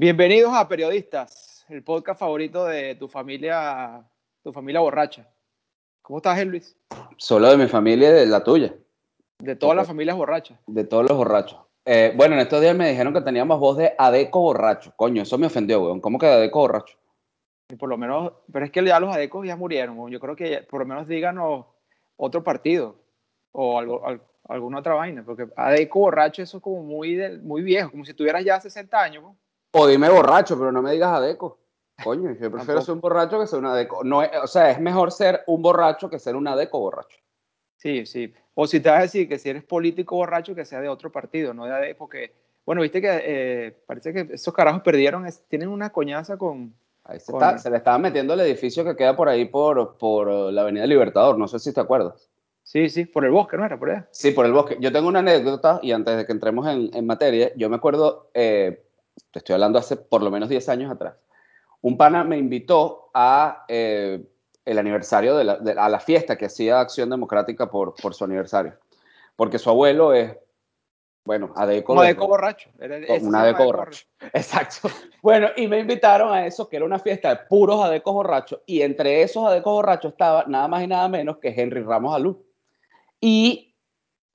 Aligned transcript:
Bienvenidos 0.00 0.52
a 0.54 0.68
Periodistas, 0.68 1.66
el 1.68 1.82
podcast 1.82 2.20
favorito 2.20 2.64
de 2.66 2.94
tu 2.94 3.08
familia, 3.08 4.00
tu 4.44 4.52
familia 4.52 4.80
borracha. 4.80 5.28
¿Cómo 6.02 6.18
estás, 6.18 6.46
Luis? 6.46 6.76
Solo 7.16 7.50
de 7.50 7.56
mi 7.56 7.66
familia 7.66 8.10
y 8.10 8.12
de 8.12 8.26
la 8.26 8.44
tuya. 8.44 8.72
De 9.40 9.56
todas 9.56 9.74
las 9.74 9.88
familias 9.88 10.16
borrachas. 10.16 10.56
De 10.68 10.84
todos 10.84 11.02
los 11.08 11.18
borrachos. 11.18 11.58
Eh, 11.84 12.12
bueno, 12.16 12.36
en 12.36 12.42
estos 12.42 12.60
días 12.60 12.76
me 12.76 12.88
dijeron 12.88 13.12
que 13.12 13.22
teníamos 13.22 13.58
voz 13.58 13.76
de 13.76 13.92
adeco 13.98 14.38
borracho. 14.40 14.92
Coño, 14.94 15.22
eso 15.22 15.36
me 15.36 15.48
ofendió, 15.48 15.82
weón. 15.82 16.00
¿Cómo 16.00 16.16
que 16.16 16.26
de 16.26 16.32
adeco 16.34 16.60
borracho? 16.60 16.96
Y 17.68 17.74
por 17.74 17.88
lo 17.88 17.98
menos, 17.98 18.34
pero 18.52 18.64
es 18.66 18.70
que 18.70 18.84
ya 18.84 19.00
los 19.00 19.12
adecos 19.12 19.44
ya 19.48 19.56
murieron. 19.56 19.98
weón. 19.98 20.12
Yo 20.12 20.20
creo 20.20 20.36
que 20.36 20.58
por 20.62 20.78
lo 20.78 20.86
menos 20.86 21.08
díganos 21.08 21.66
otro 22.16 22.44
partido 22.44 22.94
o 23.50 23.80
algo, 23.80 24.06
al- 24.06 24.22
alguna 24.48 24.78
otra 24.78 24.94
vaina, 24.94 25.24
porque 25.24 25.48
adeco 25.56 25.98
borracho 25.98 26.40
eso 26.40 26.58
es 26.58 26.62
como 26.62 26.84
muy, 26.84 27.16
de- 27.16 27.38
muy 27.38 27.62
viejo, 27.62 27.90
como 27.90 28.04
si 28.04 28.14
tuvieras 28.14 28.44
ya 28.44 28.60
60 28.60 28.96
años. 29.02 29.24
weón. 29.24 29.36
O 29.80 29.86
dime 29.86 30.08
borracho, 30.10 30.58
pero 30.58 30.72
no 30.72 30.82
me 30.82 30.90
digas 30.92 31.12
adeco. 31.12 31.58
Coño, 32.02 32.32
yo 32.32 32.50
prefiero 32.50 32.80
ser 32.80 32.94
un 32.94 33.00
borracho 33.00 33.38
que 33.38 33.46
ser 33.46 33.58
un 33.60 33.66
adeco. 33.66 34.02
No, 34.02 34.22
es- 34.22 34.30
o 34.42 34.46
sea, 34.46 34.70
es 34.72 34.80
mejor 34.80 35.12
ser 35.12 35.42
un 35.46 35.62
borracho 35.62 36.10
que 36.10 36.18
ser 36.18 36.34
un 36.36 36.48
adeco 36.48 36.80
borracho. 36.80 37.16
Sí, 37.76 38.04
sí. 38.06 38.32
O 38.54 38.66
si 38.66 38.80
te 38.80 38.88
vas 38.88 38.98
a 38.98 39.02
decir 39.02 39.28
que 39.28 39.38
si 39.38 39.48
eres 39.50 39.62
político 39.62 40.16
borracho, 40.16 40.54
que 40.54 40.64
sea 40.64 40.80
de 40.80 40.88
otro 40.88 41.12
partido, 41.12 41.54
no 41.54 41.64
de 41.66 41.72
AD, 41.72 41.94
porque, 41.96 42.32
bueno, 42.66 42.82
viste 42.82 43.00
que 43.00 43.08
eh, 43.22 43.76
parece 43.86 44.12
que 44.12 44.34
esos 44.34 44.52
carajos 44.52 44.82
perdieron, 44.82 45.26
es- 45.26 45.42
tienen 45.48 45.68
una 45.68 45.90
coñaza 45.90 46.36
con... 46.36 46.74
Ahí 47.04 47.20
se, 47.20 47.30
Coño. 47.32 47.46
está- 47.46 47.58
se 47.58 47.70
le 47.70 47.76
estaba 47.76 47.98
metiendo 47.98 48.34
el 48.34 48.40
edificio 48.40 48.84
que 48.84 48.96
queda 48.96 49.14
por 49.16 49.28
ahí 49.28 49.44
por, 49.44 49.96
por 49.96 50.26
la 50.52 50.62
Avenida 50.62 50.86
Libertador. 50.86 51.38
No 51.38 51.46
sé 51.46 51.58
si 51.60 51.72
te 51.72 51.80
acuerdas. 51.80 52.28
Sí, 52.64 52.88
sí, 52.90 53.06
por 53.06 53.24
el 53.24 53.30
bosque, 53.30 53.56
¿no 53.56 53.64
era? 53.64 53.78
Por 53.78 53.90
allá. 53.90 54.08
Sí, 54.10 54.32
por 54.32 54.44
el 54.44 54.52
bosque. 54.52 54.76
Yo 54.80 54.92
tengo 54.92 55.08
una 55.08 55.20
anécdota 55.20 55.78
y 55.82 55.92
antes 55.92 56.16
de 56.16 56.26
que 56.26 56.32
entremos 56.32 56.66
en, 56.66 56.90
en 56.92 57.06
materia, 57.06 57.50
yo 57.56 57.70
me 57.70 57.76
acuerdo, 57.76 58.30
eh, 58.34 58.84
te 59.30 59.38
estoy 59.40 59.54
hablando 59.54 59.78
hace 59.78 59.96
por 59.96 60.22
lo 60.22 60.30
menos 60.30 60.48
10 60.48 60.68
años 60.68 60.90
atrás, 60.90 61.14
un 61.80 61.96
pana 61.96 62.24
me 62.24 62.38
invitó 62.38 63.10
a 63.14 63.64
eh, 63.68 64.22
el 64.64 64.78
aniversario 64.78 65.36
de 65.36 65.44
la, 65.44 65.56
de- 65.56 65.72
a 65.78 65.88
la 65.88 66.00
fiesta 66.00 66.36
que 66.36 66.46
hacía 66.46 66.80
Acción 66.80 67.10
Democrática 67.10 67.70
por, 67.70 67.94
por 67.94 68.14
su 68.14 68.24
aniversario, 68.24 68.76
porque 69.36 69.58
su 69.58 69.70
abuelo 69.70 70.12
es, 70.12 70.36
bueno, 71.24 71.52
adeco. 71.56 71.94
De- 71.94 72.00
adeco 72.06 72.26
borracho. 72.26 72.70
Un 73.20 73.34
adeco 73.34 73.64
borracho. 73.64 74.06
Exacto. 74.32 74.88
Bueno, 75.22 75.48
y 75.56 75.68
me 75.68 75.78
invitaron 75.78 76.32
a 76.32 76.46
eso, 76.46 76.68
que 76.68 76.76
era 76.76 76.84
una 76.86 76.98
fiesta 76.98 77.28
de 77.30 77.36
puros 77.48 77.84
adecos 77.84 78.14
borrachos, 78.14 78.60
y 78.66 78.80
entre 78.82 79.22
esos 79.22 79.44
adecos 79.46 79.72
borrachos 79.74 80.12
estaba 80.12 80.44
nada 80.46 80.68
más 80.68 80.82
y 80.82 80.86
nada 80.86 81.08
menos 81.08 81.36
que 81.38 81.48
Henry 81.48 81.82
Ramos 81.82 82.14
Alú. 82.14 82.44
Y 83.20 83.67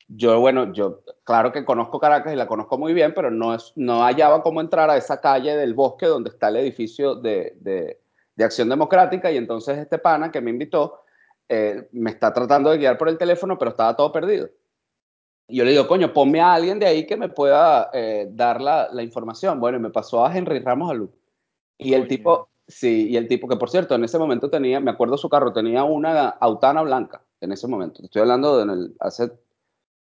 yo, 0.08 0.40
bueno, 0.40 0.74
yo, 0.74 1.02
claro 1.24 1.52
que 1.52 1.66
conozco 1.66 2.00
Caracas 2.00 2.34
y 2.34 2.36
la 2.36 2.48
conozco 2.48 2.78
muy 2.78 2.94
bien, 2.94 3.14
pero 3.14 3.32
no, 3.32 3.54
es, 3.54 3.74
no 3.76 4.04
hallaba 4.04 4.42
cómo 4.44 4.62
entrar 4.62 4.90
a 4.90 4.98
esa 4.98 5.22
calle 5.22 5.56
del 5.56 5.74
bosque 5.74 6.06
donde 6.06 6.30
está 6.30 6.50
el 6.50 6.58
edificio 6.58 7.16
de, 7.16 7.58
de, 7.60 8.00
de 8.36 8.44
Acción 8.44 8.70
Democrática, 8.70 9.32
y 9.32 9.38
entonces 9.38 9.78
este 9.78 9.98
pana 9.98 10.32
que 10.32 10.42
me 10.42 10.52
invitó 10.52 11.02
eh, 11.50 11.88
me 11.92 12.12
está 12.12 12.34
tratando 12.34 12.70
de 12.70 12.78
guiar 12.78 12.98
por 12.98 13.10
el 13.10 13.18
teléfono, 13.18 13.58
pero 13.58 13.72
estaba 13.72 13.96
todo 13.96 14.12
perdido. 14.12 14.50
Y 15.48 15.58
yo 15.58 15.66
le 15.66 15.72
digo, 15.72 15.88
coño, 15.88 16.14
ponme 16.14 16.40
a 16.40 16.54
alguien 16.54 16.80
de 16.80 16.88
ahí 16.88 17.06
que 17.06 17.18
me 17.18 17.30
pueda 17.30 17.90
eh, 17.94 18.28
dar 18.32 18.62
la, 18.62 18.88
la 18.92 19.04
información. 19.04 19.60
Bueno, 19.60 19.78
y 19.78 19.82
me 19.82 19.90
pasó 19.90 20.26
a 20.26 20.36
Henry 20.36 20.60
Ramos 20.60 20.90
Alú. 20.90 21.12
Y 21.78 21.94
el 21.94 22.08
tipo, 22.08 22.50
sí, 22.68 23.10
y 23.10 23.18
el 23.18 23.28
tipo 23.28 23.48
que 23.48 23.58
por 23.58 23.70
cierto 23.70 23.94
en 23.94 24.04
ese 24.04 24.18
momento 24.18 24.50
tenía, 24.50 24.80
me 24.80 24.92
acuerdo 24.92 25.18
su 25.18 25.28
carro, 25.28 25.52
tenía 25.52 25.84
una 25.84 26.30
Autana 26.30 26.82
blanca 26.82 27.22
en 27.42 27.52
ese 27.52 27.68
momento. 27.68 28.02
Estoy 28.02 28.22
hablando 28.22 28.58
de 28.58 28.64
en 28.64 28.70
el, 28.70 28.96
hace 29.00 29.32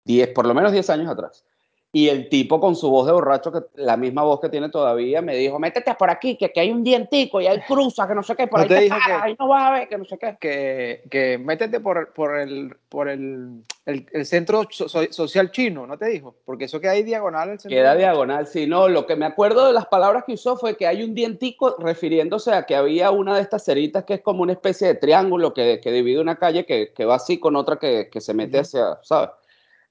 10, 0.04 0.28
por 0.28 0.46
lo 0.46 0.54
menos 0.54 0.72
10 0.72 0.88
años 0.90 1.08
atrás. 1.08 1.44
Y 1.92 2.08
el 2.08 2.28
tipo 2.28 2.60
con 2.60 2.76
su 2.76 2.88
voz 2.88 3.04
de 3.06 3.10
borracho, 3.12 3.50
que 3.50 3.62
la 3.74 3.96
misma 3.96 4.22
voz 4.22 4.38
que 4.38 4.48
tiene 4.48 4.68
todavía, 4.68 5.22
me 5.22 5.34
dijo, 5.34 5.58
métete 5.58 5.92
por 5.96 6.08
aquí, 6.08 6.36
que 6.36 6.44
aquí 6.44 6.61
hay 6.61 6.70
un 6.70 6.84
dientico 6.84 7.40
y 7.40 7.48
hay 7.48 7.58
cruza, 7.66 8.06
que 8.06 8.14
no 8.14 8.22
sé 8.22 8.36
qué, 8.36 8.46
por 8.46 8.60
¿No 8.60 8.62
ahí 8.62 8.68
te 8.68 8.80
te, 8.83 8.89
paras, 8.89 9.06
que- 9.06 9.12
ahí 9.12 9.36
no 9.36 9.48
vas 9.48 9.62
a 9.64 9.70
ver, 9.72 9.89
que 9.89 9.98
no 9.98 10.05
sé 10.05 10.16
qué. 10.16 10.36
Que, 10.40 11.02
que 11.10 11.39
métete 11.39 11.80
por, 11.80 12.12
por, 12.12 12.39
el, 12.39 12.77
por 12.89 13.08
el, 13.08 13.64
el, 13.86 14.06
el 14.12 14.24
centro 14.24 14.68
so- 14.70 14.89
so- 14.89 15.10
social 15.12 15.50
chino, 15.50 15.84
¿no 15.84 15.98
te 15.98 16.06
dijo? 16.06 16.36
Porque 16.44 16.66
eso 16.66 16.80
queda 16.80 16.92
ahí 16.92 17.02
diagonal 17.02 17.50
al 17.50 17.58
centro. 17.58 17.77
Queda 17.77 17.96
diagonal, 17.96 18.46
sí, 18.46 18.68
no, 18.68 18.89
lo 18.89 19.05
que 19.05 19.16
me 19.16 19.27
acuerdo 19.27 19.66
de 19.66 19.72
las 19.72 19.86
palabras 19.86 20.22
que 20.24 20.34
usó 20.34 20.56
fue 20.56 20.77
que 20.77 20.86
hay 20.86 21.02
un 21.02 21.12
dientico 21.12 21.74
refiriéndose 21.80 22.52
a 22.55 22.66
que 22.66 22.77
había 22.77 23.10
una 23.10 23.34
de 23.34 23.42
estas 23.42 23.64
ceritas 23.64 24.05
que 24.05 24.14
es 24.14 24.20
como 24.20 24.44
una 24.44 24.52
especie 24.52 24.86
de 24.86 24.94
triángulo 24.94 25.52
que, 25.52 25.80
que 25.83 25.90
divide 25.90 26.20
una 26.20 26.36
calle 26.36 26.64
que, 26.66 26.92
que 26.94 27.05
va 27.05 27.16
así 27.16 27.40
con 27.40 27.56
otra 27.56 27.80
que, 27.80 28.08
que 28.12 28.20
se 28.20 28.33
mete 28.33 28.60
hacia, 28.60 29.00
¿sabes? 29.02 29.30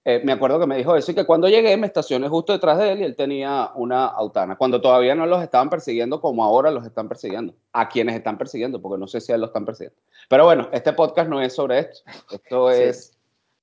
Eh, 0.05 0.21
me 0.23 0.31
acuerdo 0.31 0.59
que 0.59 0.65
me 0.65 0.77
dijo 0.77 0.95
eso 0.95 1.11
y 1.11 1.15
que 1.15 1.25
cuando 1.25 1.49
llegué 1.49 1.75
me 1.75 1.85
estacioné 1.85 2.29
justo 2.29 2.53
detrás 2.53 2.77
de 2.77 2.93
él 2.93 3.01
y 3.01 3.03
él 3.03 3.15
tenía 3.15 3.71
una 3.75 4.05
autana, 4.05 4.55
cuando 4.55 4.79
todavía 4.79 5.13
no 5.13 5.25
los 5.25 5.43
estaban 5.43 5.69
persiguiendo 5.69 6.21
como 6.21 6.43
ahora 6.43 6.71
los 6.71 6.85
están 6.85 7.09
persiguiendo, 7.09 7.53
a 7.73 7.89
quienes 7.89 8.15
están 8.15 8.37
persiguiendo, 8.37 8.81
porque 8.81 8.97
no 8.99 9.07
sé 9.07 9.19
si 9.19 9.31
a 9.31 9.35
él 9.35 9.41
los 9.41 9.49
están 9.49 9.65
persiguiendo. 9.65 9.99
Pero 10.29 10.45
bueno, 10.45 10.69
este 10.71 10.93
podcast 10.93 11.29
no 11.29 11.41
es 11.41 11.53
sobre 11.53 11.79
esto, 11.79 12.01
esto 12.31 12.71
Sí. 12.73 12.81
es 12.83 13.17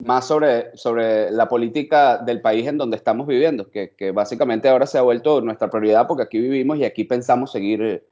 más 0.04 0.26
sobre, 0.26 0.76
sobre 0.76 1.30
la 1.30 1.48
política 1.48 2.18
del 2.18 2.42
país 2.42 2.66
en 2.66 2.76
donde 2.76 2.98
estamos 2.98 3.26
viviendo, 3.26 3.70
que, 3.70 3.94
que 3.96 4.10
básicamente 4.10 4.68
ahora 4.68 4.86
se 4.86 4.98
ha 4.98 5.02
vuelto 5.02 5.40
nuestra 5.40 5.70
prioridad 5.70 6.06
porque 6.06 6.24
aquí 6.24 6.38
vivimos 6.38 6.76
y 6.78 6.84
aquí 6.84 7.04
pensamos 7.04 7.50
seguir 7.50 8.04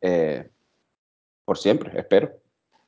eh, 0.00 0.48
por 1.44 1.56
siempre, 1.56 1.98
espero. 1.98 2.32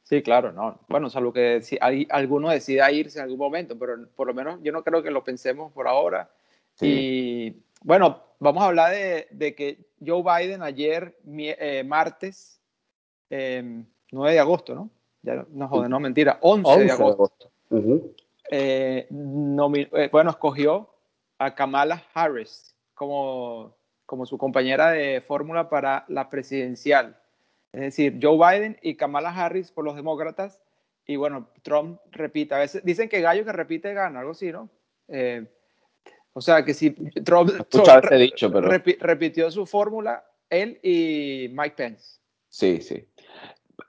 Sí, 0.09 0.23
claro, 0.23 0.53
no. 0.53 0.79
Bueno, 0.89 1.11
salvo 1.11 1.33
que 1.33 1.63
si 1.63 1.77
hay, 1.81 2.07
alguno 2.11 2.49
decida 2.51 2.93
irse 2.93 3.19
en 3.19 3.25
algún 3.25 3.41
momento, 3.41 3.77
pero 3.77 4.07
por 4.15 4.29
lo 4.29 4.35
menos 4.35 4.61
yo 4.63 4.71
no 4.71 4.85
creo 4.85 5.03
que 5.03 5.11
lo 5.11 5.25
pensemos 5.25 5.73
por 5.73 5.89
ahora. 5.89 6.31
Sí. 6.75 6.87
Y 6.89 7.63
bueno, 7.83 8.23
vamos 8.39 8.63
a 8.63 8.67
hablar 8.69 8.93
de, 8.93 9.27
de 9.33 9.57
que 9.57 9.79
Joe 10.05 10.23
Biden 10.23 10.63
ayer, 10.63 11.19
mi- 11.25 11.49
eh, 11.49 11.83
martes, 11.85 12.61
eh, 13.31 13.83
9 14.13 14.33
de 14.35 14.39
agosto, 14.39 14.77
¿no? 14.77 14.91
Ya, 15.23 15.45
no, 15.51 15.67
joder, 15.67 15.91
no, 15.91 15.99
mentira, 15.99 16.39
11, 16.41 16.71
11 16.71 16.85
de 16.85 16.91
agosto. 16.93 17.51
Ujú. 17.71 18.15
eh, 18.49 19.09
nomi- 19.11 19.89
eh, 19.93 20.09
bueno, 20.13 20.31
escogió 20.31 20.89
a 21.37 21.53
Kamala 21.57 22.01
Harris 22.15 22.77
como, 22.95 23.75
como 24.07 24.25
su 24.25 24.39
compañera 24.39 24.93
de 24.93 25.21
fórmula 25.21 25.69
para 25.69 26.05
la 26.07 26.31
presidencial. 26.31 27.19
Es 27.77 27.83
decir, 27.83 28.19
Joe 28.23 28.39
Biden 28.39 28.79
y 28.81 28.95
Kamala 28.97 29.29
Harris 29.29 29.71
por 29.71 29.85
los 29.85 29.97
demócratas. 29.97 30.61
Y 31.07 31.17
bueno, 31.17 31.51
Trump 31.63 32.01
repite. 32.11 32.55
A 32.55 32.59
veces 32.59 32.83
dicen 32.85 33.09
que 33.09 33.21
gallo 33.21 33.45
que 33.45 33.53
repite 33.53 33.93
gana, 33.93 34.21
algo 34.21 34.33
así, 34.33 34.51
¿no? 34.51 34.71
Eh, 35.09 35.45
o 36.33 36.41
sea, 36.41 36.65
que 36.65 36.73
si 36.73 36.91
Trump, 37.23 37.51
Trump 37.69 38.05
ese 38.05 38.17
dicho, 38.17 38.51
pero- 38.51 38.69
repi- 38.69 38.97
repitió 38.99 39.51
su 39.51 39.67
fórmula, 39.67 40.25
él 40.49 40.79
y 40.83 41.49
Mike 41.53 41.75
Pence. 41.77 42.19
Sí, 42.49 42.81
sí. 42.81 43.07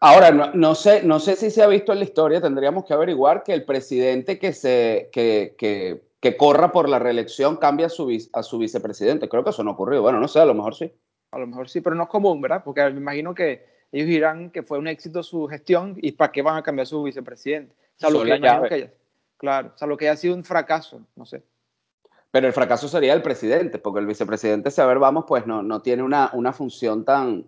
Ahora, 0.02 0.32
no, 0.32 0.52
no 0.54 0.76
sé, 0.76 1.02
no 1.04 1.20
sé 1.20 1.38
si 1.38 1.50
se 1.50 1.64
ha 1.64 1.68
visto 1.68 1.94
en 1.94 2.00
la 2.00 2.06
historia, 2.06 2.42
tendríamos 2.42 2.84
que 2.86 2.94
averiguar 2.94 3.42
que 3.44 3.54
el 3.54 3.64
presidente 3.64 4.38
que, 4.38 4.52
se, 4.54 5.10
que, 5.14 5.56
que, 5.58 6.04
que 6.20 6.36
corra 6.36 6.74
por 6.74 6.90
la 6.90 7.00
reelección 7.00 7.56
cambia 7.56 7.86
a 7.88 7.90
su, 7.90 8.10
a 8.34 8.44
su 8.44 8.58
vicepresidente. 8.58 9.30
Creo 9.30 9.44
que 9.46 9.52
eso 9.52 9.64
no 9.64 9.72
ocurrió. 9.72 10.02
Bueno, 10.02 10.20
no 10.20 10.28
sé, 10.28 10.40
a 10.40 10.46
lo 10.46 10.54
mejor 10.54 10.76
sí. 10.76 10.92
A 11.32 11.40
lo 11.40 11.48
mejor 11.48 11.70
sí, 11.70 11.82
pero 11.82 11.96
no 11.96 12.04
es 12.04 12.10
común, 12.10 12.42
¿verdad? 12.42 12.62
Porque 12.64 12.84
me 12.92 13.00
imagino 13.00 13.34
que 13.34 13.77
ellos 13.92 14.08
dirán 14.08 14.50
que 14.52 14.64
fue 14.64 14.78
un 14.78 14.88
éxito 14.88 15.24
su 15.24 15.48
gestión 15.48 15.96
y 16.02 16.12
para 16.12 16.32
qué 16.32 16.42
van 16.42 16.58
a 16.58 16.64
cambiar 16.64 16.88
su 16.88 17.02
vicepresidente. 17.04 17.74
O 17.96 18.00
sea, 18.00 18.10
lo 18.10 18.24
que 18.24 18.34
haya- 18.34 18.92
claro, 19.38 19.72
o 19.74 19.78
sea, 19.78 19.88
lo 19.88 19.98
que 19.98 20.08
haya 20.10 20.18
sido 20.18 20.36
un 20.36 20.44
fracaso, 20.44 21.02
no 21.16 21.26
sé. 21.26 21.44
Pero 22.30 22.48
el 22.48 22.54
fracaso 22.54 22.88
sería 22.88 23.14
el 23.14 23.22
presidente, 23.22 23.80
porque 23.80 24.00
el 24.00 24.06
vicepresidente, 24.06 24.70
si 24.70 24.82
a 24.82 24.86
ver, 24.86 25.00
vamos, 25.00 25.26
pues 25.28 25.48
no, 25.48 25.64
no 25.64 25.82
tiene 25.82 26.04
una, 26.04 26.30
una 26.34 26.52
función 26.52 27.06
tan, 27.06 27.46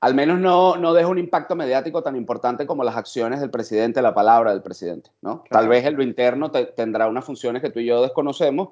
al 0.00 0.14
menos 0.14 0.38
no, 0.40 0.76
no 0.76 0.94
deja 0.94 1.08
un 1.08 1.18
impacto 1.18 1.54
mediático 1.54 2.02
tan 2.02 2.16
importante 2.16 2.66
como 2.66 2.82
las 2.82 2.96
acciones 2.96 3.40
del 3.40 3.50
presidente, 3.50 4.00
la 4.00 4.14
palabra 4.14 4.52
del 4.52 4.62
presidente, 4.62 5.10
¿no? 5.20 5.42
Claro. 5.44 5.62
Tal 5.62 5.68
vez 5.68 5.84
en 5.84 5.96
lo 5.96 6.02
interno 6.02 6.50
te- 6.50 6.64
tendrá 6.66 7.06
unas 7.08 7.24
funciones 7.24 7.60
que 7.62 7.70
tú 7.70 7.78
y 7.80 7.84
yo 7.86 8.02
desconocemos, 8.02 8.70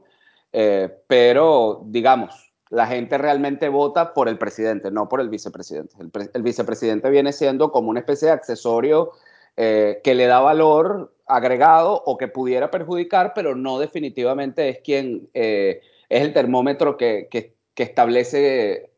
eh, 0.53 0.89
pero 1.07 1.83
digamos, 1.85 2.54
la 2.71 2.87
gente 2.87 3.19
realmente 3.19 3.69
vota 3.69 4.15
por 4.15 4.29
el 4.29 4.39
presidente, 4.39 4.91
no 4.91 5.09
por 5.09 5.21
el 5.21 5.29
vicepresidente. 5.29 5.95
El, 6.01 6.11
pre- 6.11 6.31
el 6.33 6.43
vicepresidente 6.43 7.11
viene 7.11 7.33
siendo 7.33 7.71
como 7.71 7.91
una 7.91 8.01
especie 8.01 8.27
de 8.29 8.35
accesorio 8.35 9.13
eh, 9.57 10.01
que 10.03 10.15
le 10.15 10.27
da 10.27 10.41
valor 10.41 11.15
agregado 11.27 12.03
o 12.05 12.17
que 12.17 12.29
pudiera 12.29 12.71
perjudicar, 12.71 13.33
pero 13.35 13.55
no 13.55 13.79
definitivamente 13.79 14.69
es 14.69 14.79
quien 14.81 15.29
eh, 15.35 15.81
es 16.09 16.23
el 16.23 16.33
termómetro 16.33 16.97
que, 16.97 17.29
que- 17.31 17.55
que 17.75 17.83
establece, 17.83 18.93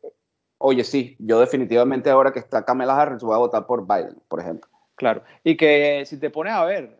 oye, 0.59 0.83
sí, 0.83 1.15
yo 1.19 1.39
definitivamente 1.39 2.09
ahora 2.11 2.31
que 2.31 2.39
está 2.39 2.63
Kamala 2.63 2.99
Harris 2.99 3.23
voy 3.23 3.33
a 3.33 3.39
votar 3.39 3.65
por 3.65 3.87
Biden, 3.87 4.17
por 4.27 4.39
ejemplo. 4.39 4.69
Claro. 4.95 5.23
Y 5.43 5.57
que 5.57 6.03
si 6.05 6.19
te 6.19 6.29
pones 6.29 6.53
a 6.53 6.63
ver, 6.63 6.99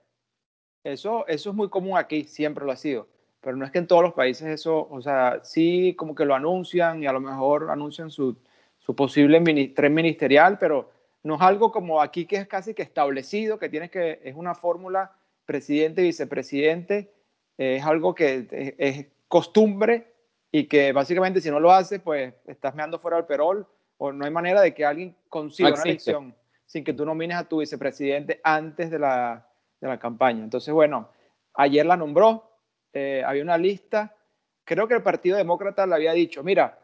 eso, 0.84 1.28
eso 1.28 1.50
es 1.50 1.56
muy 1.56 1.70
común 1.70 1.98
aquí, 1.98 2.24
siempre 2.24 2.66
lo 2.66 2.72
ha 2.72 2.76
sido. 2.78 3.08
Pero 3.48 3.56
no 3.56 3.64
es 3.64 3.72
que 3.72 3.78
en 3.78 3.88
todos 3.88 4.04
los 4.04 4.14
países 4.14 4.46
eso, 4.46 4.90
o 4.92 5.02
sea, 5.02 5.40
sí 5.42 5.96
como 5.98 6.14
que 6.14 6.26
lo 6.26 6.36
anuncian 6.36 7.02
y 7.02 7.08
a 7.08 7.14
lo 7.14 7.22
mejor 7.22 7.72
anuncian 7.72 8.12
su, 8.12 8.36
su 8.78 8.94
posible 8.94 9.40
mini- 9.40 9.70
tren 9.70 9.94
ministerial, 9.94 10.58
pero 10.60 10.92
no 11.24 11.36
es 11.36 11.42
algo 11.42 11.72
como 11.72 12.02
aquí 12.02 12.26
que 12.26 12.36
es 12.36 12.46
casi 12.46 12.74
que 12.74 12.82
establecido, 12.82 13.58
que 13.58 13.70
tienes 13.70 13.90
que, 13.90 14.20
es 14.22 14.36
una 14.36 14.54
fórmula 14.54 15.14
presidente, 15.46 16.02
vicepresidente, 16.02 17.14
eh, 17.58 17.78
es 17.78 17.86
algo 17.86 18.14
que 18.14 18.46
es, 18.52 18.76
es 18.78 19.06
costumbre 19.30 20.14
y 20.52 20.66
que 20.66 20.92
básicamente 20.92 21.40
si 21.40 21.50
no 21.50 21.62
lo 21.62 21.72
haces, 21.72 22.02
pues 22.02 22.34
estás 22.48 22.76
meando 22.76 23.00
fuera 23.00 23.16
del 23.16 23.28
perol 23.28 23.66
o 23.98 24.12
no 24.12 24.26
hay 24.26 24.32
manera 24.32 24.60
de 24.62 24.74
que 24.74 24.84
alguien 24.84 25.16
consiga 25.30 25.70
una 25.70 25.84
elección 25.84 26.36
sin 26.66 26.84
que 26.84 26.92
tú 26.92 27.06
nomines 27.06 27.38
a 27.38 27.48
tu 27.48 27.60
vicepresidente 27.60 28.42
antes 28.44 28.92
de 28.92 29.00
la, 29.00 29.48
de 29.80 29.88
la 29.88 29.98
campaña. 29.98 30.44
Entonces, 30.44 30.74
bueno, 30.74 31.08
ayer 31.54 31.86
la 31.86 31.96
nombró, 31.96 32.44
eh, 32.94 33.24
había 33.26 33.44
una 33.44 33.58
lista, 33.58 34.16
creo 34.64 34.88
que 34.88 34.96
el 34.96 35.04
Partido 35.04 35.38
Demócrata 35.38 35.86
le 35.86 35.96
había 35.96 36.14
dicho, 36.14 36.44
mira, 36.44 36.80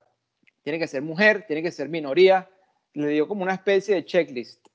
tiene 0.64 0.80
que 0.80 0.88
ser 0.88 1.02
mujer, 1.02 1.46
tiene 1.48 1.62
que 1.62 1.72
ser 1.72 1.90
minoría, 1.90 2.50
le 2.94 3.08
dio 3.10 3.28
como 3.28 3.44
una 3.44 3.54
especie 3.54 3.96
de 3.96 4.06
checklist. 4.06 4.66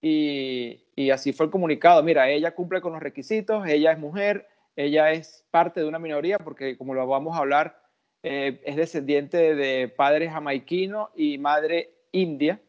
Y, 0.00 0.84
y, 0.94 1.10
así 1.10 1.32
fue 1.32 1.46
el 1.46 1.52
comunicado. 1.52 2.02
Mira, 2.02 2.28
ella 2.28 2.54
cumple 2.54 2.82
con 2.82 2.92
los 2.92 3.02
requisitos, 3.02 3.66
ella 3.66 3.92
es 3.92 3.98
mujer, 3.98 4.46
ella 4.76 5.12
es 5.12 5.46
parte 5.50 5.80
de 5.80 5.86
una 5.86 5.98
minoría, 5.98 6.38
porque 6.38 6.76
como 6.76 6.94
lo 6.94 7.06
vamos 7.06 7.34
a 7.34 7.40
hablar, 7.40 7.80
eh, 8.26 8.60
es 8.64 8.76
descendiente 8.76 9.54
de 9.54 9.88
padre 9.88 10.30
jamaiquino 10.30 11.10
y 11.14 11.36
madre 11.36 11.90
india. 12.10 12.60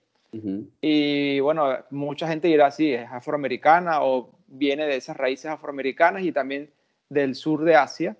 Y 0.81 1.39
bueno, 1.39 1.77
mucha 1.91 2.27
gente 2.27 2.49
dirá, 2.49 2.69
sí, 2.69 2.91
es 2.93 3.09
afroamericana 3.09 4.03
o 4.03 4.37
viene 4.47 4.85
de 4.85 4.97
esas 4.97 5.15
raíces 5.15 5.45
afroamericanas 5.45 6.23
y 6.23 6.33
también 6.33 6.69
del 7.09 7.35
sur 7.35 7.63
de 7.63 7.75
Asia. 7.75 8.17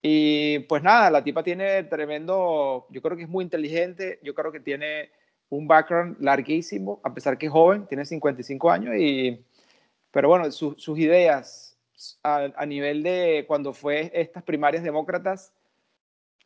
Y 0.00 0.60
pues 0.60 0.82
nada, 0.82 1.10
la 1.10 1.22
tipa 1.22 1.42
tiene 1.42 1.84
tremendo, 1.84 2.86
yo 2.90 3.00
creo 3.00 3.16
que 3.16 3.22
es 3.22 3.28
muy 3.28 3.44
inteligente, 3.44 4.18
yo 4.22 4.34
creo 4.34 4.50
que 4.50 4.60
tiene 4.60 5.10
un 5.48 5.68
background 5.68 6.16
larguísimo, 6.18 7.00
a 7.04 7.14
pesar 7.14 7.38
que 7.38 7.46
es 7.46 7.52
joven, 7.52 7.86
tiene 7.86 8.04
55 8.04 8.70
años, 8.70 8.96
y, 8.98 9.44
pero 10.10 10.28
bueno, 10.28 10.50
sus 10.50 10.98
ideas 10.98 11.78
a, 12.24 12.48
a, 12.56 12.66
nivel 12.66 13.02
de 13.02 13.44
cuando 13.46 13.72
fue 13.72 14.10
estas 14.14 14.42
primarias 14.42 14.82
demócratas, 14.82 15.52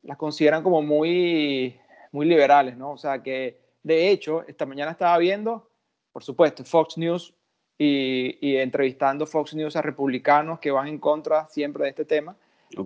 las 0.03 0.19
consideran 0.19 0.63
como 0.63 0.83
muy, 0.83 1.79
muy 2.13 2.27
liberales, 2.27 2.77
¿no? 2.77 2.93
O 2.93 2.99
sea 2.99 3.23
que, 3.23 3.59
de 3.83 4.11
hecho, 4.11 4.45
esta 4.47 4.67
mañana 4.67 4.91
estaba 4.91 5.17
viendo, 5.19 5.71
por 6.13 6.25
supuesto, 6.25 6.65
Fox 6.65 6.99
News 6.99 7.33
y, 7.79 8.39
y 8.41 8.57
entrevistando 8.57 9.27
Fox 9.27 9.55
News 9.55 9.77
a 9.77 9.83
republicanos 9.83 10.59
que 10.59 10.71
van 10.71 10.89
en 10.89 10.99
contra 10.99 11.49
siempre 11.49 11.85
de 11.85 11.91
este 11.91 12.05
tema, 12.05 12.37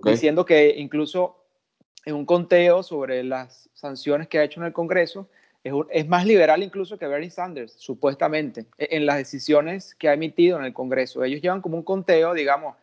diciendo 0.05 0.45
que 0.45 0.75
incluso 0.77 1.37
en 2.05 2.15
un 2.15 2.27
conteo 2.27 2.83
sobre 2.83 3.23
las 3.23 3.69
sanciones 3.75 4.29
que 4.29 4.39
ha 4.39 4.45
hecho 4.45 4.61
en 4.61 4.67
el 4.67 4.73
Congreso, 4.73 5.29
es, 5.63 5.73
es, 5.91 6.09
más 6.09 6.25
liberal 6.25 6.63
incluso 6.63 6.99
que 6.99 7.07
Bernie 7.07 7.31
Sanders, 7.31 7.75
supuestamente, 7.75 8.67
e, 8.79 8.89
en 8.93 9.07
las 9.07 9.17
decisiones 9.17 9.95
que 9.95 10.09
ha 10.09 10.15
emitido 10.15 10.59
en 10.59 10.65
el 10.65 10.73
Congreso. 10.73 11.23
Ellos 11.23 11.43
llevan 11.43 11.61
como 11.61 11.77
un 11.77 11.83
conteo, 11.83 12.33
digamos, 12.33 12.77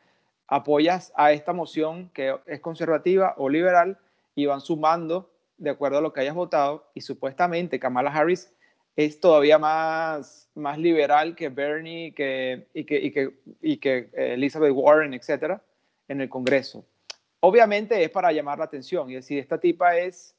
apoyas 0.47 1.11
a 1.15 1.31
esta 1.31 1.53
moción 1.53 2.09
que 2.13 2.35
es 2.45 2.59
conservativa 2.61 3.33
o 3.37 3.49
liberal 3.49 3.97
y 4.35 4.45
van 4.45 4.61
sumando 4.61 5.29
de 5.57 5.71
acuerdo 5.71 5.97
a 5.97 6.01
lo 6.01 6.13
que 6.13 6.21
hayas 6.21 6.35
votado 6.35 6.85
y 6.93 7.01
supuestamente 7.01 7.79
Kamala 7.79 8.11
Harris 8.11 8.53
es 8.97 9.19
todavía 9.19 9.59
más, 9.59 10.49
más 10.55 10.77
liberal 10.79 11.35
que 11.35 11.49
Bernie 11.49 12.13
que, 12.13 12.67
y, 12.73 12.83
que, 12.83 12.99
y, 12.99 13.11
que, 13.11 13.29
y 13.61 13.77
que 13.77 14.09
Elizabeth 14.13 14.73
Warren, 14.73 15.13
etcétera, 15.13 15.61
en 16.07 16.19
el 16.19 16.29
Congreso. 16.29 16.83
Obviamente 17.39 18.03
es 18.03 18.09
para 18.09 18.31
llamar 18.31 18.57
la 18.57 18.65
atención 18.65 19.09
y 19.11 19.13
decir, 19.13 19.37
esta 19.37 19.59
tipa 19.59 19.95
es 19.95 20.35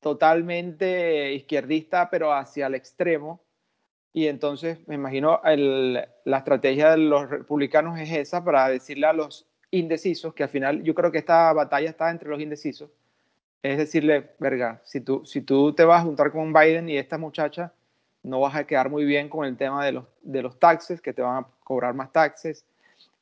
totalmente 0.00 1.34
izquierdista, 1.34 2.08
pero 2.08 2.32
hacia 2.32 2.66
el 2.66 2.74
extremo. 2.74 3.42
Y 4.14 4.28
entonces 4.28 4.78
me 4.88 4.94
imagino 4.94 5.42
el, 5.44 6.02
la 6.24 6.38
estrategia 6.38 6.92
de 6.92 6.96
los 6.96 7.28
republicanos 7.28 8.00
es 8.00 8.10
esa 8.10 8.42
para 8.42 8.70
decirle 8.70 9.06
a 9.06 9.12
los 9.12 9.46
indecisos, 9.70 10.32
que 10.32 10.44
al 10.44 10.48
final 10.48 10.82
yo 10.82 10.94
creo 10.94 11.12
que 11.12 11.18
esta 11.18 11.52
batalla 11.52 11.90
está 11.90 12.10
entre 12.10 12.30
los 12.30 12.40
indecisos, 12.40 12.88
es 13.62 13.76
decirle, 13.76 14.30
verga, 14.38 14.80
si 14.84 15.02
tú, 15.02 15.26
si 15.26 15.42
tú 15.42 15.74
te 15.74 15.84
vas 15.84 16.00
a 16.00 16.04
juntar 16.04 16.32
con 16.32 16.54
Biden 16.54 16.88
y 16.88 16.96
esta 16.96 17.18
muchacha, 17.18 17.74
no 18.22 18.40
vas 18.40 18.54
a 18.56 18.64
quedar 18.64 18.90
muy 18.90 19.04
bien 19.04 19.28
con 19.28 19.46
el 19.46 19.56
tema 19.56 19.84
de 19.84 19.92
los, 19.92 20.04
de 20.22 20.42
los 20.42 20.58
taxes, 20.58 21.00
que 21.00 21.12
te 21.12 21.22
van 21.22 21.44
a 21.44 21.46
cobrar 21.64 21.94
más 21.94 22.12
taxes, 22.12 22.64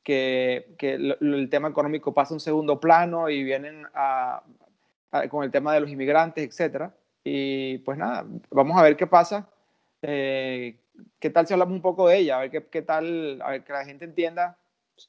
que, 0.03 0.73
que 0.77 0.93
el 0.93 1.47
tema 1.49 1.67
económico 1.67 2.13
pasa 2.13 2.33
a 2.33 2.35
un 2.35 2.39
segundo 2.39 2.79
plano 2.79 3.29
y 3.29 3.43
vienen 3.43 3.85
a, 3.93 4.41
con 5.29 5.43
el 5.43 5.51
tema 5.51 5.73
de 5.73 5.81
los 5.81 5.89
inmigrantes, 5.89 6.47
etcétera. 6.47 6.93
Y 7.23 7.79
pues 7.79 7.97
nada, 7.97 8.25
vamos 8.49 8.77
a 8.77 8.83
ver 8.83 8.95
qué 8.95 9.05
pasa. 9.05 9.47
Eh, 10.01 10.77
¿Qué 11.19 11.29
tal 11.29 11.45
si 11.45 11.53
hablamos 11.53 11.75
un 11.75 11.81
poco 11.81 12.07
de 12.07 12.17
ella? 12.17 12.37
A 12.37 12.39
ver 12.41 12.51
qué, 12.51 12.65
qué 12.65 12.81
tal, 12.81 13.41
a 13.43 13.51
ver 13.51 13.63
que 13.63 13.73
la 13.73 13.85
gente 13.85 14.05
entienda 14.05 14.57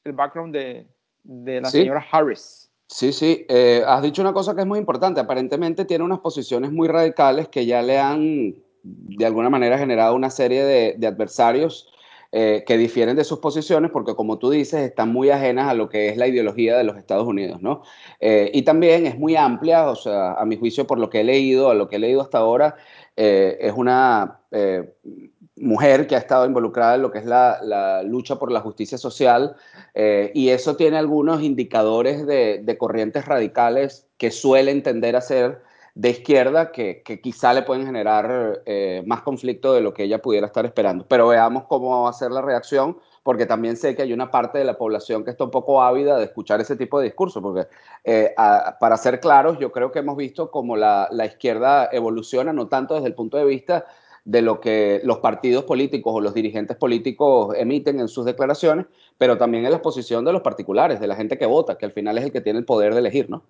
el 0.05 0.13
background 0.13 0.55
de, 0.55 0.87
de 1.23 1.61
la 1.61 1.71
señora 1.71 2.05
Harris. 2.11 2.71
Sí, 2.89 3.13
sí, 3.13 3.45
eh, 3.49 3.85
has 3.87 4.03
dicho 4.03 4.23
una 4.23 4.33
cosa 4.33 4.55
que 4.55 4.63
es 4.63 4.67
muy 4.67 4.79
importante. 4.79 5.21
Aparentemente 5.21 5.85
tiene 5.85 6.05
unas 6.05 6.21
posiciones 6.21 6.73
muy 6.73 6.89
radicales 6.89 7.49
que 7.49 7.67
ya 7.67 7.83
le 7.83 7.99
han, 7.99 8.55
de 8.83 9.27
alguna 9.27 9.51
manera, 9.51 9.79
generado 9.79 10.15
una 10.15 10.31
serie 10.31 10.65
de, 10.65 10.95
de 10.99 11.07
adversarios 11.07 11.89
eh, 12.31 12.63
que 12.67 12.77
difieren 12.77 13.17
de 13.17 13.25
sus 13.25 13.39
posiciones 13.39 13.91
porque, 13.91 14.15
como 14.15 14.39
tú 14.39 14.51
dices, 14.51 14.83
están 14.83 15.11
muy 15.11 15.31
ajenas 15.31 15.67
a 15.67 15.73
lo 15.73 15.89
que 15.89 16.11
es 16.11 16.19
la 16.19 16.27
ideología 16.27 16.77
de 16.77 16.85
los 16.85 16.99
Estados 16.99 17.27
Unidos, 17.27 17.63
¿no? 17.63 17.81
Eh, 18.21 18.51
y 18.53 18.63
también 18.63 19.07
es 19.07 19.19
muy 19.19 19.35
amplia, 19.35 19.89
o 19.89 19.97
sea, 19.97 20.35
a 20.35 20.45
mi 20.45 20.59
juicio, 20.59 20.87
por 20.87 20.99
lo 20.99 21.09
que 21.09 21.21
he 21.21 21.25
leído, 21.25 21.71
a 21.71 21.75
lo 21.75 21.89
que 21.89 21.97
he 21.97 21.99
leído 21.99 22.21
hasta 22.21 22.37
ahora, 22.37 22.77
eh, 23.17 23.57
es 23.63 23.73
una 23.73 24.41
mujer 25.57 26.07
que 26.07 26.17
ha 26.17 26.19
estado 26.19 26.45
involucrada 26.45 26.97
en 26.97 27.03
lo 27.03 27.11
que 27.11 27.19
es 27.19 27.25
la, 27.25 27.61
la 27.63 28.03
lucha 28.03 28.39
por 28.39 28.53
la 28.53 28.61
justicia 28.61 28.97
social 28.97 29.57
y 30.33 30.49
eso 30.49 30.77
tiene 30.77 30.97
algunos 30.97 31.43
indicadores 31.43 32.27
de, 32.27 32.63
de 32.63 32.79
corrientes 32.79 33.27
radicales 33.27 34.07
que 34.17 34.31
suelen 34.31 34.83
tender 34.83 35.17
a 35.17 35.21
ser 35.21 35.61
de 35.95 36.11
izquierda 36.11 36.71
que, 36.71 37.03
que 37.05 37.21
quizá 37.21 37.53
le 37.53 37.63
pueden 37.63 37.87
generar 37.87 38.63
eh, 38.67 39.03
más 39.07 39.23
conflicto 39.23 39.73
de 39.73 39.81
lo 39.81 39.95
que 39.95 40.05
ella 40.05 40.23
pudiera 40.23 40.47
estar 40.47 40.65
esperando. 40.65 41.07
Pero 41.09 41.29
veamos 41.29 41.65
cómo 41.65 42.03
va 42.03 42.11
a 42.11 42.13
ser 42.13 42.31
la 42.31 42.43
reacción, 42.43 42.99
porque 43.23 43.47
también 43.47 43.77
sé 43.77 43.95
que 43.97 44.03
hay 44.03 44.13
una 44.13 44.31
parte 44.31 44.59
de 44.59 44.65
la 44.65 44.79
población 44.79 45.25
que 45.25 45.31
está 45.31 45.45
un 45.45 45.51
poco 45.51 45.83
ávida 45.83 46.17
de 46.17 46.25
escuchar 46.25 46.61
ese 46.61 46.77
tipo 46.77 46.99
de 46.99 47.07
discurso, 47.07 47.43
porque 47.43 47.67
eh, 48.05 48.35
para 48.81 48.97
ser 48.97 49.21
claros, 49.21 49.59
yo 49.59 49.73
creo 49.73 49.91
que 49.91 49.99
hemos 49.99 50.17
visto 50.17 50.51
cómo 50.51 50.77
la, 50.77 51.09
la 51.11 51.27
izquierda 51.27 51.89
evoluciona, 51.93 52.53
no 52.53 52.69
tanto 52.69 52.95
desde 52.95 53.09
el 53.09 53.15
punto 53.15 53.37
de 53.37 53.45
vista 53.45 53.87
de 54.29 54.43
lo 54.43 54.61
que 54.61 55.01
los 55.05 55.21
partidos 55.21 55.65
políticos 55.65 56.13
o 56.15 56.21
los 56.21 56.35
dirigentes 56.35 56.77
políticos 56.77 57.57
emiten 57.57 57.99
en 57.99 58.09
sus 58.09 58.27
declaraciones, 58.27 58.85
pero 59.17 59.39
también 59.39 59.65
en 59.65 59.73
la 59.73 59.81
posición 59.81 60.23
de 60.27 60.35
los 60.35 60.43
particulares, 60.43 61.01
de 61.01 61.07
la 61.07 61.17
gente 61.17 61.39
que 61.39 61.47
vota, 61.47 61.79
que 61.79 61.87
al 61.87 61.93
final 61.93 62.19
es 62.19 62.25
el 62.25 62.33
que 62.33 62.43
tiene 62.43 62.59
el 62.59 62.67
poder 62.67 62.93
de 62.93 63.01
elegir, 63.01 63.31
¿no? 63.31 63.45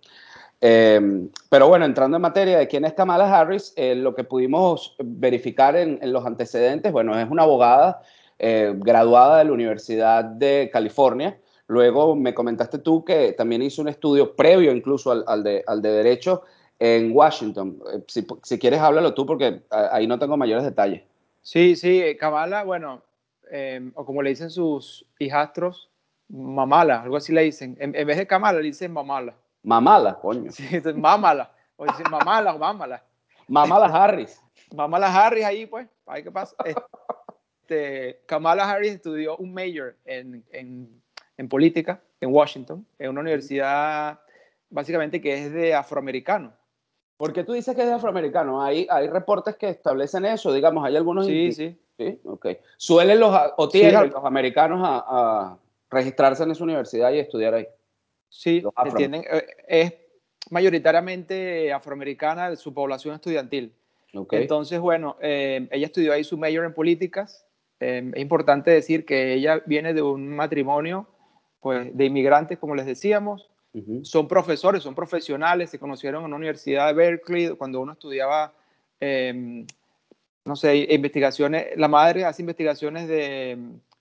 Eh, 0.60 1.28
pero 1.48 1.68
bueno, 1.68 1.84
entrando 1.84 2.16
en 2.16 2.22
materia 2.22 2.58
de 2.58 2.66
quién 2.66 2.84
es 2.84 2.92
Kamala 2.94 3.32
Harris, 3.32 3.72
eh, 3.76 3.94
lo 3.94 4.14
que 4.14 4.24
pudimos 4.24 4.96
verificar 4.98 5.76
en, 5.76 5.98
en, 6.02 6.12
los 6.12 6.26
antecedentes, 6.26 6.90
bueno, 6.90 7.18
es 7.18 7.30
una 7.30 7.44
abogada 7.44 8.02
eh, 8.40 8.72
graduada 8.76 9.38
de 9.38 9.44
la 9.44 9.52
Universidad 9.52 10.24
de 10.24 10.70
California. 10.72 11.38
Luego 11.66 12.16
me 12.16 12.34
comentaste 12.34 12.78
tú 12.78 13.04
que 13.04 13.32
también 13.32 13.62
hizo 13.62 13.82
un 13.82 13.88
estudio 13.88 14.34
previo 14.34 14.72
incluso 14.72 15.12
al, 15.12 15.24
al, 15.26 15.42
de, 15.42 15.64
al 15.66 15.82
de, 15.82 15.90
Derecho 15.90 16.42
en 16.78 17.10
Washington. 17.14 17.80
Eh, 17.92 18.00
si, 18.06 18.26
si, 18.42 18.58
quieres, 18.58 18.80
háblalo 18.80 19.12
tú 19.14 19.26
porque 19.26 19.62
ahí 19.70 20.06
no 20.06 20.18
tengo 20.18 20.36
mayores 20.36 20.64
detalles. 20.64 21.02
Sí, 21.42 21.76
sí, 21.76 22.16
Kamala, 22.18 22.64
bueno, 22.64 23.02
em, 23.50 23.92
o 23.94 24.04
como 24.04 24.22
le 24.22 24.30
dicen 24.30 24.50
sus 24.50 25.06
hijastros, 25.18 25.90
Mamala, 26.28 27.02
algo 27.02 27.16
así 27.16 27.32
le 27.32 27.42
dicen. 27.42 27.76
En, 27.80 27.94
en 27.94 28.06
vez 28.06 28.18
de 28.18 28.26
Kamala, 28.26 28.58
le 28.58 28.64
dicen 28.64 28.92
Mamala. 28.92 29.34
Mamala, 29.62 30.18
coño. 30.18 30.50
Sí, 30.52 30.64
mámala. 30.94 31.52
O 31.76 31.84
decir 31.84 32.08
mamala 32.10 32.54
o 32.54 32.58
mámala. 32.58 33.04
Mamala 33.46 33.86
Harris. 33.86 34.40
Mamala 34.74 35.06
Harris 35.06 35.44
ahí, 35.44 35.66
pues. 35.66 35.88
Ahí 36.06 36.22
qué 36.22 36.30
pasa. 36.30 36.56
Este, 37.68 38.22
Kamala 38.26 38.70
Harris 38.70 38.92
estudió 38.92 39.36
un 39.36 39.52
major 39.52 39.94
en, 40.04 40.42
en, 40.52 41.02
en, 41.36 41.48
política 41.48 42.00
en 42.20 42.32
Washington, 42.32 42.86
en 42.98 43.10
una 43.10 43.20
universidad 43.20 44.18
básicamente 44.70 45.20
que 45.20 45.34
es 45.34 45.52
de 45.52 45.74
afroamericano. 45.74 46.52
¿Por 47.18 47.32
qué 47.32 47.44
tú 47.44 47.52
dices 47.52 47.74
que 47.74 47.82
es 47.82 47.88
de 47.88 47.94
afroamericano? 47.94 48.62
Hay, 48.62 48.86
hay 48.88 49.08
reportes 49.08 49.56
que 49.56 49.68
establecen 49.68 50.24
eso, 50.24 50.52
digamos, 50.52 50.84
hay 50.84 50.96
algunos... 50.96 51.26
Sí, 51.26 51.52
sí. 51.52 51.78
Sí, 51.98 52.20
ok. 52.24 52.46
¿Suelen 52.76 53.18
los, 53.18 53.36
o 53.56 53.68
tienen 53.68 54.00
sí, 54.04 54.10
los 54.14 54.24
americanos 54.24 54.80
a, 54.84 55.04
a 55.08 55.58
registrarse 55.90 56.44
en 56.44 56.52
esa 56.52 56.62
universidad 56.62 57.10
y 57.10 57.18
estudiar 57.18 57.54
ahí? 57.54 57.66
Sí. 58.28 58.62
Eh, 58.64 59.46
es 59.66 59.94
mayoritariamente 60.50 61.72
afroamericana 61.72 62.54
su 62.56 62.72
población 62.72 63.14
estudiantil. 63.14 63.74
Okay. 64.14 64.42
Entonces, 64.42 64.80
bueno, 64.80 65.16
eh, 65.20 65.68
ella 65.70 65.86
estudió 65.86 66.12
ahí 66.12 66.24
su 66.24 66.38
mayor 66.38 66.64
en 66.64 66.74
políticas. 66.74 67.44
Eh, 67.80 68.10
es 68.14 68.22
importante 68.22 68.70
decir 68.70 69.04
que 69.04 69.34
ella 69.34 69.62
viene 69.66 69.94
de 69.94 70.02
un 70.02 70.28
matrimonio 70.34 71.06
pues, 71.60 71.94
de 71.96 72.04
inmigrantes, 72.06 72.58
como 72.58 72.74
les 72.74 72.86
decíamos. 72.86 73.50
Uh 73.74 73.80
-huh. 73.80 74.04
Son 74.04 74.26
profesores, 74.26 74.82
son 74.82 74.94
profesionales, 74.94 75.70
se 75.70 75.78
conocieron 75.78 76.24
en 76.24 76.30
la 76.30 76.36
Universidad 76.36 76.86
de 76.88 76.94
Berkeley 76.94 77.50
cuando 77.56 77.80
uno 77.80 77.92
estudiaba, 77.92 78.52
eh, 79.00 79.64
no 80.44 80.56
sé, 80.56 80.86
investigaciones. 80.90 81.66
La 81.76 81.88
madre 81.88 82.24
hace 82.24 82.42
investigaciones 82.42 83.06
de, 83.08 83.58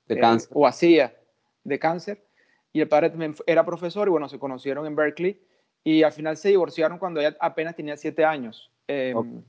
de 0.07 0.19
cáncer. 0.19 0.49
o 0.53 0.65
hacía 0.65 1.13
de 1.65 1.77
cáncer 1.79 2.26
y 2.77 2.81
el 2.81 2.87
padre 2.87 3.09
también 3.09 3.33
era 3.47 3.65
profesor 3.65 4.07
y 4.07 4.11
bueno, 4.11 4.29
se 4.29 4.37
conocieron 4.37 4.85
en 4.85 4.95
Berkeley 4.95 5.41
y 5.83 6.03
al 6.03 6.11
final 6.11 6.37
se 6.37 6.49
divorciaron 6.49 6.99
cuando 6.99 7.19
ella 7.19 7.35
apenas 7.39 7.75
tenía 7.75 7.97
siete 7.97 8.23
años. 8.23 8.69
Em, 8.87 9.41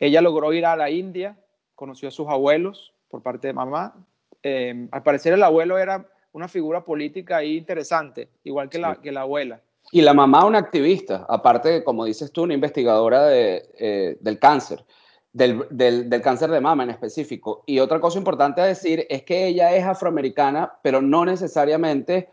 ella 0.00 0.20
logró 0.20 0.52
ir 0.52 0.66
a 0.66 0.74
la 0.74 0.90
India, 0.90 1.38
conoció 1.76 2.08
a 2.08 2.10
sus 2.10 2.26
abuelos 2.26 2.92
por 3.08 3.22
parte 3.22 3.46
de 3.46 3.52
mamá. 3.52 3.94
Em, 4.42 4.88
al 4.90 5.04
parecer 5.04 5.32
el 5.32 5.44
abuelo 5.44 5.78
era 5.78 6.08
una 6.32 6.48
figura 6.48 6.84
política 6.84 7.36
ahí 7.36 7.56
interesante, 7.56 8.30
igual 8.42 8.68
que, 8.68 8.80
la, 8.80 8.96
que 8.96 9.12
la 9.12 9.20
abuela. 9.20 9.60
Y 9.92 10.00
la 10.00 10.12
mamá 10.12 10.44
una 10.44 10.58
activista, 10.58 11.26
aparte, 11.28 11.84
como 11.84 12.04
dices 12.04 12.32
tú, 12.32 12.42
una 12.42 12.54
investigadora 12.54 13.26
de, 13.26 13.70
eh, 13.78 14.16
del 14.20 14.40
cáncer, 14.40 14.84
del, 15.32 15.66
del, 15.70 16.10
del, 16.10 16.20
cáncer 16.20 16.50
de 16.50 16.60
mama 16.60 16.82
en 16.82 16.90
específico. 16.90 17.62
Y 17.64 17.78
otra 17.78 18.00
cosa 18.00 18.18
importante 18.18 18.60
a 18.60 18.64
decir 18.64 19.06
es 19.08 19.22
que 19.22 19.46
ella 19.46 19.72
es 19.72 19.84
afroamericana, 19.84 20.72
pero 20.82 21.00
no 21.00 21.24
necesariamente 21.24 22.28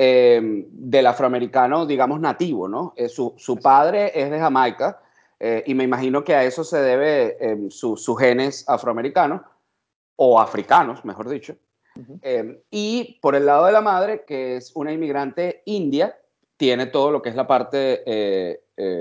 eh, 0.00 0.40
del 0.70 1.08
afroamericano, 1.08 1.84
digamos, 1.84 2.20
nativo, 2.20 2.68
¿no? 2.68 2.94
Eh, 2.96 3.08
su, 3.08 3.34
su, 3.36 3.56
padre 3.56 4.12
es 4.14 4.30
de 4.30 4.38
Jamaica 4.38 5.00
eh, 5.40 5.64
y 5.66 5.74
me 5.74 5.82
imagino 5.82 6.22
que 6.22 6.36
a 6.36 6.44
eso 6.44 6.62
se 6.62 6.80
debe 6.80 7.36
sus 7.68 8.04
su 8.04 8.14
genes 8.14 8.64
afroamericanos 8.68 9.40
o 10.14 10.40
africanos, 10.40 11.04
mejor 11.04 11.28
dicho. 11.28 11.56
Uh 11.96 12.02
-huh. 12.02 12.62
y 12.70 13.18
por 13.20 13.34
el 13.34 13.44
lado 13.44 13.66
de 13.66 13.72
la 13.72 13.80
madre, 13.80 14.22
que 14.24 14.54
es 14.54 14.70
una 14.76 14.92
inmigrante 14.92 15.62
india, 15.64 16.16
tiene 16.56 16.86
todo 16.86 17.10
lo 17.10 17.20
que 17.20 17.30
es 17.30 17.34
la 17.34 17.48
parte 17.48 18.60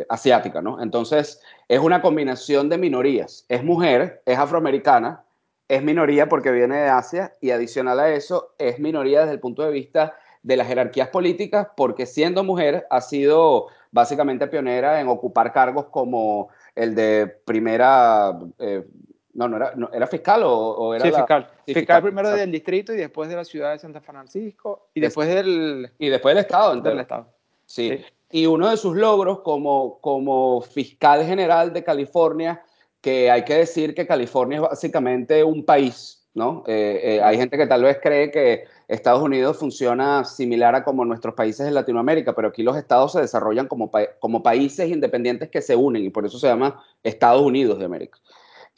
asiática, 0.10 0.64
¿no? 0.64 0.82
Entonces, 0.82 1.40
es 1.68 1.80
una 1.80 2.02
combinación 2.02 2.70
de 2.70 2.80
minorías. 2.80 3.46
Es 3.50 3.64
mujer, 3.64 4.24
es 4.26 4.40
afroamericana, 4.40 5.26
es 5.68 5.84
minoría 5.84 6.28
porque 6.28 6.50
viene 6.50 6.78
de 6.78 6.90
Asia 6.90 7.34
y 7.40 7.52
adicional 7.52 8.00
a 8.00 8.10
eso, 8.10 8.56
es 8.58 8.80
minoría 8.80 9.20
desde 9.20 9.34
el 9.34 9.40
punto 9.40 9.62
de 9.62 9.70
vista 9.70 10.16
de 10.48 10.56
las 10.56 10.68
jerarquías 10.68 11.10
políticas 11.10 11.68
porque 11.76 12.06
siendo 12.06 12.42
mujer 12.42 12.88
ha 12.90 13.02
sido 13.02 13.68
básicamente 13.92 14.48
pionera 14.48 15.02
en 15.02 15.10
ocupar 15.10 15.52
cargos 15.52 15.88
como 15.88 16.48
el 16.74 16.96
de 16.96 17.28
primera... 17.28 18.40
Eh, 18.58 18.86
no, 19.34 19.50
no 19.50 19.58
era, 19.58 19.74
no, 19.76 19.90
¿era 19.94 20.08
fiscal 20.08 20.42
o, 20.44 20.52
o 20.52 20.94
era 20.96 21.04
sí, 21.04 21.12
la... 21.12 21.18
fiscal. 21.18 21.48
Sí, 21.66 21.74
fiscal. 21.74 21.82
fiscal. 21.82 22.02
primero 22.02 22.32
del 22.32 22.50
distrito 22.50 22.94
y 22.94 22.98
después 22.98 23.30
de 23.30 23.36
la 23.36 23.44
ciudad 23.44 23.74
de 23.74 23.80
San 23.80 23.94
Francisco 24.02 24.88
y 24.94 25.02
después 25.02 25.28
del... 25.28 25.92
Y 26.00 26.08
después 26.08 26.34
del 26.34 26.44
estado. 26.44 26.80
Del 26.80 27.02
estado. 27.02 27.28
Sí. 27.66 27.90
sí. 27.90 28.06
Y 28.32 28.46
uno 28.46 28.70
de 28.70 28.78
sus 28.78 28.96
logros 28.96 29.42
como, 29.42 30.00
como 30.00 30.62
fiscal 30.62 31.26
general 31.26 31.74
de 31.74 31.84
California, 31.84 32.64
que 33.02 33.30
hay 33.30 33.44
que 33.44 33.56
decir 33.56 33.94
que 33.94 34.08
California 34.08 34.56
es 34.58 34.62
básicamente 34.62 35.44
un 35.44 35.66
país, 35.66 36.17
¿no? 36.34 36.64
Eh, 36.68 37.00
eh, 37.04 37.22
hay 37.22 37.38
gente 37.38 37.58
que 37.58 37.68
tal 37.68 37.84
vez 37.84 38.00
cree 38.02 38.32
que 38.32 38.66
Estados 38.88 39.22
Unidos 39.22 39.58
funciona 39.58 40.24
similar 40.24 40.76
a 40.76 40.84
como 40.84 41.04
nuestros 41.04 41.34
países 41.34 41.66
de 41.66 41.72
Latinoamérica, 41.72 42.34
pero 42.34 42.50
aquí 42.50 42.64
los 42.64 42.78
estados 42.78 43.14
se 43.14 43.22
desarrollan 43.22 43.68
como, 43.68 43.92
como 44.20 44.44
países 44.44 44.90
independientes 44.90 45.50
que 45.50 45.62
se 45.62 45.76
unen 45.76 46.04
y 46.04 46.10
por 46.10 46.26
eso 46.26 46.38
se 46.40 46.48
llama 46.48 46.84
Estados 47.04 47.42
Unidos 47.42 47.80
de 47.80 47.86
América. 47.86 48.20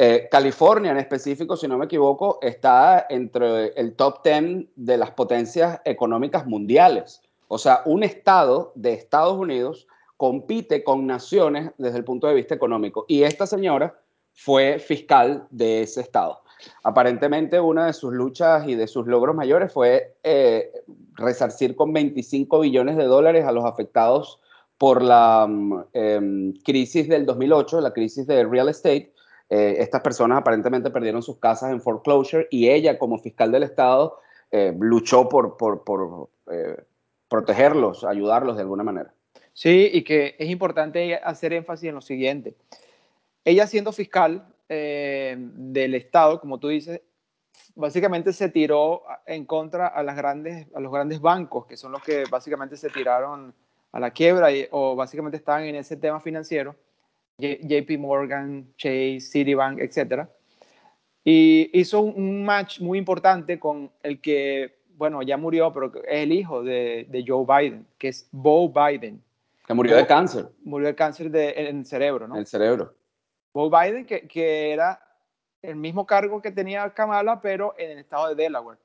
Eh, 0.01 0.29
California 0.31 0.91
en 0.91 0.97
específico, 0.97 1.57
si 1.57 1.67
no 1.67 1.77
me 1.77 1.85
equivoco, 1.85 2.39
está 2.41 3.05
entre 3.09 3.73
el 3.75 3.95
top 3.95 4.23
10 4.23 4.67
de 4.77 4.97
las 4.97 5.11
potencias 5.11 5.81
económicas 5.83 6.47
mundiales. 6.47 7.21
O 7.49 7.57
sea, 7.57 7.81
un 7.83 8.03
estado 8.03 8.71
de 8.75 8.93
Estados 8.93 9.37
Unidos 9.37 9.87
compite 10.15 10.85
con 10.85 11.05
naciones 11.05 11.71
desde 11.77 11.97
el 11.97 12.05
punto 12.05 12.27
de 12.27 12.35
vista 12.35 12.55
económico. 12.55 13.03
Y 13.09 13.23
esta 13.23 13.45
señora 13.45 13.99
fue 14.33 14.79
fiscal 14.79 15.45
de 15.49 15.81
ese 15.81 15.99
estado. 15.99 16.41
Aparentemente 16.83 17.59
una 17.59 17.87
de 17.87 17.93
sus 17.93 18.13
luchas 18.13 18.67
y 18.67 18.75
de 18.75 18.87
sus 18.87 19.07
logros 19.07 19.35
mayores 19.35 19.71
fue 19.71 20.15
eh, 20.23 20.71
resarcir 21.15 21.75
con 21.75 21.93
25 21.93 22.59
billones 22.59 22.97
de 22.97 23.05
dólares 23.05 23.45
a 23.45 23.51
los 23.51 23.65
afectados 23.65 24.39
por 24.77 25.01
la 25.01 25.47
eh, 25.93 26.53
crisis 26.63 27.07
del 27.09 27.25
2008, 27.25 27.81
la 27.81 27.93
crisis 27.93 28.25
de 28.27 28.45
real 28.45 28.69
estate. 28.69 29.13
Eh, 29.49 29.77
estas 29.79 30.01
personas 30.01 30.37
aparentemente 30.37 30.91
perdieron 30.91 31.23
sus 31.23 31.37
casas 31.37 31.71
en 31.71 31.81
foreclosure 31.81 32.47
y 32.51 32.69
ella 32.69 32.99
como 32.99 33.17
fiscal 33.17 33.51
del 33.51 33.63
estado 33.63 34.19
eh, 34.51 34.75
luchó 34.79 35.27
por, 35.27 35.57
por, 35.57 35.83
por 35.83 36.29
eh, 36.51 36.77
protegerlos, 37.27 38.03
ayudarlos 38.03 38.55
de 38.55 38.61
alguna 38.61 38.83
manera. 38.83 39.13
Sí, 39.53 39.89
y 39.91 40.03
que 40.03 40.35
es 40.37 40.49
importante 40.49 41.15
hacer 41.15 41.53
énfasis 41.53 41.89
en 41.89 41.95
lo 41.95 42.01
siguiente. 42.01 42.55
Ella 43.43 43.67
siendo 43.67 43.91
fiscal 43.91 44.47
eh, 44.69 45.35
del 45.37 45.95
Estado, 45.95 46.39
como 46.39 46.59
tú 46.59 46.69
dices, 46.69 47.01
básicamente 47.75 48.31
se 48.31 48.49
tiró 48.49 49.03
en 49.25 49.45
contra 49.45 49.87
a, 49.87 50.03
las 50.03 50.15
grandes, 50.15 50.67
a 50.73 50.79
los 50.79 50.91
grandes 50.91 51.19
bancos, 51.19 51.65
que 51.65 51.75
son 51.75 51.91
los 51.91 52.03
que 52.03 52.23
básicamente 52.29 52.77
se 52.77 52.89
tiraron 52.89 53.53
a 53.91 53.99
la 53.99 54.11
quiebra 54.11 54.51
y, 54.51 54.67
o 54.71 54.95
básicamente 54.95 55.37
estaban 55.37 55.63
en 55.63 55.75
ese 55.75 55.97
tema 55.97 56.19
financiero, 56.19 56.75
JP 57.37 57.97
Morgan, 57.99 58.73
Chase, 58.77 59.21
Citibank, 59.21 59.79
etc. 59.79 60.27
Y 61.23 61.69
hizo 61.77 62.01
un 62.01 62.43
match 62.43 62.79
muy 62.81 62.97
importante 62.97 63.59
con 63.59 63.91
el 64.03 64.21
que 64.21 64.79
bueno, 64.99 65.21
ya 65.21 65.37
murió, 65.37 65.71
pero 65.71 65.93
es 65.95 66.23
el 66.23 66.33
hijo 66.33 66.61
de, 66.61 67.07
de 67.09 67.23
Joe 67.25 67.45
Biden, 67.47 67.87
que 67.97 68.09
es 68.09 68.27
Bo 68.33 68.67
Biden. 68.69 69.23
Que 69.65 69.73
murió 69.73 69.93
Bo, 69.93 70.01
de 70.01 70.05
cáncer. 70.05 70.49
Murió 70.65 70.87
de 70.89 70.95
cáncer 70.95 71.31
de, 71.31 71.51
en 71.51 71.77
el 71.77 71.85
cerebro, 71.85 72.27
¿no? 72.27 72.35
En 72.35 72.41
el 72.41 72.45
cerebro. 72.45 72.93
Bo 73.53 73.69
Biden, 73.69 74.05
que, 74.05 74.27
que, 74.27 74.71
era 74.71 75.01
el 75.61 75.75
mismo 75.75 76.05
cargo 76.05 76.41
que 76.41 76.51
tenía 76.51 76.89
Kamala, 76.93 77.41
pero 77.41 77.75
en 77.77 77.91
el 77.91 77.99
estado 77.99 78.29
de 78.29 78.35
Delaware. 78.35 78.77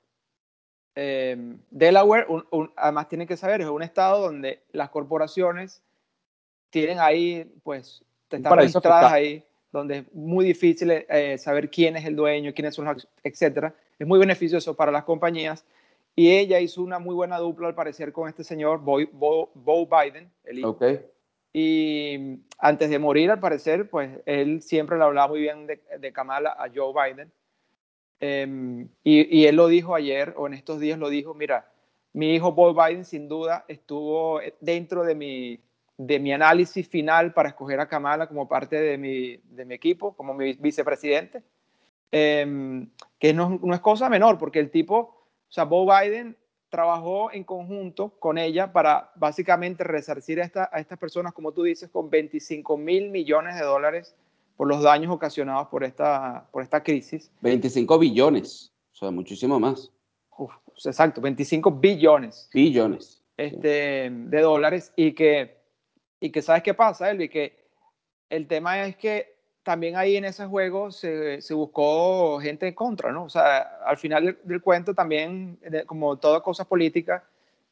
Eh, 0.97 1.57
Delaware, 1.71 2.27
un, 2.29 2.47
un, 2.51 2.73
además 2.77 3.09
tienen 3.09 3.27
que 3.27 3.37
saber, 3.37 3.61
es 3.61 3.67
un 3.67 3.83
estado 3.83 4.21
donde 4.23 4.63
las 4.73 4.91
corporaciones 4.91 5.83
tienen 6.71 6.99
ahí, 6.99 7.53
pues, 7.63 8.03
están 8.31 8.57
registradas 8.57 9.13
ahí, 9.13 9.45
donde 9.71 9.99
es 9.99 10.15
muy 10.15 10.45
difícil 10.45 10.91
eh, 10.91 11.37
saber 11.39 11.71
quién 11.71 11.97
es 11.97 12.05
el 12.05 12.17
dueño, 12.17 12.53
quiénes 12.55 12.75
son 12.75 12.87
los, 12.87 13.09
etcétera. 13.23 13.75
Es 13.99 14.07
muy 14.07 14.19
beneficioso 14.19 14.75
para 14.75 14.91
las 14.91 15.05
compañías 15.05 15.65
y 16.17 16.31
ella 16.31 16.61
hizo 16.61 16.83
una 16.83 16.99
muy 16.99 17.15
buena 17.15 17.39
dupla, 17.39 17.69
al 17.69 17.75
parecer, 17.75 18.13
con 18.13 18.29
este 18.29 18.45
señor, 18.45 18.81
Bo, 18.81 18.99
Bo, 19.13 19.51
Bo 19.55 19.87
Biden, 19.87 20.31
el 20.45 20.61
hijo. 20.61 20.71
Okay. 20.71 21.01
Y 21.57 22.41
antes 22.59 22.91
de 22.91 22.99
morir, 22.99 23.31
al 23.31 23.39
parecer, 23.39 23.89
pues 23.89 24.11
él 24.27 24.61
siempre 24.61 24.99
le 24.99 25.05
hablaba 25.05 25.29
muy 25.29 25.41
bien 25.41 25.69
de, 25.69 26.13
Kamala 26.13 26.51
a 26.51 26.69
Joe 26.75 26.93
Biden. 26.93 27.33
Um, 28.21 28.89
y, 29.05 29.47
él 29.47 29.55
lo 29.55 29.69
dijo 29.69 29.95
ayer, 29.95 30.35
o 30.37 30.49
en 30.49 30.55
estos 30.55 30.81
días 30.81 30.99
lo 30.99 31.09
dijo, 31.09 31.33
mira, 31.33 31.71
mi 32.13 32.35
hijo 32.35 32.53
Bo 32.53 32.75
Biden 32.75 33.05
sin 33.05 33.29
duda 33.29 33.65
estuvo 33.69 34.41
dentro 34.61 35.05
de 35.05 35.15
mi, 35.15 35.61
de 35.97 36.19
mi 36.19 36.33
análisis 36.33 36.89
final 36.89 37.33
para 37.33 37.51
escoger 37.51 37.79
a 37.79 37.89
Kamala 37.89 38.27
como 38.27 38.49
parte 38.49 38.81
de 38.81 38.99
mi, 38.99 39.37
de 39.37 39.65
mi 39.65 39.75
equipo, 39.75 40.17
como 40.17 40.35
mi 40.35 40.55
vicepresidente. 40.55 41.45
Um, 42.13 42.91
que 43.19 43.33
no, 43.33 43.61
no 43.63 43.75
es 43.75 43.81
cosa 43.81 44.09
menor, 44.09 44.39
porque 44.39 44.59
el 44.59 44.71
tipo 44.71 45.25
o 45.49 45.53
sea, 45.55 45.65
Bo 45.65 45.87
Biden 45.87 46.37
trabajó 46.75 47.31
en 47.31 47.45
conjunto 47.45 48.09
con 48.19 48.37
ella 48.37 48.73
para 48.73 49.13
básicamente 49.15 49.85
resarcir 49.85 50.41
a, 50.41 50.45
esta, 50.45 50.69
a 50.73 50.81
estas 50.81 50.99
personas, 50.99 51.33
como 51.33 51.53
tú 51.53 51.63
dices, 51.63 51.89
con 51.89 52.11
25 52.11 52.77
mil 52.77 53.11
millones 53.11 53.55
de 53.55 53.63
dólares 53.63 54.17
por 54.57 54.67
los 54.67 54.83
daños 54.83 55.13
ocasionados 55.13 55.69
por 55.69 55.85
esta, 55.85 56.49
por 56.51 56.65
esta 56.65 56.83
crisis. 56.83 57.31
25 57.43 57.97
billones, 57.97 58.73
o 58.93 58.97
sea, 58.97 59.13
muchísimo 59.13 59.61
más. 59.61 59.93
Uf, 60.37 60.53
exacto, 60.85 61.21
25 61.21 61.71
billones. 61.71 62.51
Billones. 62.53 63.23
Este, 63.37 64.11
de 64.11 64.41
dólares 64.41 64.93
y 64.97 65.13
que, 65.13 65.57
y 66.19 66.33
que, 66.33 66.43
¿sabes 66.43 66.65
qué 66.65 66.75
pasa, 66.75 67.09
Elvi? 67.09 67.29
Que 67.29 67.69
el 68.31 68.49
tema 68.49 68.85
es 68.85 68.97
que 68.97 69.34
también 69.65 69.97
ahí 69.97 70.17
en 70.17 70.27
ese 70.27 70.47
juego 70.47 70.93
se, 70.93 71.41
se, 71.41 71.55
buscó 71.55 72.39
gente 72.41 72.69
en 72.69 72.75
contra, 72.75 73.11
¿no? 73.11 73.25
O 73.25 73.29
sea, 73.31 73.81
al 73.85 73.97
final 73.97 74.27
del, 74.27 74.39
del 74.45 74.63
cuento 74.63 74.95
también, 74.95 75.59
como 75.87 76.17
todas 76.19 76.43
cosas 76.43 76.67
políticas, 76.67 77.23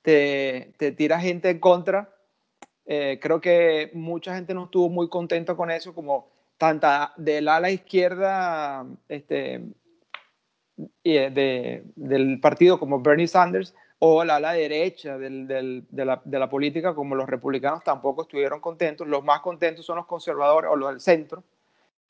te, 0.01 0.73
te 0.79 0.93
tira 0.93 1.21
gente 1.21 1.51
en 1.51 1.61
contra. 1.61 2.09
Eh, 2.87 3.19
creo 3.23 3.41
que 3.41 3.91
mucha 3.95 4.35
gente 4.35 4.55
no 4.55 4.65
estuvo 4.65 4.89
muy 4.89 5.09
contenta 5.09 5.55
con 5.55 5.71
eso, 5.71 5.95
como 5.95 6.29
tanta 6.57 7.13
del 7.17 7.47
ala 7.49 7.71
izquierda 7.71 8.87
este, 9.09 9.63
de, 11.05 11.85
del 11.95 12.41
partido 12.41 12.79
como 12.79 13.01
Bernie 13.01 13.29
Sanders 13.29 13.75
o 13.99 14.25
la 14.25 14.37
ala 14.37 14.53
derecha 14.53 15.17
del, 15.19 15.47
del, 15.47 15.87
de, 15.91 16.05
la, 16.05 16.21
de 16.25 16.39
la 16.39 16.49
política 16.49 16.95
como 16.95 17.15
los 17.15 17.29
republicanos 17.29 17.85
tampoco 17.85 18.23
estuvieron 18.23 18.61
contentos. 18.61 19.07
Los 19.07 19.23
más 19.23 19.41
contentos 19.41 19.85
son 19.85 19.97
los 19.97 20.07
conservadores 20.07 20.71
o 20.71 20.77
los 20.77 20.91
del 20.91 21.01
centro 21.01 21.45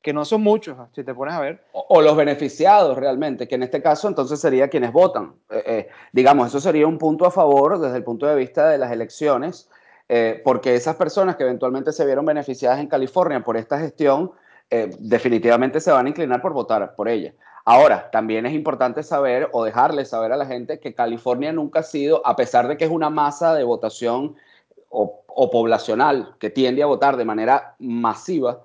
que 0.03 0.13
no 0.13 0.25
son 0.25 0.43
muchos, 0.43 0.77
si 0.95 1.05
te 1.05 1.15
pones 1.15 1.35
a 1.35 1.41
ver. 1.41 1.65
O, 1.73 2.03
los 2.03 2.17
beneficiados 2.17 2.99
realmente, 2.99 3.47
que 3.47 3.55
en 3.55 3.63
este 3.63 3.81
caso 3.81 4.09
entonces 4.09 4.41
sería 4.41 4.69
quienes 4.69 4.93
votan. 4.93 5.35
Eh, 5.49 5.63
eh, 5.65 5.89
digamos, 6.13 6.49
eso 6.49 6.61
sería 6.61 6.89
un 6.89 6.99
punto 6.99 7.25
a 7.25 7.31
favor 7.31 7.79
desde 7.79 7.99
el 7.99 8.05
punto 8.05 8.27
de 8.27 8.35
vista 8.35 8.69
de 8.69 8.79
las 8.79 8.91
elecciones, 8.91 9.71
eh, 10.09 10.43
porque 10.45 10.75
esas 10.75 10.97
personas 10.97 11.37
que 11.37 11.45
eventualmente 11.45 11.93
se 11.93 12.05
vieron 12.05 12.27
beneficiadas 12.27 12.81
en 12.81 12.89
California 12.89 13.43
por 13.45 13.57
esta 13.57 13.79
gestión, 13.79 14.33
definitivamente 15.01 15.81
se 15.81 15.93
van 15.93 16.07
a 16.07 16.09
inclinar 16.09 16.41
por 16.41 16.55
votar 16.55 16.95
por 16.95 17.07
ella. 17.07 17.35
Ahora, 17.67 18.11
también 18.11 18.47
es 18.47 18.55
importante 18.55 19.03
saber 19.03 19.51
o 19.53 19.65
dejarles 19.65 20.09
saber 20.09 20.33
a 20.33 20.37
la 20.39 20.47
gente 20.47 20.81
que 20.81 20.95
California 20.95 21.53
nunca 21.53 21.81
ha 21.81 21.83
sido, 21.83 22.27
a 22.27 22.37
pesar 22.37 22.67
de 22.69 22.79
que 22.79 22.87
es 22.87 22.91
una 22.91 23.11
masa 23.11 23.55
de 23.55 23.65
votación 23.65 24.35
o 24.89 25.51
poblacional 25.51 26.37
que 26.39 26.49
tiende 26.49 26.83
a 26.83 26.87
votar 26.87 27.19
de 27.19 27.27
manera 27.27 27.75
masiva 27.79 28.63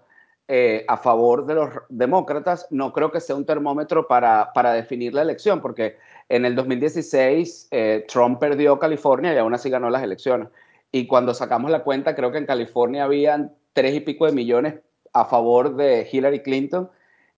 eh, 0.50 0.86
a 0.88 0.98
favor 0.98 1.46
de 1.46 1.56
los 1.56 1.70
demócratas, 1.89 2.68
no 2.70 2.94
creo 2.94 3.12
que 3.12 3.20
sea 3.20 3.36
un 3.36 3.46
termómetro 3.46 4.08
para, 4.08 4.54
para 4.54 4.72
definir 4.72 5.13
la 5.13 5.22
elección, 5.22 5.62
porque 5.62 5.98
en 6.30 6.46
el 6.46 6.56
2016 6.56 7.68
eh, 7.72 8.06
Trump 8.08 8.39
perdió 8.39 8.80
California 8.80 9.34
y 9.34 9.38
aún 9.38 9.54
así 9.54 9.70
ganó 9.70 9.89
las 9.89 10.04
elecciones. 10.04 10.48
Y 10.92 11.06
cuando 11.06 11.34
sacamos 11.34 11.70
la 11.70 11.84
cuenta, 11.84 12.16
creo 12.16 12.32
que 12.32 12.38
en 12.38 12.46
California 12.46 13.04
habían 13.04 13.54
tres 13.74 13.94
y 13.94 14.00
pico 14.00 14.25
de 14.25 14.32
millones 14.32 14.75
a 15.13 15.25
favor 15.25 15.75
de 15.75 16.08
Hillary 16.10 16.42
Clinton, 16.42 16.89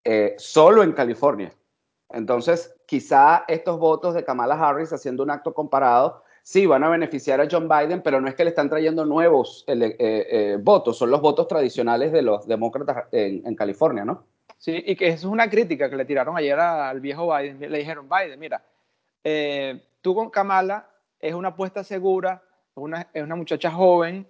eh, 0.04 0.36
solo 0.38 0.84
en 0.84 0.92
California. 0.92 1.54
Entonces, 2.10 2.76
quizá 2.86 3.44
estos 3.48 3.80
votos 3.80 4.14
de 4.14 4.24
Kamala 4.24 4.56
Harris 4.56 4.94
haciendo 4.94 5.24
un 5.24 5.32
acto 5.32 5.54
comparado 5.54 6.24
sí 6.50 6.66
van 6.66 6.84
a 6.84 6.90
beneficiar 6.90 7.40
a 7.40 7.48
John 7.50 7.70
Biden, 7.70 8.02
pero 8.02 8.20
no 8.20 8.28
es 8.28 8.34
que 8.34 8.44
le 8.44 8.50
están 8.50 8.70
trayendo 8.70 9.06
nuevos 9.06 9.64
eh, 9.68 9.96
eh, 10.00 10.58
votos, 10.60 10.98
son 10.98 11.12
los 11.12 11.22
votos 11.22 11.48
tradicionales 11.48 12.12
de 12.12 12.24
los 12.24 12.48
demócratas 12.48 13.06
en, 13.12 13.54
California, 13.54 14.04
¿no? 14.04 14.24
Sí, 14.58 14.84
y 14.84 14.96
que 14.96 15.10
eso 15.10 15.28
es 15.28 15.32
una 15.32 15.48
crítica 15.48 15.92
que 15.92 15.96
le 15.96 16.06
tiraron 16.06 16.36
ayer 16.36 16.60
al 16.60 17.00
viejo 17.02 17.32
Biden. 17.32 17.60
Le 17.72 17.78
dijeron, 17.78 18.10
Biden, 18.10 18.40
mira, 18.40 18.64
eh, 19.24 19.80
tú 20.02 20.16
con 20.16 20.32
Kamala 20.32 20.90
es 21.20 21.36
una 21.36 21.50
apuesta 21.50 21.84
segura, 21.84 22.42
es 23.14 23.22
una 23.24 23.36
muchacha 23.36 23.70
joven, 23.70 24.26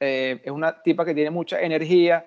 es 0.00 0.50
una 0.50 0.82
tipa 0.82 1.04
que 1.04 1.14
tiene 1.14 1.30
mucha 1.30 1.60
energía, 1.60 2.26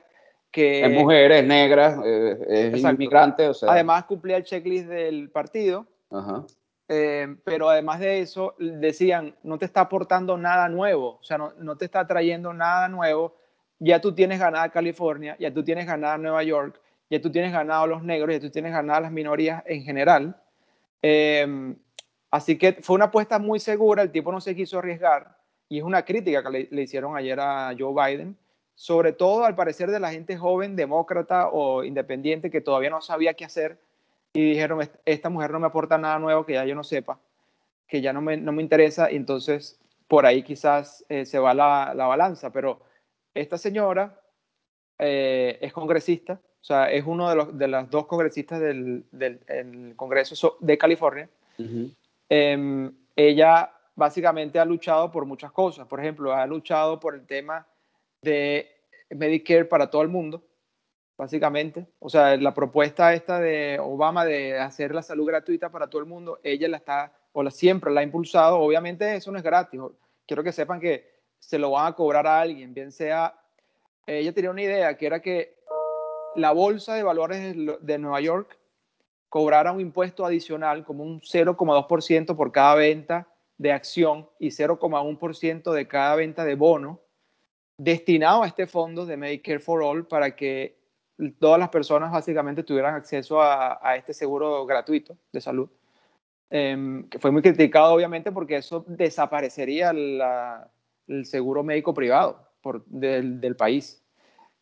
que... 0.50 0.86
Es 0.86 0.92
mujer, 0.92 1.34
es 1.34 1.46
negra, 1.46 2.02
es 2.48 2.82
inmigrante, 2.82 3.50
o 3.50 3.54
sea... 3.54 3.74
Además 3.74 4.06
cumplía 4.06 4.38
el 4.38 4.46
checklist 4.46 4.88
del 4.88 5.30
partido. 5.32 5.86
Ajá. 6.12 6.46
Eh, 6.90 7.36
pero 7.44 7.70
además 7.70 8.00
de 8.00 8.22
eso, 8.22 8.56
decían, 8.58 9.36
no 9.44 9.58
te 9.58 9.66
está 9.66 9.82
aportando 9.82 10.38
nada 10.38 10.70
nuevo, 10.70 11.18
o 11.20 11.24
sea, 11.24 11.38
no, 11.38 11.54
no, 11.58 11.76
te 11.76 11.86
está 11.86 12.08
trayendo 12.08 12.54
nada 12.54 12.88
nuevo. 12.88 13.36
Ya 13.80 14.00
tú 14.00 14.16
tienes 14.16 14.40
ganada 14.40 14.70
California, 14.70 15.36
ya 15.40 15.54
tú 15.54 15.64
tienes 15.64 15.86
ganada 15.86 16.18
Nueva 16.18 16.44
York, 16.44 16.82
ya 17.10 17.22
tú 17.22 17.32
tienes 17.32 17.52
ganado 17.52 17.88
los 17.88 18.04
negros, 18.04 18.34
ya 18.36 18.40
tú 18.40 18.50
tienes 18.50 18.72
ganado 18.72 19.02
las 19.02 19.12
minorías 19.12 19.64
en 19.66 19.84
general. 19.84 20.42
Eh, 21.02 21.76
así 22.32 22.58
que 22.58 22.74
fue 22.82 22.96
una 22.96 23.06
apuesta 23.06 23.38
muy 23.38 23.60
segura, 23.60 24.02
el 24.02 24.12
tipo 24.12 24.32
no 24.32 24.42
se 24.42 24.56
quiso 24.56 24.80
arriesgar 24.80 25.38
y 25.70 25.80
es 25.80 25.84
una 25.84 26.04
crítica 26.06 26.44
que 26.44 26.50
le, 26.50 26.68
le 26.72 26.82
hicieron 26.84 27.16
ayer 27.18 27.40
a 27.40 27.76
Joe 27.78 27.94
Biden, 27.94 28.38
sobre 28.76 29.12
todo 29.12 29.46
al 29.46 29.56
parecer 29.56 29.92
de 29.92 30.00
la 30.00 30.12
gente 30.12 30.38
joven, 30.38 30.76
demócrata 30.76 31.50
o 31.50 31.84
independiente 31.84 32.50
que 32.50 32.62
todavía 32.62 32.90
no 32.90 33.02
sabía 33.02 33.34
qué 33.34 33.46
hacer 33.46 33.80
y 34.34 34.52
dijeron, 34.52 34.88
esta 35.06 35.30
mujer 35.30 35.52
no 35.52 35.60
me 35.60 35.68
aporta 35.68 35.98
nada 35.98 36.20
nuevo 36.20 36.46
que 36.46 36.54
ya 36.54 36.66
yo 36.66 36.76
no 36.76 36.84
sepa, 36.84 37.20
que 37.88 38.02
ya 38.02 38.14
no 38.14 38.22
me, 38.22 38.38
no 38.38 38.52
me 38.52 38.62
interesa, 38.62 39.12
y 39.12 39.16
entonces 39.16 39.80
por 40.08 40.26
ahí 40.26 40.44
quizás 40.44 41.06
eh, 41.10 41.26
se 41.26 41.40
va 41.40 41.54
la, 41.54 41.94
la, 41.96 42.08
balanza, 42.08 42.52
pero 42.52 42.82
esta 43.34 43.58
señora 43.58 44.20
eh, 45.00 45.58
es 45.62 45.74
congresista, 45.74 46.40
o 46.62 46.66
sea, 46.68 46.92
es 46.92 47.06
uno 47.06 47.30
de, 47.30 47.36
los, 47.36 47.58
de 47.58 47.68
las 47.68 47.90
dos 47.90 48.08
congresistas 48.08 48.60
del, 48.60 49.06
del 49.12 49.94
Congreso 49.96 50.58
de 50.60 50.78
California. 50.78 51.30
Em, 52.30 52.94
ella 53.16 53.72
básicamente 53.96 54.60
ha 54.60 54.66
luchado 54.66 55.12
por 55.12 55.26
muchas 55.26 55.52
cosas, 55.52 55.88
por 55.88 56.00
ejemplo, 56.00 56.34
ha 56.34 56.46
luchado 56.46 57.00
por 57.00 57.16
el 57.16 57.26
tema 57.26 57.66
de 58.22 58.70
Medicare 59.10 59.66
para 59.66 59.90
todo 59.90 60.02
el 60.02 60.10
mundo, 60.10 60.44
básicamente. 61.18 61.88
O 62.00 62.10
sea, 62.10 62.38
la 62.38 62.54
propuesta 62.54 63.14
esta 63.14 63.40
de 63.40 63.80
Obama 63.82 64.24
de 64.24 64.60
hacer 64.60 64.94
la 64.94 65.02
salud 65.02 65.26
gratuita 65.26 65.70
para 65.70 65.90
todo 65.90 66.02
el 66.02 66.08
mundo, 66.08 66.40
ella 66.44 66.68
la 66.68 66.78
está, 66.78 67.14
o 67.34 67.44
la, 67.44 67.52
siempre 67.52 67.92
la 67.92 68.02
ha 68.02 68.04
impulsado. 68.04 68.60
Obviamente 68.60 69.16
eso 69.16 69.32
no 69.32 69.38
es 69.38 69.44
gratis. 69.44 69.82
Quiero 70.26 70.44
que 70.44 70.52
sepan 70.52 70.80
que 70.80 71.18
se 71.40 71.58
lo 71.60 71.72
van 71.72 71.88
a 71.88 71.96
cobrar 71.96 72.28
a 72.28 72.42
alguien, 72.42 72.74
bien 72.74 72.92
sea, 72.92 73.40
ella 74.06 74.34
tenía 74.34 74.52
una 74.52 74.62
idea 74.62 74.98
que 74.98 75.06
era 75.06 75.22
que 75.22 75.58
la 76.36 76.52
bolsa 76.52 76.94
de 76.96 77.04
valores 77.04 77.56
de 77.82 77.98
Nueva 77.98 78.22
York 78.22 78.58
cobrara 79.30 79.72
un 79.72 79.82
impuesto 79.82 80.26
adicional 80.26 80.86
como 80.86 81.04
un 81.04 81.20
0,2% 81.22 82.36
por 82.36 82.52
cada 82.52 82.76
venta 82.76 83.28
de 83.58 83.74
acción 83.74 84.30
y 84.40 84.50
0,1% 84.50 85.72
de 85.74 85.88
cada 85.88 86.16
venta 86.16 86.46
de 86.46 86.56
bono 86.56 87.02
destinado 87.78 88.44
a 88.44 88.48
este 88.48 88.68
fondo 88.68 89.06
de 89.06 89.18
Medicare 89.18 89.60
for 89.60 89.84
All 89.84 90.08
para 90.08 90.36
que 90.36 90.77
todas 91.40 91.60
las 91.60 91.70
personas 91.70 92.12
básicamente 92.12 92.64
tuvieran 92.64 92.96
acceso 92.96 93.42
a, 93.42 93.96
este 93.96 94.14
seguro 94.14 94.66
gratuito 94.66 95.18
de 95.32 95.42
salud, 95.42 95.70
em, 96.50 97.08
que 97.10 97.20
fue 97.20 97.32
muy 97.32 97.42
criticado 97.42 97.94
obviamente 97.94 98.32
porque 98.32 98.58
eso 98.58 98.86
desaparecería 98.88 99.92
el 99.92 101.26
seguro 101.26 101.64
médico 101.64 101.94
privado 101.94 102.48
por, 102.62 102.86
del, 102.86 103.56
país. 103.56 104.04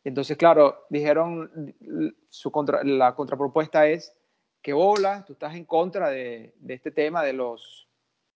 Entonces, 0.03 0.37
claro, 0.37 0.85
dijeron, 0.89 1.73
su 2.29 2.51
contra, 2.51 2.83
la 2.83 3.15
contrapropuesta 3.15 3.87
es 3.87 4.13
que 4.61 4.73
bola, 4.73 5.23
tú 5.25 5.33
estás 5.33 5.55
en 5.55 5.65
contra 5.65 6.09
de, 6.09 6.53
este 6.67 6.91
tema 6.91 7.23
de 7.23 7.33
los... 7.33 7.87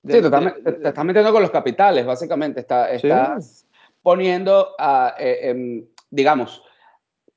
sí, 0.03 0.21
te, 0.21 0.87
estás 0.87 1.05
metiendo 1.05 1.31
con 1.31 1.41
los 1.41 1.51
capitales, 1.51 2.05
básicamente. 2.05 2.59
Está, 2.59 2.91
estás 2.91 3.67
poniendo, 4.01 4.75
a, 4.77 5.15
eh, 5.19 5.49
em, 5.49 5.85
digamos, 6.09 6.63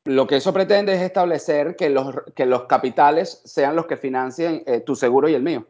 lo 0.05 0.27
que 0.27 0.37
eso 0.37 0.53
pretende 0.53 0.95
es 0.95 1.03
establecer 1.03 1.77
que 1.77 1.89
los, 1.89 2.15
que 2.35 2.47
los 2.47 2.65
capitales 2.65 3.41
sean 3.45 3.77
los 3.77 3.87
que 3.87 3.97
financien 3.97 4.63
eh, 4.67 4.81
tu 4.81 4.97
seguro 4.97 5.29
y 5.29 5.35
el 5.35 5.43
mío. 5.43 5.67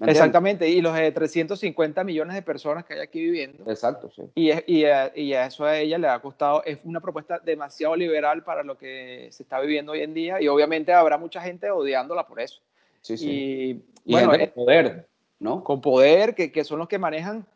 Exactamente, 0.00 0.68
y 0.68 0.82
los 0.82 0.94
350 0.94 2.04
millones 2.04 2.34
de 2.34 2.42
personas 2.42 2.84
que 2.84 2.94
hay 2.94 3.00
aquí 3.00 3.18
viviendo. 3.18 3.64
Exacto, 3.70 4.10
sí. 4.14 4.24
Y, 4.34 4.52
y, 4.66 4.84
y, 5.14 5.32
a 5.32 5.46
eso 5.46 5.64
a 5.64 5.78
ella 5.78 5.96
le 5.96 6.08
ha 6.08 6.18
costado, 6.20 6.62
es 6.64 6.78
una 6.84 7.00
propuesta 7.00 7.38
demasiado 7.38 7.96
liberal 7.96 8.44
para 8.44 8.62
lo 8.62 8.76
que 8.76 9.28
se 9.30 9.42
está 9.42 9.58
viviendo 9.58 9.92
hoy 9.92 10.02
en 10.02 10.12
día 10.12 10.40
y 10.40 10.48
obviamente 10.48 10.92
habrá 10.92 11.16
mucha 11.16 11.40
gente 11.40 11.70
odiándola 11.70 12.26
por 12.26 12.40
eso. 12.40 12.60
Sí, 13.00 13.16
sí. 13.16 13.82
Y, 14.04 14.12
bueno, 14.12 14.32
con 14.32 14.50
poder, 14.50 15.08
¿no? 15.38 15.64
Con 15.64 15.80
poder, 15.80 16.34
que, 16.34 16.52
que 16.52 16.64
son 16.64 16.78
los 16.78 16.88
que 16.88 16.98
manejan 16.98 17.46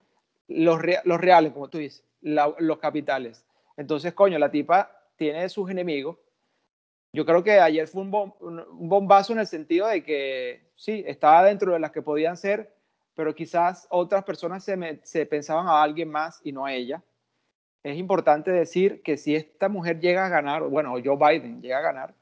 los, 0.49 0.81
los 1.05 1.21
reales, 1.21 1.53
como 1.53 1.69
tú 1.69 1.77
dices, 1.77 2.05
los 2.23 2.79
capitales. 2.79 3.45
Entonces, 3.77 4.15
coño, 4.15 4.39
la 4.39 4.51
tipa 4.51 5.00
tiene 5.21 5.47
sus 5.51 5.69
enemigos. 5.69 6.17
Yo 7.13 7.27
creo 7.27 7.45
que 7.45 7.61
ayer 7.61 7.87
fue 7.87 8.01
un, 8.01 8.11
bombazo 8.11 9.35
en 9.35 9.41
el 9.41 9.47
sentido 9.47 9.87
de 9.87 10.03
que 10.03 10.71
sí, 10.77 11.05
estaba 11.07 11.45
dentro 11.45 11.75
de 11.75 11.79
las 11.79 11.91
que 11.91 12.01
podían 12.01 12.39
ser, 12.39 12.75
pero 13.15 13.35
quizás 13.35 13.87
otras 13.91 14.25
personas 14.25 14.65
se, 14.65 15.27
pensaban 15.27 15.69
a 15.69 15.83
alguien 15.83 16.09
más 16.09 16.41
y 16.43 16.53
no 16.53 16.65
a 16.65 16.73
ella. 16.73 17.03
Es 17.83 17.99
importante 17.99 18.51
decir 18.51 19.03
que 19.03 19.19
si 19.19 19.37
esta 19.37 19.69
mujer 19.69 20.01
llega 20.01 20.25
a 20.25 20.31
ganar, 20.31 20.63
bueno, 20.63 20.95
Joe 21.05 21.19
Biden 21.19 21.61
llega 21.61 21.79
a 21.79 21.83
ganar, 21.83 22.15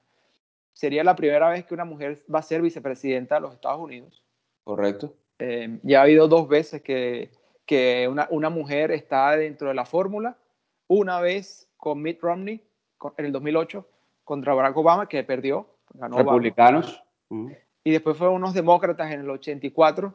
sería 0.73 1.05
la 1.05 1.15
primera 1.15 1.51
vez 1.51 1.67
que 1.67 1.75
una 1.75 1.85
mujer 1.85 2.25
va 2.33 2.41
a 2.41 2.43
ser 2.43 2.63
vicepresidenta 2.63 3.37
de 3.37 3.43
los 3.43 3.55
Estados 3.55 3.81
Unidos. 3.81 4.25
Correcto. 4.65 5.15
Eh, 5.39 5.79
ya 5.85 6.01
ha 6.01 6.03
habido 6.03 6.27
dos 6.27 6.49
veces 6.49 6.83
que, 6.83 7.31
que 7.65 8.09
una, 8.11 8.27
una 8.31 8.51
mujer 8.51 8.91
está 8.91 9.37
dentro 9.37 9.69
de 9.69 9.75
la 9.75 9.85
fórmula. 9.85 10.37
Una 10.89 11.21
vez 11.21 11.69
con 11.77 12.03
Mitt 12.03 12.21
Romney 12.21 12.68
en 13.17 13.25
el 13.25 13.33
2008 13.33 13.87
contra 14.25 14.55
Barack 14.55 14.77
Obama, 14.77 15.09
que 15.09 15.25
perdió. 15.25 15.67
Ganó 15.95 16.19
Republicanos. 16.19 17.03
Y 17.85 17.91
después 17.91 18.17
fueron 18.17 18.37
unos 18.37 18.55
demócratas 18.55 19.11
en 19.13 19.21
el 19.21 19.31
84 19.31 20.15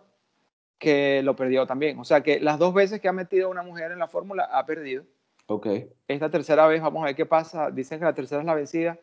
que 0.77 1.21
lo 1.23 1.35
perdió 1.35 1.65
también. 1.65 1.97
O 1.99 2.03
sea 2.03 2.21
que 2.21 2.39
las 2.39 2.59
dos 2.59 2.73
veces 2.73 2.99
que 2.99 3.07
ha 3.07 3.13
metido 3.13 3.49
una 3.49 3.63
mujer 3.63 3.91
en 3.91 3.99
la 3.99 4.07
fórmula 4.07 4.43
ha 4.51 4.65
perdido. 4.65 5.05
Ok. 5.47 5.67
Esta 6.07 6.29
tercera 6.29 6.67
vez, 6.67 6.81
vamos 6.81 7.01
a 7.01 7.05
ver 7.05 7.15
qué 7.15 7.25
pasa. 7.25 7.71
Dicen 7.71 7.99
que 7.99 8.05
la 8.05 8.13
tercera 8.13 8.41
es 8.41 8.45
la 8.45 8.53
vencida. 8.53 8.99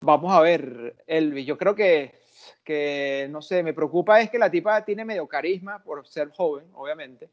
Vamos 0.00 0.32
a 0.32 0.40
ver, 0.40 1.02
Elvis. 1.06 1.46
Yo 1.46 1.58
creo 1.58 1.74
que, 1.74 2.14
que, 2.62 3.28
no 3.30 3.42
sé, 3.42 3.62
me 3.62 3.72
preocupa 3.72 4.20
es 4.20 4.30
que 4.30 4.38
la 4.38 4.50
tipa 4.50 4.84
tiene 4.84 5.04
medio 5.04 5.26
carisma 5.26 5.82
por 5.82 6.06
ser 6.06 6.30
joven, 6.30 6.66
obviamente. 6.74 7.30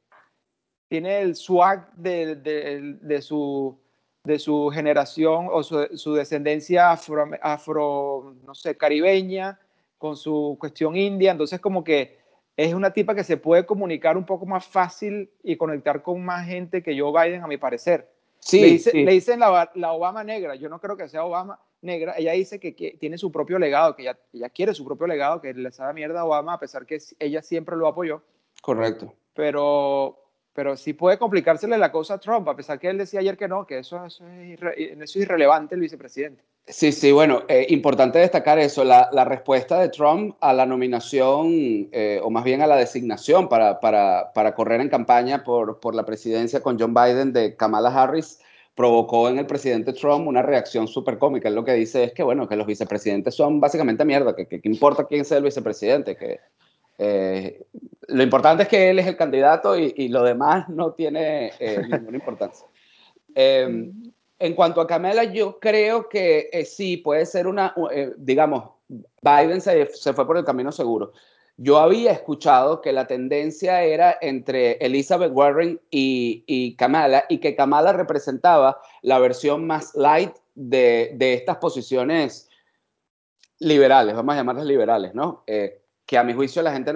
Tiene 0.87 1.19
el 1.19 1.35
swag 1.35 1.93
de, 1.93 2.35
de, 2.37 2.97
de 3.01 3.21
su 3.21 3.79
de 4.25 4.39
su 4.39 4.69
generación 4.73 5.47
o 5.51 5.63
su, 5.63 6.13
descendencia 6.13 6.91
afro, 6.91 7.29
afro, 7.41 8.35
no 8.45 8.55
sé, 8.55 8.75
caribeña, 8.75 9.59
con 9.97 10.17
su 10.17 10.57
cuestión 10.59 10.95
india, 10.95 11.31
entonces 11.31 11.59
como 11.59 11.83
que 11.83 12.17
es 12.57 12.73
una 12.73 12.91
tipa 12.91 13.15
que 13.15 13.23
se 13.23 13.37
puede 13.37 13.65
comunicar 13.65 14.17
un 14.17 14.25
poco 14.25 14.45
más 14.45 14.65
fácil 14.65 15.29
y 15.43 15.57
conectar 15.57 16.01
con 16.01 16.23
más 16.23 16.47
gente 16.47 16.81
que 16.81 16.99
Joe 16.99 17.11
Biden, 17.11 17.43
a 17.43 17.47
mi 17.47 17.57
parecer. 17.57 18.09
Sí, 18.39 18.79
le, 18.93 19.11
dicen 19.11 19.39
la, 19.39 19.71
la, 19.73 19.93
Obama 19.93 20.23
negra, 20.23 20.55
yo 20.55 20.69
no 20.69 20.79
creo 20.79 20.95
que 20.95 21.07
sea 21.07 21.25
Obama 21.25 21.59
negra, 21.81 22.15
ella 22.17 22.33
dice 22.33 22.59
que, 22.59 22.71
tiene 22.99 23.17
su 23.17 23.31
propio 23.31 23.57
legado, 23.57 23.95
que 23.95 24.03
ella, 24.03 24.17
ella, 24.33 24.49
quiere 24.49 24.73
su 24.73 24.85
propio 24.85 25.07
legado, 25.07 25.41
que 25.41 25.53
le 25.53 25.71
sabe 25.71 25.93
mierda 25.93 26.21
a 26.21 26.25
Obama, 26.25 26.53
a 26.53 26.59
pesar 26.59 26.85
que 26.85 26.99
ella 27.19 27.41
siempre 27.41 27.75
lo 27.75 27.87
apoyó. 27.87 28.21
Correcto. 28.61 29.13
Pero, 29.33 30.24
pero 30.55 30.77
sí 30.77 30.93
puede 30.93 31.19
complicársele 31.19 31.77
la 31.77 31.91
cosa 31.91 32.13
a 32.15 32.19
Trump, 32.19 32.47
a 32.47 32.55
pesar 32.55 32.79
que 32.79 32.87
él 32.87 32.97
decía 32.97 33.19
ayer 33.19 33.37
que 33.37 33.49
no, 33.49 33.67
que 33.67 33.79
eso, 33.79 34.03
eso, 34.05 34.25
es, 34.27 34.57
eso 34.57 35.03
es 35.03 35.15
irrelevante 35.17 35.75
el 35.75 35.81
vicepresidente. 35.81 36.41
Sí, 36.65 36.93
sí, 36.93 37.11
bueno, 37.11 37.43
eh, 37.47 37.67
importante 37.69 38.17
destacar 38.17 38.57
eso, 38.57 38.83
la, 38.85 39.25
respuesta 39.25 39.79
de 39.79 39.89
Trump 39.89 40.35
a 40.39 40.53
la 40.53 40.65
nominación, 40.65 41.89
eh, 41.91 42.19
o 42.23 42.31
más 42.31 42.45
bien 42.45 42.61
a 42.61 42.67
la 42.67 42.77
designación 42.77 43.49
para, 43.49 43.79
para, 43.81 44.55
correr 44.55 44.79
en 44.79 44.89
campaña 44.89 45.43
por, 45.43 45.79
por, 45.79 45.93
la 45.93 46.05
presidencia 46.05 46.61
con 46.61 46.79
John 46.79 46.93
Biden 46.93 47.33
de 47.33 47.55
Kamala 47.55 47.89
Harris, 47.89 48.39
provocó 48.75 49.29
en 49.29 49.37
el 49.37 49.45
presidente 49.45 49.93
Trump 49.93 50.25
una 50.27 50.41
reacción 50.41 50.87
súper 50.87 51.17
cómica. 51.17 51.49
Él 51.49 51.55
lo 51.55 51.65
que 51.65 51.73
dice 51.73 52.05
es 52.05 52.13
que, 52.13 52.23
bueno, 52.23 52.47
que 52.47 52.55
los 52.55 52.65
vicepresidentes 52.65 53.35
son 53.35 53.59
básicamente 53.59 54.05
mierda, 54.05 54.35
que, 54.35 54.47
que, 54.47 54.61
importa 54.63 55.05
quién 55.05 55.25
sea 55.25 55.37
el 55.37 55.43
vicepresidente, 55.43 56.15
que 56.15 56.39
eh, 56.97 57.65
lo 58.07 58.23
importante 58.23 58.63
es 58.63 58.69
que 58.69 58.89
él 58.89 58.99
es 58.99 59.07
el 59.07 59.17
candidato 59.17 59.77
y, 59.77 59.93
y 59.97 60.07
lo 60.09 60.23
demás 60.23 60.69
no 60.69 60.93
tiene 60.93 61.51
ninguna 61.89 62.17
importancia. 62.17 62.67
Em, 63.35 64.13
en 64.39 64.53
cuanto 64.53 64.81
a 64.81 64.87
Kamala, 64.87 65.25
yo 65.25 65.59
creo 65.59 66.09
que 66.09 66.49
eh, 66.51 66.65
sí, 66.65 66.97
puede 66.97 67.25
ser 67.25 67.47
una, 67.47 67.73
eh, 67.91 68.13
digamos, 68.17 68.71
Biden 69.21 69.61
se, 69.61 69.85
fue 69.85 70.25
por 70.25 70.37
el 70.37 70.45
camino 70.45 70.71
seguro. 70.71 71.13
Yo 71.57 71.77
había 71.77 72.11
escuchado 72.11 72.81
que 72.81 72.91
la 72.91 73.07
tendencia 73.07 73.81
era 73.83 74.17
entre 74.21 74.73
Elizabeth 74.73 75.31
Warren 75.33 75.79
y, 75.89 76.75
Kamala 76.75 77.25
y 77.29 77.37
que 77.37 77.55
Kamala 77.55 77.93
representaba 77.93 78.81
la 79.01 79.19
versión 79.19 79.65
más 79.65 79.95
light 79.95 80.33
de, 80.53 81.15
estas 81.19 81.57
posiciones 81.57 82.49
liberales, 83.59 84.15
vamos 84.15 84.35
a 84.35 84.37
llamarlas 84.37 84.65
liberales, 84.65 85.15
¿no? 85.15 85.43
Eh, 85.47 85.81
que 86.05 86.17
a 86.17 86.23
mi 86.23 86.33
juicio 86.33 86.61
la 86.61 86.71
gente, 86.71 86.93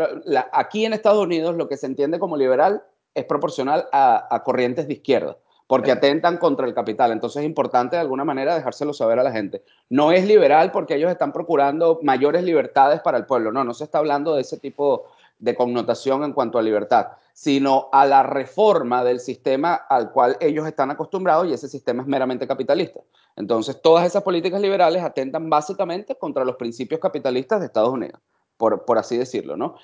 aquí 0.51 0.85
en 0.85 0.93
Estados 0.93 1.23
Unidos 1.23 1.55
lo 1.55 1.67
que 1.67 1.77
se 1.77 1.87
entiende 1.87 2.19
como 2.19 2.37
liberal 2.37 2.83
es 3.13 3.25
proporcional 3.25 3.87
a 3.91 4.41
corrientes 4.45 4.87
de 4.87 4.93
izquierda 4.93 5.37
porque 5.69 5.91
atentan 5.91 6.37
contra 6.37 6.65
el 6.65 6.73
capital. 6.73 7.11
Entonces 7.11 7.43
es 7.43 7.45
importante 7.45 7.95
de 7.95 8.01
alguna 8.01 8.25
manera 8.25 8.55
dejárselo 8.55 8.91
saber 8.91 9.19
a 9.19 9.23
la 9.23 9.31
gente. 9.31 9.63
No 9.87 10.11
es 10.11 10.25
liberal 10.25 10.71
porque 10.71 10.95
ellos 10.95 11.11
están 11.11 11.31
procurando 11.31 11.99
mayores 12.01 12.43
libertades 12.43 13.01
para 13.01 13.19
el 13.19 13.27
pueblo. 13.27 13.51
No, 13.51 13.63
no 13.63 13.75
se 13.75 13.83
está 13.83 13.99
hablando 13.99 14.33
de 14.33 14.41
ese 14.41 14.57
tipo 14.57 15.05
de 15.37 15.53
connotación 15.53 16.23
en 16.23 16.33
cuanto 16.33 16.57
a 16.57 16.63
libertad, 16.63 17.09
sino 17.33 17.87
a 17.91 18.07
la 18.07 18.23
reforma 18.23 19.03
del 19.03 19.19
sistema 19.19 19.75
al 19.75 20.11
cual 20.11 20.37
ellos 20.39 20.65
están 20.65 20.89
acostumbrados 20.89 21.47
y 21.47 21.53
ese 21.53 21.67
sistema 21.67 22.01
es 22.01 22.07
meramente 22.07 22.47
capitalista. 22.47 23.01
Entonces 23.35 23.79
todas 23.79 24.07
esas 24.07 24.23
políticas 24.23 24.59
liberales 24.59 25.03
atentan 25.03 25.51
básicamente 25.51 26.15
contra 26.15 26.43
los 26.43 26.55
principios 26.55 26.99
capitalistas 26.99 27.59
de 27.59 27.67
Estados 27.67 27.93
Unidos, 27.93 28.19
por, 28.59 28.83
por 28.85 28.97
así 28.97 29.17
decirlo, 29.17 29.55
¿no? 29.55 29.77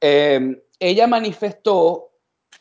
Eh, 0.00 0.64
ella 0.80 1.06
manifestó 1.06 2.12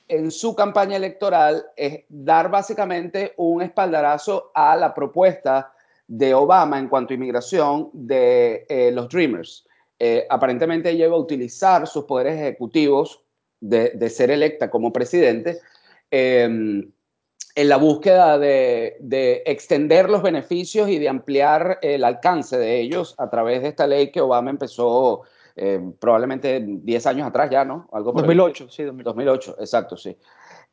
en 0.08 0.30
su 0.30 0.54
campaña 0.54 0.98
electoral 0.98 1.66
es 1.76 2.04
dar 2.10 2.52
básicamente 2.52 3.34
un 3.38 3.62
espaldarazo 3.62 4.52
a 4.54 4.76
la 4.76 4.94
propuesta 4.94 5.74
de 6.06 6.34
Obama 6.34 6.78
en 6.78 6.90
cuanto 6.90 7.14
a 7.14 7.16
inmigración 7.16 7.90
de 7.94 8.66
eh, 8.68 8.92
los 8.92 9.08
Dreamers. 9.08 9.66
Eh, 9.98 10.28
aparentemente 10.30 10.90
ella 10.90 11.06
iba 11.06 11.16
a 11.16 11.20
utilizar 11.20 11.88
sus 11.88 12.04
poderes 12.04 12.38
ejecutivos 12.38 13.24
de, 13.62 14.10
ser 14.10 14.32
electa 14.32 14.70
como 14.70 14.92
presidente 14.92 15.60
em, 16.10 16.92
en 17.56 17.70
la 17.70 17.78
búsqueda 17.78 18.38
de, 18.38 18.98
de, 19.00 19.44
extender 19.46 20.10
los 20.10 20.24
beneficios 20.24 20.90
y 20.90 21.00
de 21.00 21.08
ampliar 21.08 21.80
el 21.82 22.04
alcance 22.04 22.58
de 22.58 22.82
ellos 22.82 23.16
a 23.18 23.30
través 23.30 23.62
de 23.62 23.70
esta 23.70 23.88
ley 23.88 24.12
que 24.12 24.20
Obama 24.20 24.50
empezó 24.50 25.22
eh, 25.56 25.82
probablemente 26.00 26.64
10 26.64 27.06
años 27.08 27.28
atrás 27.28 27.50
ya, 27.50 27.66
¿no? 27.66 27.88
Algo 27.92 28.12
2008, 28.12 28.70
sí, 28.70 28.84
2008. 28.84 29.56
exacto, 29.60 29.98
sí. 29.98 30.18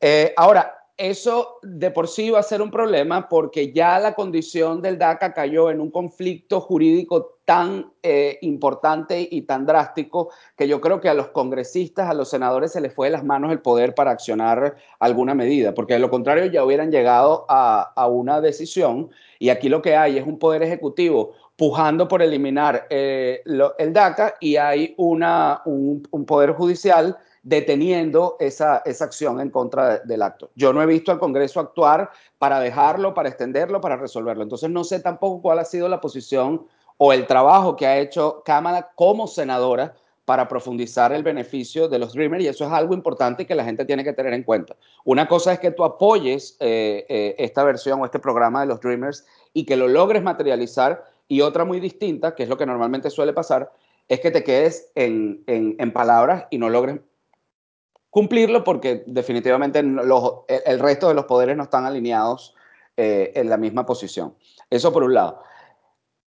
Eh, 0.00 0.32
ahora, 0.36 0.78
eso 0.98 1.58
de 1.62 1.92
por 1.92 2.08
sí 2.08 2.28
va 2.30 2.40
a 2.40 2.42
ser 2.42 2.60
un 2.60 2.72
problema 2.72 3.28
porque 3.28 3.72
ya 3.72 4.00
la 4.00 4.14
condición 4.14 4.82
del 4.82 4.98
DACA 4.98 5.32
cayó 5.32 5.70
en 5.70 5.80
un 5.80 5.92
conflicto 5.92 6.60
jurídico 6.60 7.38
tan 7.44 7.92
eh, 8.02 8.36
importante 8.42 9.26
y 9.30 9.42
tan 9.42 9.64
drástico 9.64 10.30
que 10.56 10.66
yo 10.66 10.80
creo 10.80 11.00
que 11.00 11.08
a 11.08 11.14
los 11.14 11.28
congresistas, 11.28 12.10
a 12.10 12.14
los 12.14 12.28
senadores 12.28 12.72
se 12.72 12.80
les 12.80 12.92
fue 12.92 13.06
de 13.06 13.12
las 13.12 13.24
manos 13.24 13.52
el 13.52 13.60
poder 13.60 13.94
para 13.94 14.10
accionar 14.10 14.76
alguna 14.98 15.36
medida, 15.36 15.72
porque 15.72 15.94
de 15.94 16.00
lo 16.00 16.10
contrario 16.10 16.46
ya 16.46 16.64
hubieran 16.64 16.90
llegado 16.90 17.46
a, 17.48 17.92
a 17.94 18.08
una 18.08 18.40
decisión 18.40 19.08
y 19.38 19.50
aquí 19.50 19.68
lo 19.68 19.80
que 19.80 19.96
hay 19.96 20.18
es 20.18 20.26
un 20.26 20.40
poder 20.40 20.64
ejecutivo 20.64 21.32
pujando 21.58 22.06
por 22.06 22.22
eliminar 22.22 22.86
eh, 22.88 23.42
el 23.44 23.92
DACA 23.92 24.36
y 24.40 24.54
hay 24.54 24.94
una, 24.96 25.60
un, 25.64 26.00
poder 26.24 26.52
judicial 26.52 27.18
deteniendo 27.42 28.36
esa, 28.38 28.80
esa 28.86 29.06
acción 29.06 29.40
en 29.40 29.50
contra 29.50 29.98
del 29.98 30.22
acto. 30.22 30.50
Yo 30.54 30.72
no 30.72 30.80
he 30.80 30.86
visto 30.86 31.10
al 31.10 31.18
Congreso 31.18 31.58
actuar 31.58 32.10
para 32.38 32.60
dejarlo, 32.60 33.12
para 33.12 33.28
extenderlo, 33.28 33.80
para 33.80 33.96
resolverlo. 33.96 34.44
Entonces 34.44 34.70
no 34.70 34.84
sé 34.84 35.00
tampoco 35.00 35.42
cuál 35.42 35.58
ha 35.58 35.64
sido 35.64 35.88
la 35.88 36.00
posición 36.00 36.64
o 36.96 37.12
el 37.12 37.26
trabajo 37.26 37.74
que 37.74 37.88
ha 37.88 37.98
hecho 37.98 38.40
Cámara 38.44 38.92
como 38.94 39.26
senadora 39.26 39.96
para 40.24 40.46
profundizar 40.46 41.12
el 41.12 41.24
beneficio 41.24 41.88
de 41.88 41.98
los 41.98 42.12
Dreamers 42.12 42.44
y 42.44 42.48
eso 42.48 42.66
es 42.66 42.70
algo 42.70 42.94
importante 42.94 43.46
que 43.46 43.56
la 43.56 43.64
gente 43.64 43.84
tiene 43.84 44.04
que 44.04 44.12
tener 44.12 44.32
en 44.32 44.44
cuenta. 44.44 44.76
Una 45.04 45.26
cosa 45.26 45.54
es 45.54 45.58
que 45.58 45.72
tú 45.72 45.82
apoyes 45.82 46.56
eh, 46.60 47.04
eh, 47.08 47.34
esta 47.36 47.64
versión 47.64 48.00
o 48.00 48.04
este 48.04 48.20
programa 48.20 48.60
de 48.60 48.66
los 48.66 48.78
Dreamers 48.78 49.26
y 49.52 49.64
que 49.64 49.76
lo 49.76 49.88
logres 49.88 50.22
materializar 50.22 51.17
y 51.28 51.42
otra 51.42 51.64
muy 51.64 51.78
distinta, 51.78 52.34
que 52.34 52.42
es 52.42 52.48
lo 52.48 52.56
que 52.56 52.66
normalmente 52.66 53.10
suele 53.10 53.32
pasar, 53.32 53.70
es 54.08 54.20
que 54.20 54.30
te 54.30 54.42
quedes 54.42 54.90
en, 54.94 55.44
en, 55.46 55.92
palabras 55.92 56.46
y 56.50 56.58
no 56.58 56.70
logres 56.70 57.00
cumplirlo 58.08 58.64
porque 58.64 59.04
definitivamente 59.06 59.82
los, 59.82 60.40
el 60.48 60.78
resto 60.78 61.08
de 61.08 61.14
los 61.14 61.26
poderes 61.26 61.56
no 61.56 61.64
están 61.64 61.84
alineados 61.84 62.54
eh, 62.96 63.32
en 63.34 63.50
la 63.50 63.58
misma 63.58 63.84
posición. 63.84 64.34
Eso 64.70 64.92
por 64.92 65.04
un 65.04 65.12
lado. 65.14 65.42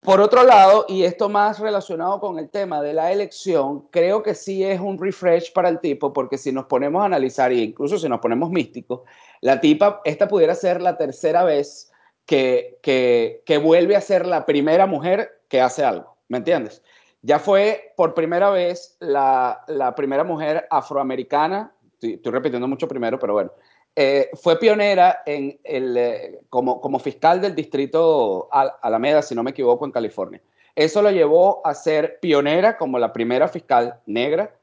Por 0.01 0.21
otro 0.21 0.45
lado, 0.45 0.87
y 0.89 1.03
esto 1.03 1.29
más 1.29 1.59
relacionado 1.59 2.21
con 2.21 2.39
el 2.39 2.49
tema 2.49 2.81
de 2.81 2.95
la 2.95 3.13
elección, 3.13 3.89
creo 3.91 4.23
que 4.23 4.35
sí 4.35 4.65
es 4.65 4.81
un 4.81 4.97
refresh 4.97 5.53
para 5.53 5.69
el 5.69 5.81
tipo, 5.81 6.13
porque 6.13 6.39
si 6.39 6.53
nos 6.53 6.67
ponemos 6.67 7.03
a 7.03 7.07
analizar, 7.07 7.51
e 7.51 7.57
incluso 7.57 7.99
si 7.99 8.09
nos 8.09 8.21
ponemos 8.21 8.49
místicos, 8.51 9.01
la 9.41 9.61
tipa, 9.61 10.01
esta 10.05 10.29
pudiera 10.29 10.55
ser 10.55 10.81
la 10.81 10.97
tercera 10.97 11.45
vez 11.45 11.91
que, 12.29 13.43
que, 13.47 13.59
vuelve 13.59 13.97
a 13.97 14.03
ser 14.03 14.27
la 14.27 14.45
primera 14.45 14.87
mujer 14.87 15.41
que 15.49 15.63
hace 15.63 15.83
algo, 15.83 16.15
¿me 16.29 16.37
entiendes? 16.37 16.83
Ya 17.23 17.39
fue 17.39 17.95
por 17.97 18.13
primera 18.13 18.51
vez 18.51 18.97
la, 19.01 19.65
la 19.67 19.95
primera 19.95 20.25
mujer 20.25 20.67
afroamericana, 20.71 21.73
estoy, 21.99 22.21
repitiendo 22.31 22.69
mucho 22.69 22.87
primero, 22.87 23.19
pero 23.19 23.33
bueno, 23.33 23.51
eh, 23.97 24.29
fue 24.35 24.59
pionera 24.59 25.23
en 25.25 25.59
el, 25.65 25.97
eh, 25.97 26.41
como, 26.51 26.83
como 26.83 26.99
fiscal 26.99 27.41
del 27.41 27.55
distrito 27.55 28.49
Alameda, 28.53 29.23
si 29.23 29.35
no 29.35 29.43
me 29.43 29.53
equivoco, 29.53 29.87
en 29.87 29.93
California. 29.93 30.43
Eso 30.77 31.01
lo 31.01 31.11
llevó 31.11 31.67
a 31.67 31.73
ser 31.73 32.21
pionera 32.21 32.77
como 32.77 32.99
la 32.99 33.11
primera 33.11 33.49
fiscal 33.49 34.01
negra 34.05 34.55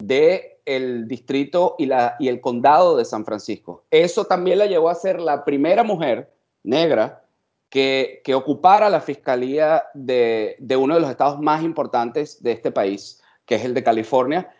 del 0.00 0.42
el 0.64 1.06
distrito 1.06 1.76
y, 1.78 1.86
la, 1.86 2.16
y 2.18 2.26
el 2.26 2.40
condado 2.40 2.96
de 2.96 3.04
San 3.04 3.24
Francisco. 3.24 3.84
Eso 3.92 4.24
también 4.24 4.58
la 4.58 4.66
llevó 4.66 4.90
a 4.90 4.94
ser 4.96 5.20
la 5.20 5.44
primera 5.44 5.84
mujer 5.84 6.28
negra 6.62 7.24
que, 7.72 8.20
que 8.22 8.34
ocupara 8.34 8.90
la 8.90 9.00
fiscalía 9.00 9.84
de, 9.94 10.56
de, 10.58 10.76
uno 10.76 10.94
de 10.94 11.00
los 11.00 11.10
estados 11.10 11.40
más 11.40 11.62
importantes 11.62 12.42
de 12.42 12.52
este 12.52 12.70
país, 12.70 13.22
que 13.46 13.54
es 13.54 13.64
el 13.64 13.72
de 13.72 13.82
California. 13.82 14.54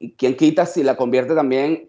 Y 0.00 0.14
quien 0.14 0.36
quita 0.36 0.66
si 0.66 0.82
la 0.82 0.96
convierte 0.96 1.34
también 1.36 1.88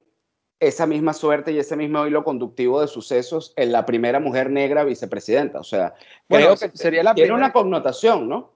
esa 0.59 0.85
misma 0.85 1.13
suerte 1.13 1.51
y 1.51 1.57
ese 1.57 1.75
mismo 1.75 2.05
hilo 2.05 2.23
conductivo 2.23 2.79
de 2.79 2.87
sucesos 2.87 3.53
en 3.55 3.71
la 3.71 3.85
primera 3.85 4.19
mujer 4.19 4.51
negra 4.51 4.83
vicepresidenta. 4.83 5.59
O 5.59 5.63
sea, 5.63 5.95
creo 6.27 6.55
que 6.55 6.69
sería 6.75 7.01
la 7.01 7.15
tiene 7.15 7.33
una 7.33 7.51
connotación, 7.51 8.29
¿no? 8.29 8.53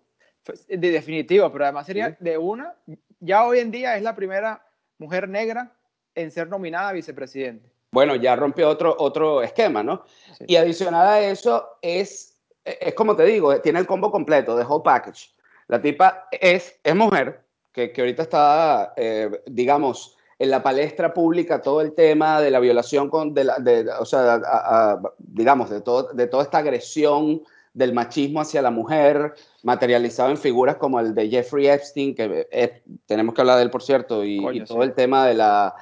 De 0.67 0.91
definitivo, 0.91 1.51
pero 1.51 1.63
además 1.63 1.87
sería 1.87 2.15
de 2.19 2.37
una, 2.37 2.75
ya 3.19 3.45
hoy 3.45 3.59
en 3.59 3.71
día 3.71 3.95
es 3.95 4.03
la 4.03 4.15
primera 4.15 4.63
mujer 4.99 5.29
negra 5.29 5.71
en 6.13 6.29
ser 6.29 6.49
nominada 6.49 6.91
vicepresidente 6.91 7.72
bueno, 7.93 8.15
ya 8.15 8.35
rompió 8.35 8.69
otro, 8.69 8.95
otro 8.97 9.43
esquema, 9.43 9.83
¿no? 9.83 10.03
Y 10.47 10.55
adicional 10.55 11.05
a 11.05 11.21
eso, 11.21 11.77
es, 11.79 12.39
es 12.65 12.93
como 12.95 13.15
te 13.15 13.23
digo, 13.23 13.61
tiene 13.61 13.79
el 13.79 13.85
combo 13.85 14.11
completo, 14.11 14.55
de 14.57 14.65
whole 14.65 14.83
package. 14.83 15.31
La 15.67 15.79
tipa 15.79 16.27
es, 16.31 16.79
es 16.83 16.95
mujer, 16.95 17.45
que, 17.71 17.91
que 17.91 18.01
ahorita 18.01 18.23
está, 18.23 18.93
eh, 18.97 19.29
digamos, 19.45 20.17
en 20.39 20.49
la 20.49 20.63
palestra 20.63 21.13
pública 21.13 21.61
todo 21.61 21.81
el 21.81 21.93
tema 21.93 22.41
de 22.41 22.49
la 22.49 22.59
violación, 22.59 23.11
con, 23.11 23.35
de, 23.35 23.43
la, 23.43 23.59
de 23.59 23.87
o 23.99 24.05
sea, 24.05 24.99
digamos, 25.19 25.69
de, 25.69 25.81
todo, 25.81 26.11
de 26.13 26.25
toda 26.25 26.43
esta 26.43 26.57
agresión 26.57 27.43
del 27.75 27.93
machismo 27.93 28.41
hacia 28.41 28.63
la 28.63 28.71
mujer, 28.71 29.35
materializado 29.61 30.31
en 30.31 30.37
figuras 30.37 30.77
como 30.77 30.99
el 30.99 31.13
de 31.13 31.29
Jeffrey 31.29 31.67
Epstein, 31.67 32.15
que 32.15 32.81
tenemos 33.05 33.35
que 33.35 33.41
hablar 33.41 33.57
de 33.57 33.63
él, 33.63 33.69
por 33.69 33.83
cierto, 33.83 34.25
y, 34.25 34.43
y 34.51 34.63
todo 34.65 34.81
el 34.81 34.93
tema 34.93 35.27
de 35.27 35.35
la 35.35 35.75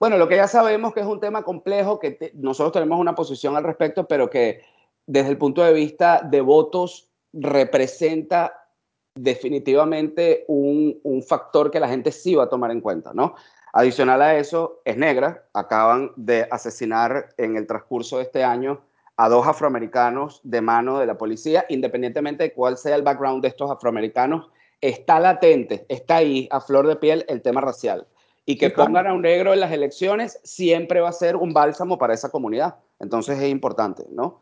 bueno, 0.00 0.16
lo 0.16 0.28
que 0.28 0.36
ya 0.36 0.46
sabemos 0.46 0.94
que 0.94 1.00
es 1.00 1.06
un 1.06 1.20
tema 1.20 1.42
complejo, 1.42 1.98
que 1.98 2.32
nosotros 2.34 2.72
tenemos 2.72 3.00
una 3.00 3.14
posición 3.14 3.56
al 3.56 3.64
respecto, 3.64 4.06
pero 4.06 4.30
que 4.30 4.62
desde 5.06 5.30
el 5.30 5.38
punto 5.38 5.62
de 5.62 5.72
vista 5.72 6.20
de 6.22 6.40
votos 6.40 7.10
representa 7.32 8.66
definitivamente 9.14 10.44
un, 10.46 11.00
un, 11.02 11.22
factor 11.22 11.70
que 11.70 11.80
la 11.80 11.88
gente 11.88 12.12
sí 12.12 12.34
va 12.34 12.44
a 12.44 12.48
tomar 12.48 12.70
en 12.70 12.80
cuenta, 12.80 13.12
¿no? 13.12 13.34
Adicional 13.72 14.22
a 14.22 14.36
eso, 14.36 14.80
es 14.84 14.96
negra, 14.96 15.44
acaban 15.52 16.12
de 16.16 16.46
asesinar 16.50 17.30
en 17.36 17.56
el 17.56 17.66
transcurso 17.66 18.18
de 18.18 18.24
este 18.24 18.44
año 18.44 18.80
a 19.16 19.28
dos 19.28 19.46
afroamericanos 19.46 20.40
de 20.44 20.60
mano 20.60 21.00
de 21.00 21.06
la 21.06 21.18
policía, 21.18 21.66
independientemente 21.68 22.44
de 22.44 22.52
cuál 22.52 22.78
sea 22.78 22.94
el 22.94 23.02
background 23.02 23.42
de 23.42 23.48
estos 23.48 23.70
afroamericanos, 23.70 24.48
está 24.80 25.18
latente, 25.18 25.84
está 25.88 26.16
ahí 26.16 26.48
a 26.52 26.60
flor 26.60 26.86
de 26.86 26.96
piel 26.96 27.24
el 27.28 27.42
tema 27.42 27.60
racial. 27.60 28.06
Y 28.50 28.56
que 28.56 28.70
pongan 28.70 29.06
a 29.06 29.12
un 29.12 29.20
negro 29.20 29.52
en 29.52 29.60
las 29.60 29.70
elecciones 29.72 30.40
siempre 30.42 31.00
va 31.00 31.10
a 31.10 31.12
ser 31.12 31.36
un 31.36 31.52
bálsamo 31.52 31.98
para 31.98 32.14
esa 32.14 32.30
comunidad. 32.30 32.76
Entonces 32.98 33.38
es 33.38 33.50
importante, 33.50 34.06
¿no? 34.10 34.40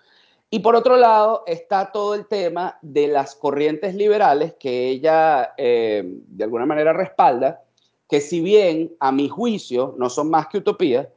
Y 0.49 0.61
por 0.61 0.77
otro 0.77 0.97
lado 0.97 1.43
está 1.49 1.91
todo 1.91 2.15
el 2.15 2.29
tema 2.29 2.79
de 2.83 3.09
las 3.09 3.35
corrientes 3.35 3.97
liberales 3.97 4.55
que 4.61 4.91
ella 4.91 5.55
eh, 5.57 6.05
de 6.07 6.45
alguna 6.45 6.67
manera 6.67 6.93
respalda, 6.93 7.65
que 8.09 8.21
si 8.21 8.41
bien 8.41 8.95
a 9.01 9.11
mi 9.11 9.29
juicio 9.29 9.97
no 9.99 10.09
son 10.09 10.31
más 10.31 10.47
que 10.47 10.59
utopías, 10.59 11.09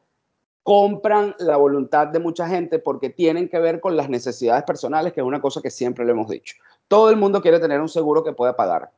compran 0.64 1.36
la 1.38 1.58
voluntad 1.58 2.08
de 2.08 2.18
mucha 2.18 2.48
gente 2.48 2.80
porque 2.80 3.12
tienen 3.12 3.50
que 3.50 3.60
ver 3.60 3.80
con 3.80 3.96
las 3.96 4.10
necesidades 4.10 4.64
personales, 4.64 5.14
que 5.14 5.20
es 5.20 5.28
una 5.28 5.42
cosa 5.42 5.62
que 5.62 5.70
siempre 5.70 6.06
le 6.06 6.14
hemos 6.14 6.28
dicho. 6.28 6.56
Todo 6.88 7.12
el 7.12 7.18
mundo 7.18 7.40
quiere 7.40 7.60
tener 7.60 7.80
un 7.82 7.88
seguro 7.88 8.24
que 8.24 8.34
pueda 8.34 8.56
pagar. 8.56 8.90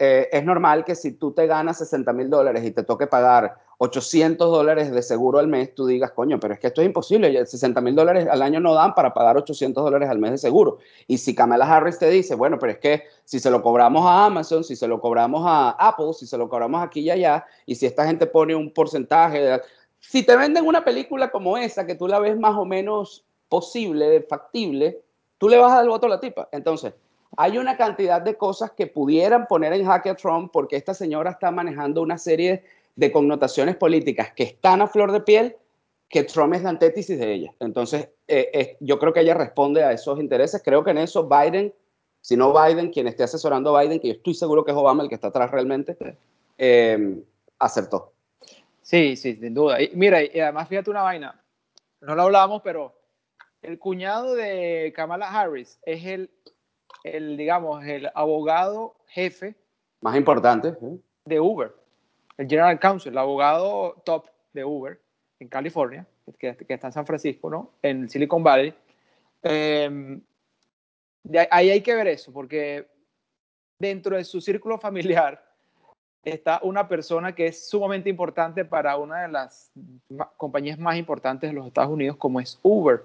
Eh, 0.00 0.28
es 0.30 0.44
normal 0.44 0.84
que 0.84 0.94
si 0.94 1.12
tú 1.12 1.32
te 1.32 1.46
ganas 1.46 1.78
60 1.78 2.12
mil 2.12 2.30
dólares 2.30 2.64
y 2.64 2.70
te 2.70 2.84
toque 2.84 3.08
pagar 3.08 3.56
800 3.78 4.50
dólares 4.50 4.92
de 4.92 5.02
seguro 5.02 5.40
al 5.40 5.48
mes, 5.48 5.74
tú 5.74 5.86
digas, 5.86 6.12
coño, 6.12 6.38
pero 6.38 6.54
es 6.54 6.60
que 6.60 6.68
esto 6.68 6.82
es 6.82 6.86
imposible, 6.86 7.44
60 7.44 7.80
mil 7.80 7.96
dólares 7.96 8.28
al 8.30 8.42
año 8.42 8.60
no 8.60 8.74
dan 8.74 8.94
para 8.94 9.12
pagar 9.12 9.36
800 9.36 9.82
dólares 9.82 10.08
al 10.08 10.18
mes 10.18 10.32
de 10.32 10.38
seguro. 10.38 10.78
Y 11.08 11.18
si 11.18 11.34
Kamala 11.34 11.64
Harris 11.64 11.98
te 11.98 12.08
dice, 12.10 12.36
bueno, 12.36 12.58
pero 12.60 12.72
es 12.72 12.78
que 12.78 13.02
si 13.24 13.40
se 13.40 13.50
lo 13.50 13.60
cobramos 13.60 14.04
a 14.06 14.26
Amazon, 14.26 14.62
si 14.62 14.76
se 14.76 14.86
lo 14.86 15.00
cobramos 15.00 15.42
a 15.44 15.70
Apple, 15.70 16.12
si 16.12 16.26
se 16.26 16.38
lo 16.38 16.48
cobramos 16.48 16.80
aquí 16.82 17.00
y 17.00 17.10
allá, 17.10 17.44
y 17.66 17.74
si 17.74 17.86
esta 17.86 18.06
gente 18.06 18.26
pone 18.26 18.54
un 18.54 18.72
porcentaje, 18.72 19.60
si 19.98 20.22
te 20.22 20.36
venden 20.36 20.66
una 20.66 20.84
película 20.84 21.30
como 21.30 21.56
esa, 21.56 21.86
que 21.86 21.96
tú 21.96 22.06
la 22.06 22.20
ves 22.20 22.38
más 22.38 22.56
o 22.56 22.64
menos 22.64 23.24
posible, 23.48 24.22
factible, 24.28 25.02
tú 25.38 25.48
le 25.48 25.56
vas 25.56 25.72
a 25.72 25.76
dar 25.76 25.84
el 25.84 25.90
voto 25.90 26.06
a 26.06 26.10
la 26.10 26.20
tipa. 26.20 26.48
Entonces, 26.52 26.94
hay 27.40 27.56
una 27.56 27.76
cantidad 27.76 28.20
de 28.20 28.36
cosas 28.36 28.72
que 28.72 28.88
pudieran 28.88 29.46
poner 29.46 29.72
en 29.72 29.86
jaque 29.86 30.10
a 30.10 30.16
Trump 30.16 30.50
porque 30.52 30.74
esta 30.74 30.92
señora 30.92 31.30
está 31.30 31.52
manejando 31.52 32.02
una 32.02 32.18
serie 32.18 32.64
de 32.96 33.12
connotaciones 33.12 33.76
políticas 33.76 34.32
que 34.32 34.42
están 34.42 34.82
a 34.82 34.88
flor 34.88 35.12
de 35.12 35.20
piel 35.20 35.56
que 36.08 36.24
Trump 36.24 36.54
es 36.54 36.64
la 36.64 36.70
antítesis 36.70 37.16
de 37.16 37.32
ella. 37.32 37.54
Entonces, 37.60 38.08
eh, 38.26 38.50
eh, 38.52 38.76
yo 38.80 38.98
creo 38.98 39.12
que 39.12 39.20
ella 39.20 39.34
responde 39.34 39.84
a 39.84 39.92
esos 39.92 40.18
intereses. 40.18 40.60
Creo 40.64 40.82
que 40.82 40.90
en 40.90 40.98
eso 40.98 41.28
Biden, 41.28 41.72
si 42.20 42.36
no 42.36 42.52
Biden, 42.52 42.90
quien 42.90 43.06
esté 43.06 43.22
asesorando 43.22 43.76
a 43.76 43.82
Biden, 43.82 44.00
que 44.00 44.08
yo 44.08 44.14
estoy 44.14 44.34
seguro 44.34 44.64
que 44.64 44.72
es 44.72 44.76
Obama 44.76 45.04
el 45.04 45.08
que 45.08 45.14
está 45.14 45.28
atrás 45.28 45.48
realmente, 45.52 45.96
eh, 46.56 47.22
acertó. 47.60 48.14
Sí, 48.82 49.14
sí, 49.14 49.36
sin 49.36 49.54
duda. 49.54 49.80
Y, 49.80 49.92
mira, 49.94 50.24
y 50.24 50.40
además 50.40 50.66
fíjate 50.66 50.90
una 50.90 51.02
vaina, 51.02 51.40
no 52.00 52.16
lo 52.16 52.22
hablamos, 52.22 52.62
pero 52.64 52.98
el 53.62 53.78
cuñado 53.78 54.34
de 54.34 54.92
Kamala 54.96 55.30
Harris 55.30 55.78
es 55.84 56.04
el 56.04 56.30
el, 57.04 57.36
digamos, 57.36 57.84
el 57.84 58.10
abogado 58.14 58.96
jefe. 59.08 59.54
Más 60.00 60.16
importante. 60.16 60.74
De 61.24 61.40
Uber, 61.40 61.74
el 62.36 62.48
General 62.48 62.78
Counsel, 62.78 63.12
el 63.12 63.18
abogado 63.18 64.00
top 64.04 64.26
de 64.52 64.64
Uber 64.64 65.00
en 65.40 65.48
California, 65.48 66.06
que, 66.38 66.56
está 66.68 66.88
en 66.88 66.92
San 66.92 67.06
Francisco, 67.06 67.50
¿no? 67.50 67.72
En 67.82 68.08
Silicon 68.08 68.42
Valley. 68.42 68.74
Em, 69.42 70.20
ahí 71.50 71.70
hay 71.70 71.80
que 71.80 71.94
ver 71.94 72.08
eso, 72.08 72.32
porque 72.32 72.88
dentro 73.78 74.16
de 74.16 74.24
su 74.24 74.40
círculo 74.40 74.78
familiar 74.78 75.44
está 76.24 76.60
una 76.62 76.88
persona 76.88 77.34
que 77.34 77.46
es 77.46 77.68
sumamente 77.68 78.10
importante 78.10 78.64
para 78.64 78.96
una 78.96 79.22
de 79.22 79.28
las 79.28 79.70
compañías 80.36 80.78
más 80.78 80.96
importantes 80.96 81.50
de 81.50 81.54
los 81.54 81.66
Estados 81.66 81.90
Unidos, 81.90 82.16
como 82.16 82.40
es 82.40 82.58
Uber. 82.62 83.04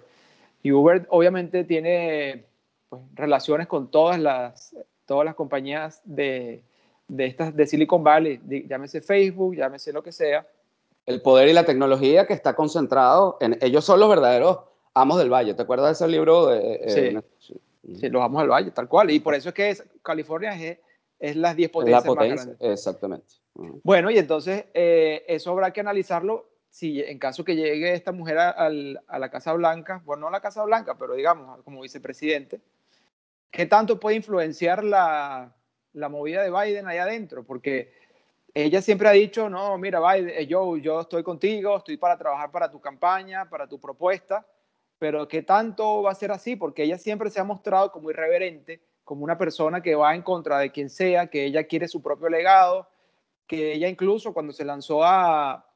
Y 0.61 0.71
Uber 0.71 1.05
obviamente 1.09 1.63
tiene 1.63 2.45
pues, 2.93 3.15
relaciones 3.15 3.65
con 3.65 3.89
todas 3.89 4.19
las, 4.19 4.75
todas 5.07 5.25
las 5.25 5.33
compañías 5.33 5.99
de, 6.05 6.63
de, 7.07 7.25
estas, 7.25 7.55
de 7.55 7.65
Silicon 7.65 8.03
Valley, 8.03 8.39
llámese 8.67 9.01
Facebook, 9.01 9.55
llámese 9.55 9.91
lo 9.91 10.03
que 10.03 10.11
sea. 10.11 10.47
El 11.07 11.23
poder 11.23 11.49
y 11.49 11.53
la 11.53 11.65
tecnología 11.65 12.27
que 12.27 12.33
está 12.33 12.53
concentrado 12.53 13.37
en 13.41 13.57
ellos 13.61 13.83
son 13.83 13.99
los 13.99 14.09
verdaderos 14.09 14.59
amos 14.93 15.17
del 15.17 15.33
valle. 15.33 15.55
¿Te 15.55 15.63
acuerdas 15.63 15.87
de 15.87 16.05
ese 16.05 16.07
libro? 16.07 16.45
De, 16.45 16.75
eh, 16.83 17.23
sí. 17.39 17.59
sí. 17.95 18.09
los 18.09 18.21
amos 18.21 18.41
del 18.43 18.51
valle, 18.51 18.69
tal 18.69 18.87
cual. 18.87 19.09
Y 19.09 19.19
por 19.19 19.33
eso 19.33 19.49
es 19.49 19.55
que 19.55 19.75
California 20.03 20.53
es, 20.53 20.77
es 21.17 21.35
las 21.35 21.55
10 21.55 21.71
potencias 21.71 22.05
más 22.05 22.15
grandes. 22.15 22.57
Exactamente. 22.59 23.33
Bueno, 23.81 24.11
y 24.11 24.19
entonces 24.19 24.65
eh, 24.75 25.25
eso 25.27 25.49
habrá 25.49 25.73
que 25.73 25.81
analizarlo 25.81 26.47
si 26.69 27.01
en 27.01 27.17
caso 27.17 27.43
que 27.43 27.55
llegue 27.55 27.93
esta 27.93 28.11
mujer 28.11 28.37
a, 28.39 28.49
a, 28.49 29.19
la 29.19 29.29
Casa 29.29 29.53
Blanca, 29.53 30.01
bueno, 30.05 30.21
no 30.21 30.27
a 30.29 30.31
la 30.31 30.41
Casa 30.41 30.63
Blanca, 30.63 30.95
pero 30.97 31.13
digamos 31.13 31.61
como 31.63 31.81
vicepresidente, 31.81 32.61
¿qué 33.53 33.67
tanto 33.67 33.99
puede 33.99 34.17
influenciar 34.17 34.83
la, 34.83 35.55
la 35.93 36.09
movida 36.09 36.41
de 36.41 36.49
Biden 36.49 36.87
ahí 36.87 36.97
adentro? 36.97 37.45
Porque 37.45 37.93
ella 38.53 38.81
siempre 38.81 39.07
ha 39.07 39.11
dicho, 39.11 39.47
no, 39.47 39.77
mira, 39.77 39.99
Biden, 39.99 40.29
eh, 40.29 40.47
yo, 40.47 40.75
yo 40.77 41.01
estoy 41.01 41.23
contigo, 41.23 41.77
estoy 41.77 41.97
para 41.97 42.17
trabajar 42.17 42.51
para 42.51 42.69
tu 42.69 42.81
campaña, 42.81 43.47
para 43.49 43.67
tu 43.67 43.79
propuesta, 43.79 44.45
pero 44.97 45.27
¿qué 45.27 45.43
tanto 45.43 46.01
va 46.01 46.11
a 46.11 46.15
ser 46.15 46.31
así? 46.31 46.55
Porque 46.55 46.83
ella 46.83 46.97
siempre 46.97 47.29
se 47.29 47.39
ha 47.39 47.43
mostrado 47.43 47.91
como 47.91 48.09
irreverente, 48.09 48.81
como 49.03 49.23
una 49.23 49.37
persona 49.37 49.81
que 49.81 49.95
va 49.95 50.15
en 50.15 50.23
contra 50.23 50.57
de 50.57 50.71
quien 50.71 50.89
sea, 50.89 51.27
que 51.27 51.45
ella 51.45 51.65
quiere 51.65 51.87
su 51.87 52.01
propio 52.01 52.29
legado, 52.29 52.89
que 53.45 53.73
ella 53.73 53.87
incluso 53.87 54.33
cuando 54.33 54.51
se 54.51 54.65
lanzó 54.65 55.03
a, 55.03 55.69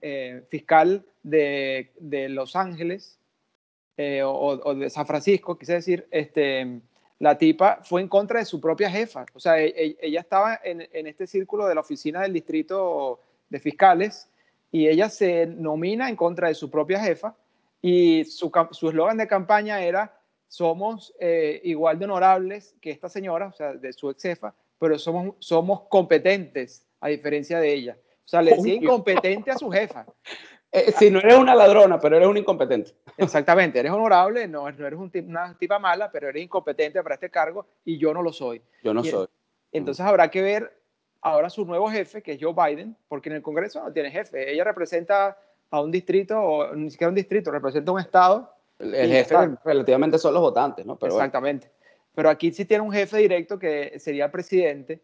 eh, 0.00 0.42
fiscal 0.48 1.06
de, 1.22 1.92
de 2.00 2.28
Los 2.28 2.56
Ángeles, 2.56 3.20
eh, 3.98 4.22
o, 4.24 4.74
de 4.76 4.88
San 4.88 5.06
Francisco, 5.06 5.58
quise 5.58 5.74
decir, 5.74 6.06
este, 6.12 6.80
la 7.18 7.36
tipa 7.36 7.80
fue 7.82 8.00
en 8.00 8.08
contra 8.08 8.38
de 8.38 8.44
su 8.44 8.60
propia 8.60 8.88
jefa. 8.88 9.26
O 9.34 9.40
sea, 9.40 9.60
e, 9.60 9.66
e, 9.76 9.96
ella 10.00 10.20
estaba 10.20 10.60
en, 10.62 10.80
este 11.06 11.26
círculo 11.26 11.66
de 11.66 11.74
la 11.74 11.80
oficina 11.80 12.22
del 12.22 12.32
distrito 12.32 13.20
de 13.48 13.58
fiscales 13.58 14.30
y 14.70 14.86
ella 14.86 15.08
se 15.10 15.46
nomina 15.46 16.08
en 16.08 16.14
contra 16.14 16.46
de 16.46 16.54
su 16.54 16.70
propia 16.70 17.00
jefa 17.00 17.34
y 17.82 18.24
su 18.24 18.52
eslogan 18.88 19.16
de 19.16 19.26
campaña 19.26 19.82
era 19.82 20.14
somos 20.46 21.12
eh, 21.18 21.60
igual 21.64 21.98
de 21.98 22.04
honorables 22.04 22.76
que 22.80 22.92
esta 22.92 23.08
señora, 23.08 23.48
o 23.48 23.52
sea, 23.52 23.74
de 23.74 23.92
su 23.92 24.10
ex 24.10 24.22
jefa, 24.22 24.54
pero 24.78 24.96
somos, 24.96 25.34
somos 25.40 25.82
competentes 25.88 26.86
a 27.00 27.08
diferencia 27.08 27.58
de 27.58 27.74
ella. 27.74 27.98
O 28.24 28.28
sea, 28.28 28.42
le 28.42 28.52
decía 28.52 28.74
incompetente 28.74 29.50
a 29.50 29.58
su 29.58 29.70
jefa. 29.70 30.06
Eh, 30.70 30.92
si 30.92 31.10
no 31.10 31.18
eres 31.18 31.36
una 31.36 31.54
ladrona, 31.54 31.98
pero 31.98 32.16
eres 32.16 32.28
un 32.28 32.36
incompetente. 32.36 32.92
Exactamente, 33.16 33.78
eres 33.78 33.90
honorable, 33.90 34.46
no, 34.46 34.70
no 34.70 34.86
eres 34.86 34.98
una 34.98 35.56
tipa 35.58 35.78
mala, 35.78 36.10
pero 36.10 36.28
eres 36.28 36.42
incompetente 36.42 37.02
para 37.02 37.14
este 37.14 37.30
cargo 37.30 37.66
y 37.84 37.98
yo 37.98 38.12
no 38.12 38.22
lo 38.22 38.32
soy. 38.32 38.60
Yo 38.82 38.92
no 38.92 39.02
soy. 39.02 39.26
Entonces 39.72 40.04
habrá 40.04 40.30
que 40.30 40.42
ver 40.42 40.78
ahora 41.20 41.50
su 41.50 41.64
nuevo 41.64 41.90
jefe, 41.90 42.22
que 42.22 42.32
es 42.32 42.38
Joe 42.40 42.54
Biden, 42.54 42.96
porque 43.08 43.30
en 43.30 43.36
el 43.36 43.42
Congreso 43.42 43.82
no 43.82 43.92
tiene 43.92 44.10
jefe. 44.10 44.52
Ella 44.52 44.64
representa 44.64 45.38
a 45.70 45.80
un 45.80 45.90
distrito, 45.90 46.40
o 46.40 46.74
ni 46.74 46.90
siquiera 46.90 47.08
un 47.08 47.14
distrito, 47.14 47.50
representa 47.50 47.92
un 47.92 48.00
estado. 48.00 48.54
El, 48.78 49.10
jefe 49.10 49.34
relativamente 49.64 50.18
son 50.18 50.34
los 50.34 50.42
votantes, 50.42 50.86
¿no? 50.86 50.96
Pero 50.98 51.14
Exactamente. 51.14 51.70
Pero 52.14 52.30
aquí 52.30 52.52
sí 52.52 52.64
tiene 52.64 52.82
un 52.82 52.92
jefe 52.92 53.18
directo 53.18 53.58
que 53.58 53.98
sería 53.98 54.26
el 54.26 54.30
presidente, 54.30 55.00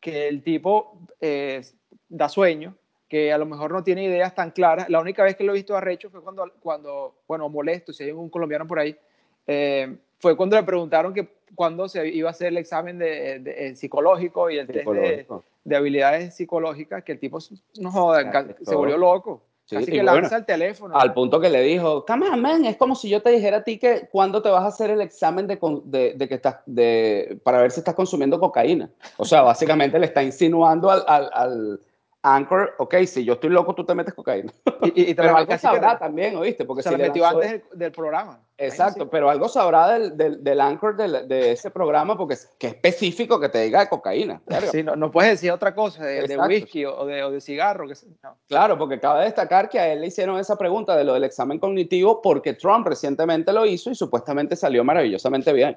que 0.00 0.28
el 0.28 0.42
tipo 0.42 0.98
eh, 1.20 1.62
da 2.08 2.28
sueño, 2.28 2.76
que 3.12 3.30
a 3.30 3.36
lo 3.36 3.44
mejor 3.44 3.72
no 3.72 3.84
tiene 3.84 4.04
ideas 4.04 4.34
tan 4.34 4.52
claras. 4.52 4.88
La 4.88 4.98
única 4.98 5.22
vez 5.22 5.36
que 5.36 5.44
lo 5.44 5.52
he 5.52 5.56
visto 5.56 5.76
arrecho 5.76 6.08
fue 6.08 6.22
cuando, 6.22 6.50
cuando 6.62 7.16
bueno, 7.28 7.46
molesto, 7.50 7.92
si 7.92 8.04
hay 8.04 8.10
un 8.10 8.30
colombiano 8.30 8.66
por 8.66 8.78
ahí, 8.78 8.96
eh, 9.46 9.98
fue 10.18 10.34
cuando 10.34 10.56
le 10.56 10.62
preguntaron 10.62 11.12
que 11.12 11.28
cuándo 11.54 11.90
se 11.90 12.08
iba 12.08 12.30
a 12.30 12.32
hacer 12.32 12.46
el 12.46 12.56
examen 12.56 12.98
de, 12.98 13.40
de, 13.40 13.76
psicológico 13.76 14.48
y 14.48 14.56
el 14.56 14.66
test 14.66 14.88
de, 14.88 15.76
habilidades 15.76 16.34
psicológicas, 16.34 17.04
que 17.04 17.12
el 17.12 17.18
tipo 17.18 17.38
no 17.78 17.92
joda, 17.92 18.46
se 18.62 18.74
volvió 18.74 18.96
loco. 18.96 19.42
Así 19.70 19.92
que 19.92 20.02
lanza 20.02 20.38
el 20.38 20.46
teléfono. 20.46 20.96
Al 20.96 21.12
punto 21.12 21.38
que 21.38 21.50
le 21.50 21.60
dijo, 21.60 22.06
man, 22.38 22.64
es 22.64 22.78
como 22.78 22.94
si 22.94 23.10
yo 23.10 23.20
te 23.20 23.28
dijera 23.28 23.58
a 23.58 23.62
ti 23.62 23.76
que 23.76 24.08
cuándo 24.10 24.40
te 24.40 24.48
vas 24.48 24.64
a 24.64 24.68
hacer 24.68 24.88
el 24.88 25.02
examen 25.02 25.46
de, 25.46 25.58
de, 25.84 26.14
de 26.14 26.28
que 26.28 26.36
estás, 26.36 26.60
de, 26.64 27.38
para 27.44 27.60
ver 27.60 27.72
si 27.72 27.80
estás 27.80 27.94
consumiendo 27.94 28.40
cocaína. 28.40 28.88
O 29.18 29.26
sea, 29.26 29.42
básicamente 29.42 29.98
le 29.98 30.06
está 30.06 30.22
insinuando 30.22 30.90
al, 30.90 31.04
al 31.06 31.80
Anchor, 32.24 32.74
ok, 32.78 32.94
si 33.04 33.24
yo 33.24 33.32
estoy 33.32 33.50
loco, 33.50 33.74
tú 33.74 33.84
te 33.84 33.96
metes 33.96 34.14
cocaína. 34.14 34.52
Y, 34.82 35.10
y 35.10 35.14
pero 35.14 35.36
algo 35.36 35.58
sabrá 35.58 35.98
también, 35.98 36.36
¿oíste? 36.36 36.64
Porque 36.64 36.84
se 36.84 36.90
si 36.90 36.96
metió 36.96 37.26
antes 37.26 37.62
del, 37.72 37.90
programa. 37.90 38.40
Exacto, 38.56 39.10
pero 39.10 39.28
algo 39.28 39.48
sabrá 39.48 39.88
del, 39.88 40.16
del, 40.16 40.44
del 40.44 40.60
Anchor 40.60 40.96
de, 40.96 41.50
ese 41.50 41.70
programa 41.70 42.16
porque 42.16 42.34
es 42.34 42.48
que 42.58 42.68
específico 42.68 43.40
que 43.40 43.48
te 43.48 43.62
diga 43.62 43.80
de 43.80 43.88
cocaína. 43.88 44.40
Sí, 44.70 44.84
no, 44.84 44.94
no, 44.94 45.10
puedes 45.10 45.32
decir 45.32 45.50
otra 45.50 45.74
cosa, 45.74 46.04
de, 46.04 46.38
whisky 46.38 46.84
o 46.84 47.04
de, 47.06 47.24
o 47.24 47.32
de 47.32 47.40
cigarro. 47.40 47.88
Que, 47.88 47.94
Claro, 48.46 48.78
porque 48.78 49.00
cabe 49.00 49.24
destacar 49.24 49.68
que 49.68 49.80
a 49.80 49.92
él 49.92 50.00
le 50.00 50.06
hicieron 50.06 50.38
esa 50.38 50.56
pregunta 50.56 50.96
de 50.96 51.02
lo 51.02 51.14
del 51.14 51.24
examen 51.24 51.58
cognitivo 51.58 52.22
porque 52.22 52.54
Trump 52.54 52.86
recientemente 52.86 53.52
lo 53.52 53.66
hizo 53.66 53.90
y 53.90 53.96
supuestamente 53.96 54.54
salió 54.54 54.84
maravillosamente 54.84 55.52
bien. 55.52 55.76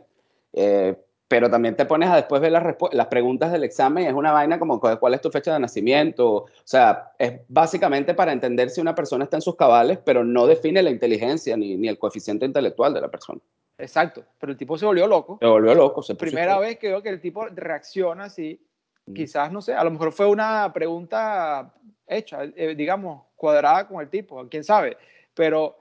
Eh, 0.54 0.96
pero 1.28 1.50
también 1.50 1.76
te 1.76 1.86
pones 1.86 2.10
a 2.10 2.16
después 2.16 2.42
ver 2.42 2.52
las, 2.52 2.64
las 2.92 3.08
preguntas 3.08 3.52
del 3.52 3.64
examen 3.64 4.04
y 4.04 4.08
es 4.08 4.14
una 4.14 4.32
vaina 4.32 4.60
como 4.60 4.80
cuál 4.80 5.14
es 5.14 5.22
tu 5.22 5.32
fecha 5.32 5.54
de 5.54 5.60
nacimiento. 5.60 6.34
O 6.34 6.50
sea, 6.64 7.14
es 7.18 7.42
básicamente 7.48 8.14
para 8.14 8.32
entender 8.32 8.70
si 8.70 8.80
una 8.80 8.94
persona 8.94 9.24
está 9.24 9.38
en 9.38 9.42
sus 9.42 9.56
cabales, 9.56 9.98
pero 10.06 10.24
no 10.24 10.46
define 10.46 10.84
la 10.84 10.92
inteligencia 10.92 11.58
ni, 11.58 11.78
ni 11.78 11.88
el 11.88 11.98
coeficiente 11.98 12.46
intelectual 12.46 12.94
de 12.94 13.02
la 13.02 13.10
persona. 13.10 13.42
Exacto, 13.78 14.24
pero 14.40 14.52
el 14.52 14.58
tipo 14.58 14.78
se 14.78 14.86
volvió 14.86 15.08
loco. 15.08 15.38
Se 15.42 15.48
volvió 15.48 15.74
loco. 15.74 16.04
Se 16.04 16.16
Primera 16.16 16.60
vez 16.60 16.78
que 16.78 16.90
veo 16.90 17.02
que 17.02 17.10
el 17.10 17.20
tipo 17.20 17.46
reacciona 17.48 18.26
así, 18.26 18.62
mm. 19.08 19.14
quizás, 19.14 19.52
no 19.52 19.62
sé, 19.62 19.74
a 19.74 19.84
lo 19.84 19.92
mejor 19.92 20.12
fue 20.12 20.28
una 20.28 20.72
pregunta 20.72 21.74
hecha, 22.08 22.44
eh, 22.44 22.76
digamos, 22.76 23.24
cuadrada 23.36 23.88
con 23.88 24.00
el 24.00 24.10
tipo, 24.10 24.48
quién 24.48 24.64
sabe, 24.64 24.96
pero 25.34 25.78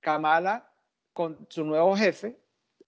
Kamala 0.00 0.68
con 1.12 1.46
su 1.48 1.64
nuevo 1.64 1.96
jefe 1.96 2.36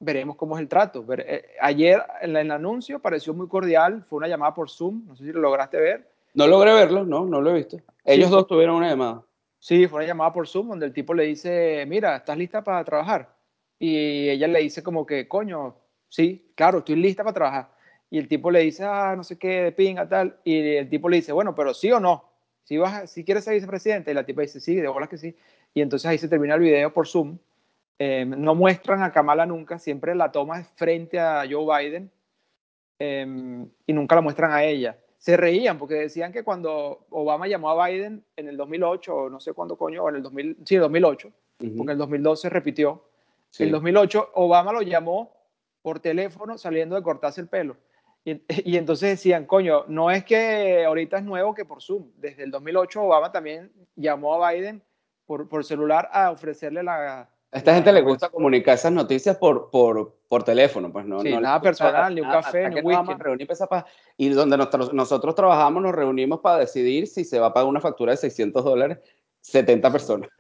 veremos 0.04 0.36
cómo 0.36 0.56
es 0.56 0.62
el 0.62 0.68
trato. 0.68 1.04
Eh, 1.16 1.44
ayer 1.60 2.02
en 2.20 2.36
el 2.36 2.50
anuncio 2.50 3.00
pareció 3.00 3.34
muy 3.34 3.48
cordial, 3.48 4.04
fue 4.08 4.18
una 4.18 4.28
llamada 4.28 4.54
por 4.54 4.70
Zoom, 4.70 5.06
no 5.06 5.16
sé 5.16 5.24
si 5.24 5.32
lo 5.32 5.40
lograste 5.40 5.78
ver. 5.78 6.10
No 6.34 6.46
logré 6.46 6.72
verlo, 6.72 7.04
no, 7.04 7.24
no 7.24 7.40
lo 7.40 7.50
he 7.50 7.54
visto. 7.54 7.78
Ellos 8.04 8.30
dos 8.30 8.46
tuvieron 8.46 8.76
una 8.76 8.90
llamada. 8.90 9.22
Sí, 9.58 9.86
fue 9.86 10.00
una 10.00 10.08
llamada 10.08 10.32
por 10.32 10.46
Zoom 10.46 10.68
donde 10.68 10.86
el 10.86 10.92
tipo 10.92 11.14
le 11.14 11.24
dice, 11.24 11.84
mira, 11.86 12.16
¿estás 12.16 12.36
lista 12.36 12.62
para 12.62 12.84
trabajar? 12.84 13.34
Y 13.78 14.28
ella 14.28 14.46
le 14.48 14.60
dice 14.60 14.82
como 14.82 15.06
que, 15.06 15.26
coño, 15.26 15.76
sí, 16.08 16.52
claro, 16.54 16.78
estoy 16.78 16.96
lista 16.96 17.22
para 17.22 17.34
trabajar. 17.34 17.74
Y 18.10 18.18
el 18.18 18.28
tipo 18.28 18.50
le 18.50 18.60
dice, 18.60 18.84
ah, 18.84 19.14
no 19.16 19.24
sé 19.24 19.38
qué, 19.38 19.62
de 19.62 19.72
pinga, 19.72 20.08
tal. 20.08 20.36
Y 20.44 20.76
el 20.76 20.88
tipo 20.88 21.08
le 21.08 21.16
dice, 21.16 21.32
bueno, 21.32 21.54
pero 21.54 21.74
sí 21.74 21.90
o 21.90 21.98
no. 21.98 22.30
Si, 22.62 22.76
vas, 22.76 23.10
si 23.10 23.24
quieres 23.24 23.44
ser 23.44 23.54
vicepresidente. 23.54 24.10
Y 24.10 24.14
la 24.14 24.24
tipa 24.24 24.42
dice, 24.42 24.60
sí, 24.60 24.76
de 24.76 24.88
bolas 24.88 25.08
que 25.08 25.18
sí. 25.18 25.34
Y 25.72 25.80
entonces 25.80 26.06
ahí 26.06 26.18
se 26.18 26.28
termina 26.28 26.54
el 26.54 26.60
video 26.60 26.92
por 26.92 27.08
Zoom 27.08 27.38
Em, 27.98 28.30
no 28.30 28.54
muestran 28.54 29.02
a 29.02 29.12
Kamala 29.12 29.46
nunca, 29.46 29.78
siempre 29.78 30.14
la 30.14 30.32
toma 30.32 30.60
es 30.60 30.68
frente 30.74 31.20
a 31.20 31.44
Joe 31.48 31.64
Biden 31.64 32.10
em, 32.98 33.68
y 33.86 33.92
nunca 33.92 34.16
la 34.16 34.20
muestran 34.20 34.52
a 34.52 34.64
ella. 34.64 34.98
Se 35.18 35.36
reían 35.36 35.78
porque 35.78 35.94
decían 35.94 36.32
que 36.32 36.42
cuando 36.42 37.06
Obama 37.10 37.46
llamó 37.46 37.70
a 37.70 37.86
Biden 37.86 38.24
en 38.36 38.48
el 38.48 38.56
2008, 38.56 39.14
o 39.14 39.30
no 39.30 39.40
sé 39.40 39.52
cuándo 39.52 39.76
coño, 39.76 40.02
o 40.02 40.08
en 40.08 40.16
el 40.16 40.22
2000, 40.22 40.56
sí, 40.64 40.76
2008, 40.76 41.32
porque 41.58 41.82
en 41.82 41.90
el 41.90 41.98
2012 41.98 42.50
repitió. 42.50 43.04
En 43.58 43.66
el 43.66 43.72
2008 43.72 44.32
Obama 44.34 44.72
lo 44.72 44.82
llamó 44.82 45.32
por 45.80 46.00
teléfono 46.00 46.58
saliendo 46.58 46.96
de 46.96 47.02
cortarse 47.02 47.40
el 47.40 47.46
pelo. 47.46 47.76
Y, 48.24 48.42
y, 48.72 48.76
entonces 48.76 49.10
decían, 49.10 49.46
coño, 49.46 49.84
no 49.86 50.10
es 50.10 50.24
que 50.24 50.84
ahorita 50.84 51.18
es 51.18 51.24
nuevo 51.24 51.54
que 51.54 51.64
por 51.64 51.80
Zoom. 51.80 52.10
Desde 52.16 52.42
el 52.42 52.50
2008 52.50 53.02
Obama 53.02 53.30
también 53.30 53.70
llamó 53.94 54.34
a 54.34 54.50
Biden 54.50 54.82
por, 55.26 55.48
por 55.48 55.64
celular 55.64 56.08
a 56.12 56.32
ofrecerle 56.32 56.82
la, 56.82 57.30
a 57.54 57.58
esta 57.58 57.72
gente 57.72 57.92
le 57.92 58.02
gusta 58.02 58.30
comunicar 58.30 58.74
esas 58.74 58.90
noticias 58.90 59.36
por, 59.36 59.70
por, 59.70 60.16
por 60.26 60.42
teléfono, 60.42 60.92
pues 60.92 61.06
no. 61.06 61.20
Sí, 61.20 61.30
no 61.30 61.40
nada 61.40 61.60
personal, 61.60 62.12
ni 62.12 62.20
un 62.20 62.28
café, 62.28 62.68
ni 62.68 62.80
un 62.80 62.86
whisky. 62.86 63.14
Reunir 63.16 63.48
y 64.16 64.28
donde 64.30 64.56
nosotros, 64.56 64.92
nosotros 64.92 65.36
trabajamos, 65.36 65.80
nos 65.80 65.94
reunimos 65.94 66.40
para 66.40 66.58
decidir 66.58 67.06
si 67.06 67.24
se 67.24 67.38
va 67.38 67.46
a 67.46 67.54
pagar 67.54 67.68
una 67.68 67.80
factura 67.80 68.10
de 68.10 68.16
600 68.16 68.64
dólares, 68.64 68.98
70 69.42 69.92
personas. 69.92 70.30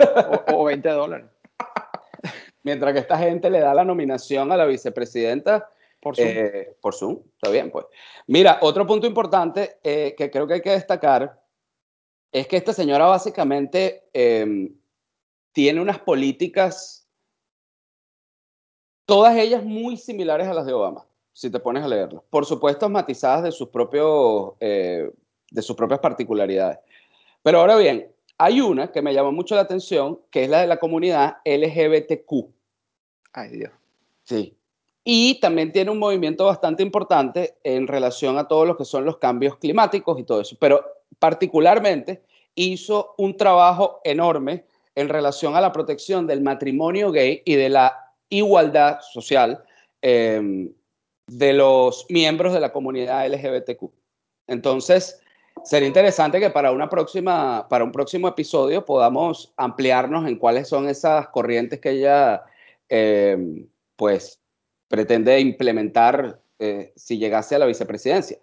O, 0.52 0.64
20 0.64 0.88
dólares. 0.88 1.26
Mientras 2.64 2.92
que 2.92 2.98
esta 2.98 3.16
gente 3.16 3.48
le 3.48 3.60
da 3.60 3.74
la 3.74 3.84
nominación 3.84 4.50
a 4.50 4.56
la 4.56 4.66
vicepresidenta. 4.66 5.70
Por 6.00 6.16
Zoom. 6.16 6.26
Eh, 6.28 6.76
por 6.80 6.94
Zoom, 6.94 7.20
está 7.36 7.48
bien, 7.52 7.70
pues. 7.70 7.86
Mira, 8.26 8.58
otro 8.60 8.88
punto 8.88 9.06
importante 9.06 9.78
eh, 9.84 10.16
que 10.18 10.32
creo 10.32 10.48
que 10.48 10.54
hay 10.54 10.62
que 10.62 10.70
destacar 10.70 11.40
es 12.32 12.48
que 12.48 12.56
esta 12.56 12.72
señora 12.72 13.06
básicamente 13.06 14.08
eh, 14.12 14.72
tiene 15.52 15.80
unas 15.80 16.00
políticas 16.00 17.03
todas 19.06 19.36
ellas 19.36 19.64
muy 19.64 19.96
similares 19.96 20.46
a 20.46 20.54
las 20.54 20.66
de 20.66 20.72
Obama, 20.72 21.04
si 21.32 21.50
te 21.50 21.58
pones 21.58 21.82
a 21.82 21.88
leerlas. 21.88 22.22
Por 22.30 22.46
supuesto, 22.46 22.88
matizadas 22.88 23.42
de 23.42 23.52
sus, 23.52 23.68
propios, 23.68 24.52
eh, 24.60 25.10
de 25.50 25.62
sus 25.62 25.76
propias 25.76 26.00
particularidades. 26.00 26.78
Pero 27.42 27.60
ahora 27.60 27.76
bien, 27.76 28.10
hay 28.38 28.60
una 28.60 28.90
que 28.90 29.02
me 29.02 29.14
llama 29.14 29.30
mucho 29.30 29.54
la 29.54 29.62
atención, 29.62 30.20
que 30.30 30.44
es 30.44 30.50
la 30.50 30.60
de 30.60 30.66
la 30.66 30.78
comunidad 30.78 31.36
LGBTQ. 31.44 32.48
Ay, 33.32 33.50
Dios. 33.50 33.70
Sí. 34.24 34.56
Y 35.04 35.38
también 35.40 35.70
tiene 35.70 35.90
un 35.90 35.98
movimiento 35.98 36.46
bastante 36.46 36.82
importante 36.82 37.58
en 37.62 37.86
relación 37.86 38.38
a 38.38 38.48
todos 38.48 38.66
lo 38.66 38.76
que 38.76 38.86
son 38.86 39.04
los 39.04 39.18
cambios 39.18 39.56
climáticos 39.58 40.18
y 40.18 40.24
todo 40.24 40.40
eso. 40.40 40.56
Pero 40.58 40.82
particularmente 41.18 42.22
hizo 42.54 43.14
un 43.18 43.36
trabajo 43.36 44.00
enorme 44.02 44.64
en 44.94 45.08
relación 45.08 45.56
a 45.56 45.60
la 45.60 45.72
protección 45.72 46.26
del 46.26 46.40
matrimonio 46.40 47.10
gay 47.10 47.42
y 47.44 47.56
de 47.56 47.68
la 47.68 48.03
igualdad 48.28 49.00
social 49.00 49.64
em, 50.02 50.72
de 51.26 51.52
los 51.52 52.06
miembros 52.08 52.52
de 52.52 52.60
la 52.60 52.72
comunidad 52.72 53.26
LGBTQ. 53.26 53.90
Entonces, 54.46 55.20
sería 55.62 55.88
interesante 55.88 56.40
que 56.40 56.50
para, 56.50 56.72
una 56.72 56.88
próxima, 56.88 57.66
para 57.68 57.84
un 57.84 57.92
próximo 57.92 58.28
episodio 58.28 58.84
podamos 58.84 59.52
ampliarnos 59.56 60.26
en 60.26 60.38
cuáles 60.38 60.68
son 60.68 60.88
esas 60.88 61.28
corrientes 61.28 61.80
que 61.80 61.90
ella 61.90 62.42
em, 62.88 63.66
pues 63.96 64.40
pretende 64.88 65.38
implementar 65.40 66.40
eh, 66.58 66.92
si 66.96 67.18
llegase 67.18 67.54
a 67.54 67.58
la 67.58 67.66
vicepresidencia. 67.66 68.38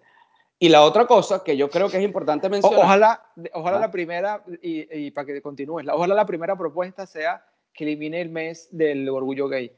Y 0.58 0.68
la 0.68 0.82
otra 0.82 1.06
cosa 1.06 1.42
que 1.42 1.56
yo 1.56 1.68
creo 1.70 1.88
que 1.88 1.96
es 1.96 2.04
importante 2.04 2.48
mencionar. 2.48 2.78
ojalá, 2.78 3.26
ojalá 3.52 3.80
la 3.80 3.90
primera, 3.90 4.44
y, 4.62 5.06
y, 5.06 5.10
para 5.10 5.26
que 5.26 5.42
continúes, 5.42 5.86
ojalá 5.92 6.14
la 6.14 6.26
primera 6.26 6.56
propuesta 6.56 7.04
sea 7.04 7.44
que 7.72 7.84
elimine 7.84 8.20
el 8.20 8.28
mes 8.28 8.68
del 8.70 9.08
orgullo 9.08 9.48
gay 9.48 9.72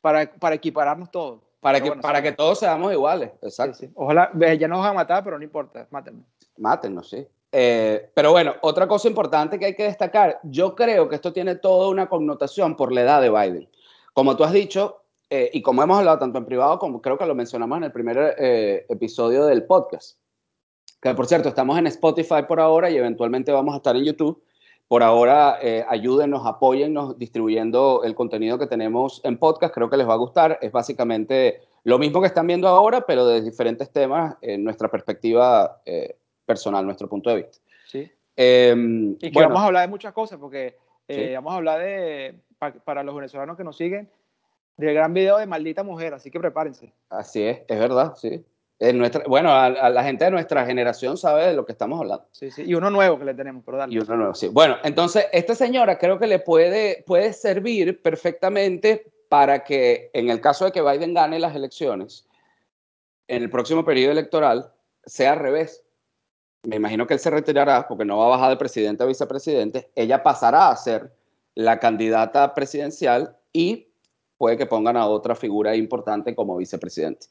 para, 0.00 0.30
para 0.32 0.54
equipararnos 0.54 1.10
todos. 1.10 1.40
Para, 1.60 1.80
que, 1.80 1.92
para 1.92 2.22
que 2.22 2.32
todos 2.32 2.58
seamos 2.58 2.90
iguales, 2.92 3.32
exacto. 3.42 3.86
Ojalá, 3.94 4.30
ya 4.58 4.66
nos 4.66 4.80
van 4.80 4.90
a 4.90 4.94
matar, 4.94 5.22
pero 5.22 5.36
no 5.36 5.44
importa, 5.44 5.86
mátenos. 5.90 6.24
Mátenos, 6.56 7.10
sí. 7.10 7.26
Eh, 7.52 8.10
pero 8.14 8.30
bueno, 8.30 8.54
otra 8.62 8.86
cosa 8.86 9.08
importante 9.08 9.58
que 9.58 9.66
hay 9.66 9.74
que 9.74 9.82
destacar, 9.82 10.40
yo 10.44 10.74
creo 10.74 11.08
que 11.08 11.16
esto 11.16 11.32
tiene 11.32 11.56
toda 11.56 11.88
una 11.88 12.08
connotación 12.08 12.76
por 12.76 12.92
la 12.92 13.02
edad 13.02 13.20
de 13.20 13.28
Biden. 13.28 13.68
Como 14.14 14.36
tú 14.36 14.44
has 14.44 14.52
dicho, 14.52 15.02
eh, 15.28 15.50
y 15.52 15.60
como 15.60 15.82
hemos 15.82 15.98
hablado 15.98 16.18
tanto 16.18 16.38
en 16.38 16.44
privado 16.44 16.78
como 16.78 17.00
creo 17.00 17.18
que 17.18 17.26
lo 17.26 17.34
mencionamos 17.34 17.78
en 17.78 17.84
el 17.84 17.92
primer 17.92 18.36
eh, 18.38 18.86
episodio 18.88 19.46
del 19.46 19.64
podcast, 19.64 20.18
que 21.00 21.14
por 21.14 21.26
cierto, 21.26 21.48
estamos 21.48 21.78
en 21.78 21.86
Spotify 21.86 22.42
por 22.46 22.60
ahora 22.60 22.90
y 22.90 22.96
eventualmente 22.96 23.52
vamos 23.52 23.74
a 23.74 23.78
estar 23.78 23.96
en 23.96 24.04
YouTube. 24.04 24.42
Por 24.90 25.04
ahora, 25.04 25.60
eh, 25.62 25.86
ayúdenos, 25.88 26.44
apóyennos 26.44 27.16
distribuyendo 27.16 28.02
el 28.02 28.16
contenido 28.16 28.58
que 28.58 28.66
tenemos 28.66 29.20
en 29.22 29.38
podcast. 29.38 29.72
Creo 29.72 29.88
que 29.88 29.96
les 29.96 30.08
va 30.08 30.14
a 30.14 30.16
gustar. 30.16 30.58
Es 30.60 30.72
básicamente 30.72 31.60
lo 31.84 31.96
mismo 31.96 32.20
que 32.20 32.26
están 32.26 32.48
viendo 32.48 32.66
ahora, 32.66 33.02
pero 33.02 33.24
de 33.24 33.40
diferentes 33.40 33.92
temas, 33.92 34.36
en 34.42 34.64
nuestra 34.64 34.88
perspectiva 34.88 35.80
eh, 35.86 36.16
personal, 36.44 36.84
nuestro 36.84 37.08
punto 37.08 37.30
de 37.30 37.36
vista. 37.36 37.58
Sí. 37.86 38.10
Em, 38.34 39.12
y 39.20 39.30
que 39.30 39.38
vamos 39.38 39.60
a 39.60 39.66
hablar 39.66 39.82
de 39.82 39.90
muchas 39.90 40.12
cosas, 40.12 40.40
porque 40.40 40.76
eh, 41.06 41.34
vamos 41.36 41.52
a 41.52 41.56
hablar 41.58 41.78
de, 41.78 42.40
para 42.84 43.04
los 43.04 43.14
venezolanos 43.14 43.56
que 43.56 43.62
nos 43.62 43.76
siguen, 43.76 44.10
del 44.76 44.92
gran 44.92 45.14
video 45.14 45.38
de 45.38 45.46
Maldita 45.46 45.84
Mujer, 45.84 46.14
así 46.14 46.32
que 46.32 46.40
prepárense. 46.40 46.92
Así 47.10 47.44
es, 47.44 47.60
es 47.68 47.78
verdad, 47.78 48.16
sí 48.16 48.44
nuestra, 48.80 49.24
bueno, 49.26 49.52
a, 49.52 49.90
la 49.90 50.02
gente 50.02 50.24
de 50.24 50.30
nuestra 50.30 50.64
generación 50.64 51.18
sabe 51.18 51.46
de 51.46 51.54
lo 51.54 51.66
que 51.66 51.72
estamos 51.72 52.00
hablando. 52.00 52.26
Sí, 52.32 52.50
sí, 52.50 52.62
y 52.66 52.74
uno 52.74 52.90
nuevo 52.90 53.18
que 53.18 53.26
le 53.26 53.34
tenemos, 53.34 53.62
pero 53.64 53.76
dale. 53.76 53.94
Y 53.94 53.98
uno 53.98 54.16
nuevo, 54.16 54.34
sí. 54.34 54.48
Bueno, 54.48 54.76
entonces, 54.82 55.26
esta 55.32 55.54
señora 55.54 55.98
creo 55.98 56.18
que 56.18 56.26
le 56.26 56.38
puede, 56.38 57.04
puede 57.06 57.32
servir 57.34 58.00
perfectamente 58.00 59.12
para 59.28 59.64
que, 59.64 60.10
en 60.14 60.30
el 60.30 60.40
caso 60.40 60.64
de 60.64 60.72
que 60.72 60.82
Biden 60.82 61.14
gane 61.14 61.38
las 61.38 61.54
elecciones, 61.54 62.26
en 63.28 63.42
el 63.42 63.50
próximo 63.50 63.84
periodo 63.84 64.12
electoral, 64.12 64.72
sea 65.04 65.32
al 65.32 65.38
revés. 65.38 65.84
Me 66.62 66.76
imagino 66.76 67.06
que 67.06 67.14
él 67.14 67.20
se 67.20 67.30
retirará 67.30 67.86
porque 67.86 68.04
no 68.04 68.18
va 68.18 68.26
a 68.26 68.30
bajar 68.30 68.50
de 68.50 68.56
presidente 68.56 69.02
a 69.02 69.06
vicepresidente. 69.06 69.90
Ella 69.94 70.22
pasará 70.22 70.70
a 70.70 70.76
ser 70.76 71.12
la 71.54 71.78
candidata 71.78 72.54
presidencial 72.54 73.36
y 73.52 73.88
puede 74.36 74.56
que 74.56 74.66
pongan 74.66 74.96
a 74.96 75.06
otra 75.06 75.34
figura 75.34 75.76
importante 75.76 76.34
como 76.34 76.56
vicepresidente. 76.56 77.26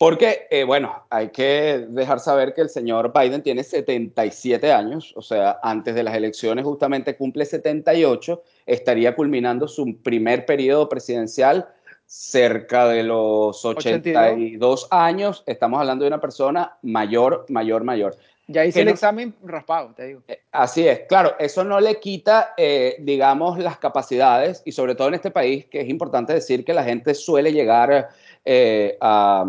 Porque, 0.00 0.46
eh, 0.50 0.64
bueno, 0.64 1.04
hay 1.10 1.28
que 1.28 1.86
dejar 1.90 2.20
saber 2.20 2.54
que 2.54 2.62
el 2.62 2.70
señor 2.70 3.12
Biden 3.12 3.42
tiene 3.42 3.62
77 3.62 4.72
años, 4.72 5.12
o 5.14 5.20
sea, 5.20 5.60
antes 5.62 5.94
de 5.94 6.02
las 6.02 6.14
elecciones 6.14 6.64
justamente 6.64 7.18
cumple 7.18 7.44
78, 7.44 8.42
estaría 8.64 9.14
culminando 9.14 9.68
su 9.68 9.98
primer 10.02 10.46
periodo 10.46 10.88
presidencial 10.88 11.68
cerca 12.06 12.88
de 12.88 13.02
los 13.02 13.62
82, 13.62 14.88
años. 14.90 15.44
Estamos 15.46 15.78
hablando 15.78 16.04
de 16.04 16.08
una 16.08 16.20
persona 16.20 16.78
mayor, 16.80 17.44
mayor, 17.50 17.84
mayor. 17.84 18.16
Ya 18.50 18.64
hice 18.64 18.80
el 18.80 18.88
examen 18.88 19.34
raspado, 19.44 19.92
te 19.94 20.06
digo. 20.06 20.22
Eh, 20.26 20.40
así 20.50 20.86
es, 20.86 21.02
claro, 21.08 21.34
eso 21.38 21.62
no 21.62 21.78
le 21.78 22.00
quita, 22.00 22.54
eh, 22.56 22.96
digamos, 22.98 23.58
las 23.58 23.78
capacidades 23.78 24.62
y 24.64 24.72
sobre 24.72 24.96
todo 24.96 25.06
en 25.08 25.14
este 25.14 25.30
país, 25.30 25.66
que 25.66 25.80
es 25.80 25.88
importante 25.88 26.32
decir 26.32 26.64
que 26.64 26.74
la 26.74 26.82
gente 26.82 27.14
suele 27.14 27.52
llegar 27.52 28.08
eh, 28.44 28.98
a, 29.00 29.44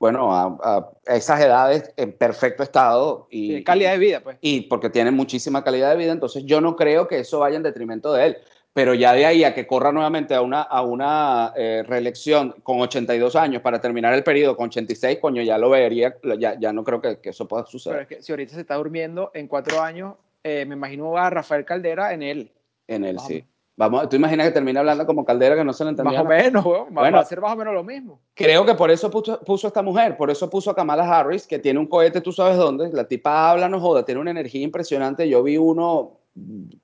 bueno, 0.00 0.34
a, 0.34 0.90
esas 1.06 1.40
edades 1.40 1.92
en 1.96 2.12
perfecto 2.12 2.64
estado. 2.64 3.28
Y, 3.30 3.62
calidad 3.62 3.92
de 3.92 3.98
vida, 3.98 4.20
pues. 4.20 4.38
Y 4.40 4.62
porque 4.62 4.90
tiene 4.90 5.12
muchísima 5.12 5.62
calidad 5.62 5.90
de 5.90 5.98
vida, 5.98 6.12
entonces 6.12 6.44
yo 6.44 6.60
no 6.60 6.74
creo 6.74 7.06
que 7.06 7.20
eso 7.20 7.38
vaya 7.38 7.56
en 7.56 7.62
detrimento 7.62 8.12
de 8.12 8.26
él. 8.26 8.38
Pero 8.78 8.94
ya 8.94 9.12
de 9.12 9.26
ahí 9.26 9.42
a 9.42 9.54
que 9.54 9.66
corra 9.66 9.90
nuevamente 9.90 10.36
a 10.36 10.40
una, 10.40 10.62
a 10.62 10.82
una 10.82 11.52
eh, 11.56 11.82
reelección 11.84 12.54
con 12.62 12.80
82 12.80 13.34
años 13.34 13.60
para 13.60 13.80
terminar 13.80 14.14
el 14.14 14.22
periodo 14.22 14.56
con 14.56 14.66
86, 14.68 15.18
coño, 15.20 15.42
ya 15.42 15.58
lo 15.58 15.68
vería, 15.68 16.14
ya, 16.38 16.56
ya 16.60 16.72
no 16.72 16.84
creo 16.84 17.00
que, 17.00 17.18
que 17.18 17.30
eso 17.30 17.48
pueda 17.48 17.66
suceder. 17.66 17.96
Pero 17.96 18.02
es 18.02 18.18
que 18.18 18.22
si 18.22 18.30
ahorita 18.30 18.54
se 18.54 18.60
está 18.60 18.76
durmiendo, 18.76 19.32
en 19.34 19.48
cuatro 19.48 19.82
años, 19.82 20.14
eh, 20.44 20.64
me 20.64 20.76
imagino 20.76 21.16
a 21.16 21.28
Rafael 21.28 21.64
Caldera 21.64 22.12
en 22.12 22.22
él. 22.22 22.52
En 22.86 23.04
él, 23.04 23.18
sí. 23.18 23.44
Vamos, 23.74 24.08
tú 24.08 24.14
imaginas 24.14 24.46
que 24.46 24.52
termina 24.52 24.78
hablando 24.78 25.04
como 25.06 25.24
Caldera 25.24 25.56
que 25.56 25.64
no 25.64 25.72
se 25.72 25.82
le 25.82 25.90
entendía. 25.90 26.22
Más 26.22 26.24
o 26.24 26.28
menos, 26.28 26.62
bueno, 26.62 27.16
va 27.16 27.22
a 27.22 27.24
ser 27.24 27.40
más 27.40 27.54
o 27.54 27.56
menos 27.56 27.74
lo 27.74 27.82
mismo. 27.82 28.20
Creo 28.34 28.64
que 28.64 28.74
por 28.74 28.92
eso 28.92 29.10
puso, 29.10 29.40
puso, 29.40 29.66
esta 29.66 29.82
mujer, 29.82 30.16
por 30.16 30.30
eso 30.30 30.48
puso 30.48 30.70
a 30.70 30.76
Kamala 30.76 31.02
Harris, 31.02 31.48
que 31.48 31.58
tiene 31.58 31.80
un 31.80 31.88
cohete, 31.88 32.20
tú 32.20 32.30
sabes 32.30 32.56
dónde. 32.56 32.92
La 32.92 33.08
tipa 33.08 33.50
habla, 33.50 33.68
no 33.68 33.80
joda, 33.80 34.04
tiene 34.04 34.20
una 34.20 34.30
energía 34.30 34.62
impresionante. 34.62 35.28
Yo 35.28 35.42
vi 35.42 35.56
uno, 35.56 36.20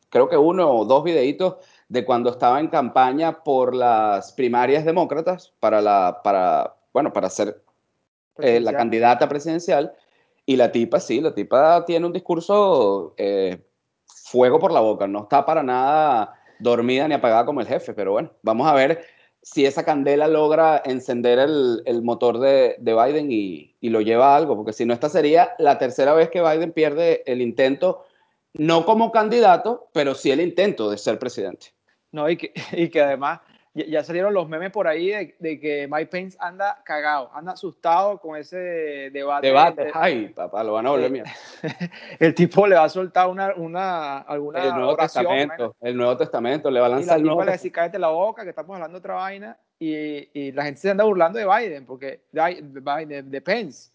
creo 0.08 0.28
que 0.28 0.36
uno 0.36 0.68
o 0.68 0.84
dos 0.84 1.04
videitos 1.04 1.58
de 1.88 2.04
cuando 2.04 2.30
estaba 2.30 2.60
en 2.60 2.68
campaña 2.68 3.42
por 3.44 3.74
las 3.74 4.32
primarias 4.32 4.84
demócratas 4.84 5.52
para 5.60 5.80
la, 5.80 6.20
para, 6.22 6.76
bueno, 6.92 7.12
para 7.12 7.30
ser 7.30 7.62
eh, 8.38 8.60
la 8.60 8.72
candidata 8.72 9.28
presidencial. 9.28 9.94
Y 10.46 10.56
la 10.56 10.72
tipa, 10.72 11.00
sí, 11.00 11.20
la 11.20 11.34
tipa 11.34 11.84
tiene 11.86 12.06
un 12.06 12.12
discurso 12.12 13.14
eh, 13.16 13.62
fuego 14.06 14.58
por 14.58 14.72
la 14.72 14.80
boca, 14.80 15.06
no 15.06 15.22
está 15.22 15.44
para 15.46 15.62
nada 15.62 16.34
dormida 16.58 17.08
ni 17.08 17.14
apagada 17.14 17.46
como 17.46 17.60
el 17.60 17.66
jefe, 17.66 17.94
pero 17.94 18.12
bueno, 18.12 18.30
vamos 18.42 18.66
a 18.66 18.74
ver 18.74 19.04
si 19.42 19.66
esa 19.66 19.84
candela 19.84 20.26
logra 20.26 20.82
encender 20.84 21.38
el, 21.38 21.82
el 21.84 22.02
motor 22.02 22.38
de, 22.38 22.76
de 22.78 22.94
Biden 22.94 23.30
y, 23.30 23.74
y, 23.80 23.90
lo 23.90 24.00
lleva 24.00 24.32
a 24.32 24.36
algo, 24.36 24.56
porque 24.56 24.72
si 24.72 24.86
no, 24.86 24.94
esta 24.94 25.10
sería 25.10 25.54
la 25.58 25.78
tercera 25.78 26.14
vez 26.14 26.30
que 26.30 26.40
Biden 26.42 26.72
pierde 26.72 27.22
el 27.26 27.42
intento 27.42 28.03
no 28.54 28.84
como 28.84 29.12
candidato, 29.12 29.88
pero 29.92 30.14
sí 30.14 30.30
el 30.30 30.40
intento 30.40 30.90
de 30.90 30.98
ser 30.98 31.18
presidente. 31.18 31.68
No, 32.12 32.28
y 32.30 32.36
que, 32.36 32.52
y 32.72 32.88
que 32.88 33.02
además 33.02 33.40
ya, 33.74 34.04
salieron 34.04 34.32
los 34.32 34.48
memes 34.48 34.70
por 34.70 34.86
ahí 34.86 35.08
de, 35.40 35.60
que 35.60 35.88
Mike 35.90 36.06
Pence 36.06 36.38
anda 36.40 36.80
cagado, 36.84 37.28
anda 37.34 37.52
asustado 37.52 38.20
con 38.20 38.36
ese 38.36 39.10
debate. 39.12 39.48
Debate, 39.48 39.90
ay, 39.92 40.28
papá, 40.28 40.62
lo 40.62 40.74
van 40.74 40.86
a 40.86 40.90
volver 40.90 41.10
mierda. 41.10 41.32
el 42.20 42.34
tipo 42.36 42.68
le 42.68 42.76
va 42.76 42.84
a 42.84 42.88
soltar 42.88 43.28
una, 43.28 43.52
una 43.56 44.18
alguna 44.18 44.62
el 44.62 44.74
Nuevo 44.74 44.96
Testamento, 44.96 45.74
el 45.80 45.96
Nuevo 45.96 46.16
Testamento, 46.16 46.70
le 46.70 46.78
va 46.78 46.86
a 46.86 46.90
lanzar 46.90 47.18
y 47.18 47.24
la 47.24 47.32
el 47.32 47.38
le 47.38 47.44
va 47.44 47.50
a 47.50 47.52
decir, 47.52 47.72
cállate 47.72 47.98
la 47.98 48.08
boca, 48.08 48.44
que 48.44 48.50
estamos 48.50 48.74
hablando 48.76 48.92
de 48.92 49.00
otra 49.00 49.14
vaina, 49.14 49.58
y, 49.80 50.28
y, 50.38 50.52
la 50.52 50.62
gente 50.62 50.80
se 50.80 50.90
anda 50.90 51.02
burlando 51.02 51.40
de 51.40 51.46
Biden, 51.46 51.84
porque 51.84 52.22
de, 52.30 53.22
de, 53.24 53.40
Pence. 53.40 53.90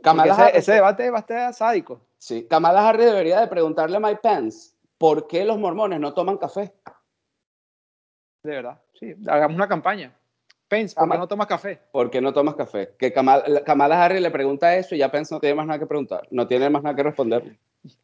Kamala 0.00 0.48
ese, 0.48 0.58
ese, 0.58 0.72
debate 0.74 1.10
va 1.10 1.18
a 1.18 1.20
estar 1.20 1.52
sádico. 1.52 2.05
Sí, 2.18 2.46
Kamala 2.48 2.88
Harris 2.88 3.06
debería 3.06 3.40
de 3.40 3.46
preguntarle 3.46 3.96
a 3.96 4.00
Mike 4.00 4.20
Pence 4.22 4.74
por 4.98 5.26
qué 5.26 5.44
los 5.44 5.58
mormones 5.58 6.00
no 6.00 6.14
toman 6.14 6.38
café. 6.38 6.72
De 8.42 8.50
verdad, 8.50 8.80
sí, 8.94 9.14
hagamos 9.26 9.56
una 9.56 9.68
campaña. 9.68 10.16
Pence, 10.68 10.96
¿por 10.96 11.10
qué 11.10 11.18
no 11.18 11.28
tomas 11.28 11.46
café? 11.46 11.80
¿Por 11.92 12.10
qué 12.10 12.20
no 12.20 12.32
tomas 12.32 12.56
café? 12.56 12.94
Que 12.98 13.12
Kamala, 13.12 13.62
Kamala 13.64 14.04
Harris 14.04 14.20
le 14.20 14.30
pregunta 14.30 14.76
eso 14.76 14.94
y 14.94 14.98
ya 14.98 15.10
Pence 15.12 15.32
no 15.32 15.40
tiene 15.40 15.54
más 15.54 15.66
nada 15.66 15.78
que 15.78 15.86
preguntar, 15.86 16.26
no 16.30 16.46
tiene 16.48 16.68
más 16.70 16.82
nada 16.82 16.96
que 16.96 17.04
responder. 17.04 17.56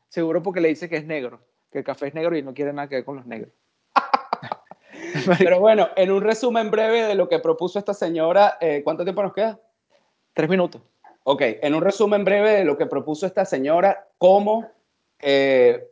Seguro 0.09 0.43
porque 0.43 0.61
le 0.61 0.69
dice 0.69 0.89
que 0.89 0.97
es 0.97 1.07
negro, 1.07 1.41
que 1.73 1.79
el 1.79 1.85
café 1.85 2.09
es 2.09 2.15
negro 2.15 2.37
y 2.37 2.43
no 2.43 2.55
quiere 2.55 2.73
nada 2.73 2.89
que 2.89 2.97
ver 2.97 3.05
con 3.05 3.17
los 3.17 3.27
negros. 3.27 3.53
Pero 5.39 5.59
bueno, 5.59 5.89
en 5.97 6.13
un 6.13 6.23
resumen 6.23 6.71
breve 6.71 7.03
de 7.03 7.15
lo 7.17 7.29
que 7.29 7.41
propuso 7.41 7.79
esta 7.79 7.95
señora, 7.95 8.59
eh, 8.61 8.83
¿cuánto 8.85 9.03
tiempo 9.03 9.23
nos 9.23 9.33
queda? 9.33 9.59
Tres 10.33 10.49
minutos. 10.49 10.83
Ok, 11.25 11.43
en 11.63 11.75
un 11.75 11.83
resumen 11.83 12.25
breve 12.25 12.51
de 12.51 12.65
lo 12.65 12.77
que 12.77 12.87
propuso 12.87 13.27
esta 13.27 13.45
señora 13.45 14.09
como 14.19 14.69
eh, 15.21 15.89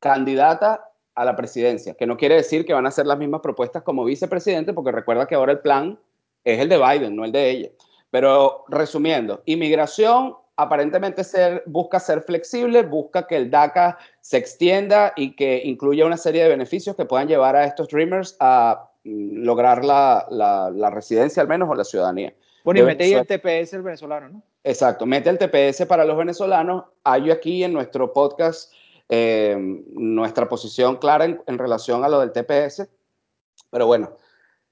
candidata 0.00 0.90
a 1.14 1.24
la 1.24 1.36
presidencia, 1.36 1.94
que 1.94 2.06
no 2.06 2.16
quiere 2.16 2.36
decir 2.36 2.64
que 2.64 2.72
van 2.72 2.86
a 2.86 2.88
hacer 2.88 3.06
las 3.06 3.18
mismas 3.18 3.42
propuestas 3.42 3.82
como 3.82 4.04
vicepresidente, 4.04 4.72
porque 4.72 4.90
recuerda 4.90 5.26
que 5.26 5.34
ahora 5.34 5.52
el 5.52 5.60
plan 5.60 5.98
es 6.44 6.60
el 6.60 6.70
de 6.70 6.78
Biden, 6.78 7.14
no 7.14 7.24
el 7.24 7.32
de 7.32 7.50
ella. 7.50 7.68
Pero 8.10 8.64
resumiendo, 8.68 9.42
inmigración 9.44 10.34
aparentemente 10.56 11.22
busca 11.66 12.00
ser 12.00 12.22
flexible, 12.22 12.82
busca 12.84 13.26
que 13.26 13.36
el 13.36 13.50
DACA 13.50 13.98
se 14.20 14.38
extienda 14.38 15.12
y 15.14 15.36
que 15.36 15.60
incluya 15.64 16.06
una 16.06 16.16
serie 16.16 16.42
de 16.42 16.48
beneficios 16.48 16.96
que 16.96 17.04
puedan 17.04 17.28
llevar 17.28 17.54
a 17.54 17.64
estos 17.66 17.88
Dreamers 17.88 18.36
a 18.40 18.88
mm, 19.04 19.42
lograr 19.44 19.84
la 19.84 20.90
residencia 20.90 21.42
al 21.42 21.48
menos 21.48 21.68
o 21.68 21.74
la 21.74 21.84
ciudadanía. 21.84 22.32
Bueno, 22.64 22.80
y 22.80 22.82
mete 22.84 23.04
ahí 23.04 23.12
el 23.12 23.26
TPS 23.26 23.74
el 23.74 23.82
venezolano, 23.82 24.28
¿no? 24.30 24.42
Exacto, 24.64 25.04
mete 25.04 25.28
el 25.28 25.38
TPS 25.38 25.84
para 25.86 26.04
los 26.04 26.16
venezolanos. 26.16 26.84
Hay 27.04 27.30
aquí 27.30 27.62
en 27.62 27.74
nuestro 27.74 28.12
podcast 28.12 28.72
eh, 29.10 29.54
nuestra 29.92 30.48
posición 30.48 30.96
clara 30.96 31.26
en, 31.26 31.58
relación 31.58 32.02
a 32.04 32.08
lo 32.08 32.20
del 32.20 32.32
TPS, 32.32 32.88
pero 33.68 33.86
bueno, 33.86 34.16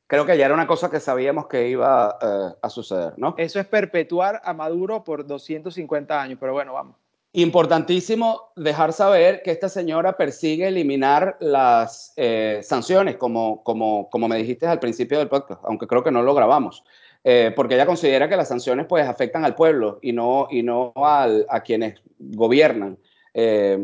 creo 0.07 0.25
que 0.25 0.39
ya 0.39 0.47
era 0.47 0.55
una 0.55 0.67
cosa 0.67 0.91
que 0.91 1.01
sabíamos 1.01 1.49
que 1.49 1.69
iba 1.69 2.17
eh, 2.23 2.57
a 2.63 2.71
suceder, 2.71 3.13
¿no? 3.19 3.35
Eso 3.37 3.61
es 3.61 3.67
perpetuar 3.67 4.41
a 4.43 4.55
Maduro 4.55 5.05
por 5.05 5.27
250 5.27 6.19
años, 6.19 6.39
pero 6.41 6.55
bueno, 6.55 6.73
vamos. 6.73 6.97
Importantísimo 7.35 8.53
dejar 8.57 8.95
saber 8.95 9.43
que 9.43 9.51
esta 9.51 9.69
señora 9.69 10.17
persigue 10.17 10.69
eliminar 10.69 11.37
las 11.41 12.15
eh, 12.17 12.61
sanciones, 12.63 13.17
como, 13.17 13.63
como, 13.63 14.09
como 14.09 14.29
me 14.29 14.39
dijiste 14.39 14.67
al 14.67 14.81
principio 14.81 15.19
del 15.19 15.29
podcast, 15.29 15.63
aunque 15.65 15.87
creo 15.87 16.03
que 16.03 16.11
no 16.11 16.23
lo 16.23 16.35
grabamos. 16.35 16.85
Eh, 17.25 17.53
porque 17.55 17.75
ella 17.75 17.87
considera 17.87 18.29
que 18.29 18.37
las 18.37 18.49
sanciones 18.49 18.87
pues 18.87 19.07
afectan 19.07 19.45
al 19.45 19.55
pueblo 19.55 19.99
y 20.03 20.13
no, 20.13 20.49
y 20.51 20.63
no 20.63 20.93
al, 20.97 21.47
a 21.49 21.63
quienes 21.63 22.01
gobiernan. 22.19 22.99
Eh, 23.35 23.79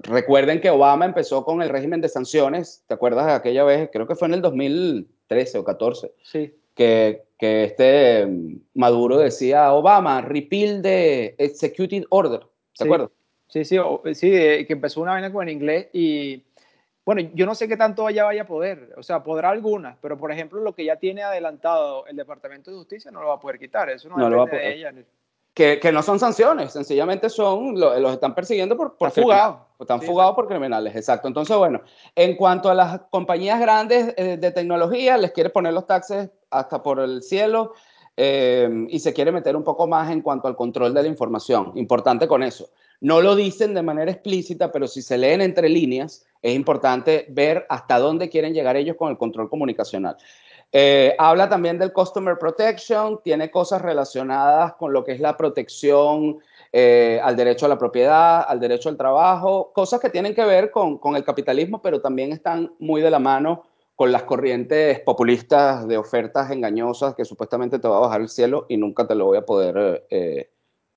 recuerden 0.00 0.60
que 0.60 0.70
Obama 0.70 1.04
empezó 1.04 1.44
con 1.44 1.60
el 1.60 1.68
régimen 1.68 2.00
de 2.00 2.08
sanciones, 2.08 2.82
¿te 2.86 2.94
acuerdas 2.94 3.26
de 3.26 3.32
aquella 3.32 3.64
vez? 3.64 3.90
Creo 3.92 4.06
que 4.06 4.14
fue 4.14 4.28
en 4.28 4.34
el 4.34 4.42
2013 4.42 5.58
o 5.58 5.64
14. 5.64 6.12
Sí. 6.22 6.54
Que, 6.74 7.24
que 7.38 7.64
este 7.64 8.26
mm, 8.26 8.60
Maduro 8.74 9.18
decía, 9.18 9.72
Obama, 9.72 10.22
repeal 10.22 10.80
the 10.82 11.34
executed 11.38 12.04
order, 12.08 12.40
¿te 12.76 12.84
acuerdas? 12.84 13.10
Sí, 13.48 13.64
sí, 13.64 13.76
sí, 14.14 14.30
que 14.30 14.66
empezó 14.68 15.02
una 15.02 15.12
vaina 15.12 15.32
con 15.32 15.46
el 15.46 15.54
inglés 15.54 15.88
y 15.92 16.42
bueno, 17.04 17.30
yo 17.34 17.44
no 17.44 17.54
sé 17.54 17.68
qué 17.68 17.76
tanto 17.76 18.08
ella 18.08 18.24
vaya 18.24 18.42
a 18.42 18.46
poder, 18.46 18.94
o 18.96 19.02
sea, 19.02 19.22
podrá 19.22 19.50
algunas, 19.50 19.96
pero 20.00 20.16
por 20.16 20.32
ejemplo, 20.32 20.60
lo 20.60 20.74
que 20.74 20.86
ya 20.86 20.96
tiene 20.96 21.22
adelantado 21.22 22.06
el 22.06 22.16
Departamento 22.16 22.70
de 22.70 22.78
Justicia 22.78 23.10
no 23.10 23.20
lo 23.20 23.28
va 23.28 23.34
a 23.34 23.40
poder 23.40 23.58
quitar, 23.58 23.90
eso 23.90 24.08
no, 24.08 24.16
lo 24.28 24.38
va 24.38 24.44
a 24.44 24.46
poder. 24.46 24.62
de 24.62 24.74
ella. 24.74 24.92
Que, 25.52 25.78
que, 25.78 25.92
no 25.92 26.02
son 26.02 26.18
sanciones, 26.18 26.72
sencillamente 26.72 27.28
son, 27.30 27.78
los 27.78 28.12
están 28.12 28.34
persiguiendo 28.34 28.76
por, 28.76 28.96
por 28.96 29.12
fugados. 29.12 29.58
Están 29.78 30.02
fugados 30.02 30.34
por 30.34 30.48
criminales, 30.48 30.96
exacto. 30.96 31.28
Entonces, 31.28 31.56
bueno, 31.56 31.82
en 32.16 32.36
cuanto 32.36 32.70
a 32.70 32.74
las 32.74 33.02
compañías 33.10 33.60
grandes 33.60 34.14
eh, 34.16 34.36
de 34.36 34.50
tecnología, 34.50 35.16
les 35.16 35.30
quiere 35.30 35.50
poner 35.50 35.72
los 35.72 35.86
taxes 35.86 36.30
hasta 36.50 36.82
por 36.82 36.98
el 36.98 37.22
cielo 37.22 37.74
eh, 38.16 38.86
y 38.88 38.98
se 38.98 39.12
quiere 39.12 39.30
meter 39.30 39.54
un 39.54 39.62
poco 39.62 39.86
más 39.86 40.10
en 40.10 40.22
cuanto 40.22 40.48
al 40.48 40.56
control 40.56 40.94
de 40.94 41.02
la 41.02 41.08
información. 41.08 41.72
Importante 41.76 42.26
con 42.26 42.42
eso. 42.42 42.70
No 43.04 43.20
lo 43.20 43.36
dicen 43.36 43.74
de 43.74 43.82
manera 43.82 44.10
explícita, 44.10 44.72
pero 44.72 44.88
si 44.88 45.02
se 45.02 45.18
leen 45.18 45.42
entre 45.42 45.68
líneas, 45.68 46.24
es 46.40 46.54
importante 46.54 47.26
ver 47.28 47.66
hasta 47.68 47.98
dónde 47.98 48.30
quieren 48.30 48.54
llegar 48.54 48.76
ellos 48.76 48.96
con 48.96 49.10
el 49.10 49.18
control 49.18 49.50
comunicacional. 49.50 50.16
Eh, 50.72 51.14
habla 51.18 51.50
también 51.50 51.78
del 51.78 51.92
Customer 51.92 52.38
Protection, 52.38 53.20
tiene 53.22 53.50
cosas 53.50 53.82
relacionadas 53.82 54.72
con 54.76 54.94
lo 54.94 55.04
que 55.04 55.12
es 55.12 55.20
la 55.20 55.36
protección 55.36 56.38
eh, 56.72 57.20
al 57.22 57.36
derecho 57.36 57.66
a 57.66 57.68
la 57.68 57.76
propiedad, 57.76 58.42
al 58.48 58.58
derecho 58.58 58.88
al 58.88 58.96
trabajo, 58.96 59.70
cosas 59.74 60.00
que 60.00 60.08
tienen 60.08 60.34
que 60.34 60.46
ver 60.46 60.70
con, 60.70 60.98
el 61.14 61.24
capitalismo, 61.24 61.82
pero 61.82 62.00
también 62.00 62.32
están 62.32 62.72
muy 62.78 63.02
de 63.02 63.10
la 63.10 63.18
mano 63.18 63.64
con 63.96 64.12
las 64.12 64.22
corrientes 64.22 64.98
populistas 65.00 65.86
de 65.86 65.98
ofertas 65.98 66.50
engañosas 66.50 67.14
que 67.14 67.26
supuestamente 67.26 67.78
te 67.78 67.86
va 67.86 67.98
a 67.98 68.06
bajar 68.06 68.22
el 68.22 68.30
cielo 68.30 68.64
y 68.70 68.78
nunca 68.78 69.06
te 69.06 69.14
lo 69.14 69.26
voy 69.26 69.36
a 69.36 69.44
poder 69.44 70.06
eh, 70.08 70.48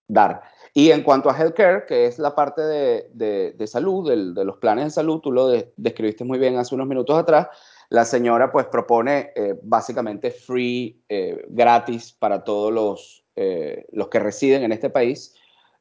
dar. 0.07 0.41
Y 0.77 0.91
en 0.91 1.01
cuanto 1.01 1.31
a 1.31 1.35
healthcare, 1.35 1.87
que 1.87 2.05
es 2.05 2.19
la 2.19 2.35
parte 2.35 2.61
de, 2.61 3.09
de, 3.57 3.65
salud, 3.67 4.07
de 4.07 4.45
los 4.45 4.57
planes 4.57 4.83
de 4.83 4.89
salud, 4.91 5.21
tú 5.21 5.31
lo 5.31 5.47
describiste 5.75 6.23
muy 6.23 6.37
bien 6.37 6.55
hace 6.55 6.75
unos 6.75 6.85
minutos 6.85 7.17
atrás, 7.17 7.47
la 7.89 8.05
señora 8.05 8.51
pues 8.51 8.67
propone 8.67 9.31
eh, 9.35 9.55
básicamente 9.63 10.29
free, 10.29 11.01
eh, 11.09 11.43
gratis 11.49 12.13
para 12.13 12.43
todos 12.43 12.71
los, 12.71 13.25
eh, 13.35 13.87
los 13.91 14.09
que 14.09 14.19
residen 14.19 14.65
en 14.65 14.71
este 14.71 14.91
país 14.91 15.33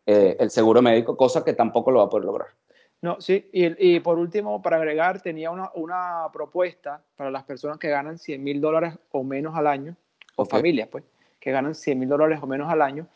el 0.06 0.48
seguro 0.48 0.80
médico, 0.80 1.14
cosa 1.14 1.44
que 1.44 1.52
tampoco 1.52 1.90
lo 1.90 1.98
va 1.98 2.06
a 2.06 2.08
poder 2.08 2.24
lograr. 2.24 2.48
No, 3.02 3.20
sí, 3.20 3.50
y, 3.52 3.96
y 3.96 4.00
por 4.00 4.18
último, 4.18 4.62
para 4.62 4.76
agregar, 4.76 5.20
tenía 5.20 5.50
una, 5.50 5.70
una, 5.74 6.28
propuesta 6.32 7.02
para 7.16 7.30
las 7.30 7.44
personas 7.44 7.76
que 7.76 7.90
ganan 7.90 8.16
100 8.16 8.42
mil 8.42 8.62
dólares 8.62 8.94
o 9.10 9.22
menos 9.24 9.56
al 9.56 9.66
año, 9.66 9.94
o 10.36 10.46
familias 10.46 10.88
pues, 10.88 11.04
que 11.38 11.50
ganan 11.50 11.74
100 11.74 11.98
mil 11.98 12.08
dólares 12.08 12.38
o 12.40 12.46
menos 12.46 12.70
al 12.72 12.80
año, 12.80 13.08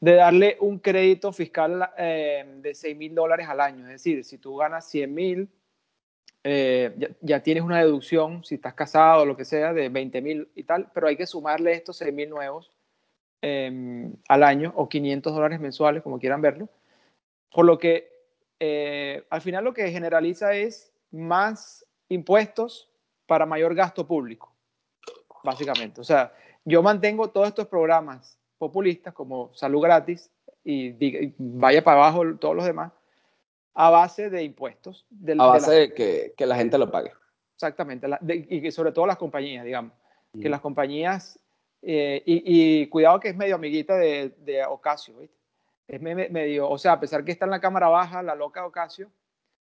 de 0.00 0.14
darle 0.14 0.56
un 0.60 0.78
crédito 0.78 1.30
fiscal 1.30 1.90
eh, 1.96 2.44
de 2.62 2.74
6 2.74 2.96
mil 2.96 3.14
dólares 3.14 3.46
al 3.48 3.60
año. 3.60 3.84
Es 3.84 3.92
decir, 3.92 4.24
si 4.24 4.38
tú 4.38 4.56
ganas 4.56 4.88
100 4.88 5.14
mil, 5.14 5.48
eh, 6.42 7.14
ya, 7.20 7.42
tienes 7.42 7.62
una 7.62 7.78
deducción, 7.78 8.42
si 8.42 8.54
estás 8.54 8.72
casado 8.72 9.22
o 9.22 9.26
lo 9.26 9.36
que 9.36 9.44
sea, 9.44 9.74
de 9.74 9.90
20 9.90 10.22
mil 10.22 10.48
y 10.54 10.64
tal, 10.64 10.90
pero 10.94 11.06
hay 11.06 11.16
que 11.16 11.26
sumarle 11.26 11.74
estos 11.74 11.98
6 11.98 12.14
mil 12.14 12.30
nuevos 12.30 12.70
em, 13.42 14.14
al 14.28 14.42
año 14.42 14.72
o 14.74 14.88
500 14.88 15.34
dólares 15.34 15.60
mensuales, 15.60 16.02
como 16.02 16.18
quieran 16.18 16.40
verlo. 16.40 16.70
Por 17.52 17.66
lo 17.66 17.78
que 17.78 18.10
eh, 18.58 19.26
al 19.28 19.42
final 19.42 19.64
lo 19.64 19.74
que 19.74 19.90
generaliza 19.90 20.54
es 20.54 20.94
más 21.10 21.84
impuestos 22.08 22.90
para 23.26 23.44
mayor 23.44 23.74
gasto 23.74 24.06
público, 24.06 24.54
básicamente. 25.44 26.00
O 26.00 26.04
sea, 26.04 26.32
yo 26.64 26.82
mantengo 26.82 27.30
todos 27.30 27.48
estos 27.48 27.66
programas 27.66 28.39
populistas 28.60 29.14
como 29.14 29.50
salud 29.54 29.80
gratis 29.80 30.30
y, 30.62 31.32
vaya 31.38 31.82
para 31.82 31.96
abajo 31.96 32.36
todos 32.36 32.54
los 32.54 32.66
demás 32.66 32.92
a 33.72 33.88
base 33.88 34.28
de 34.28 34.42
impuestos. 34.42 35.06
a 35.38 35.46
base 35.46 35.72
de, 35.72 35.94
que, 35.94 36.34
que, 36.36 36.44
la 36.44 36.56
gente 36.56 36.76
lo 36.76 36.90
pague. 36.90 37.10
Exactamente, 37.54 38.06
y 38.50 38.70
sobre 38.70 38.92
todo 38.92 39.06
las 39.06 39.16
compañías, 39.16 39.64
digamos. 39.64 39.92
Que 40.40 40.50
las 40.50 40.60
compañías, 40.60 41.38
eh, 41.80 42.22
y, 42.26 42.86
cuidado 42.88 43.18
que 43.18 43.30
es 43.30 43.36
medio 43.36 43.54
amiguita 43.54 43.96
de, 43.96 44.34
de 44.44 44.64
Ocasio, 44.66 45.16
¿viste? 45.16 45.36
Es 45.88 46.00
medio, 46.00 46.68
o 46.68 46.78
sea, 46.78 46.92
a 46.92 47.00
pesar 47.00 47.24
que 47.24 47.32
está 47.32 47.46
en 47.46 47.50
la 47.50 47.60
cámara 47.60 47.88
baja, 47.88 48.22
la 48.22 48.34
loca 48.34 48.64
Ocasio, 48.66 49.10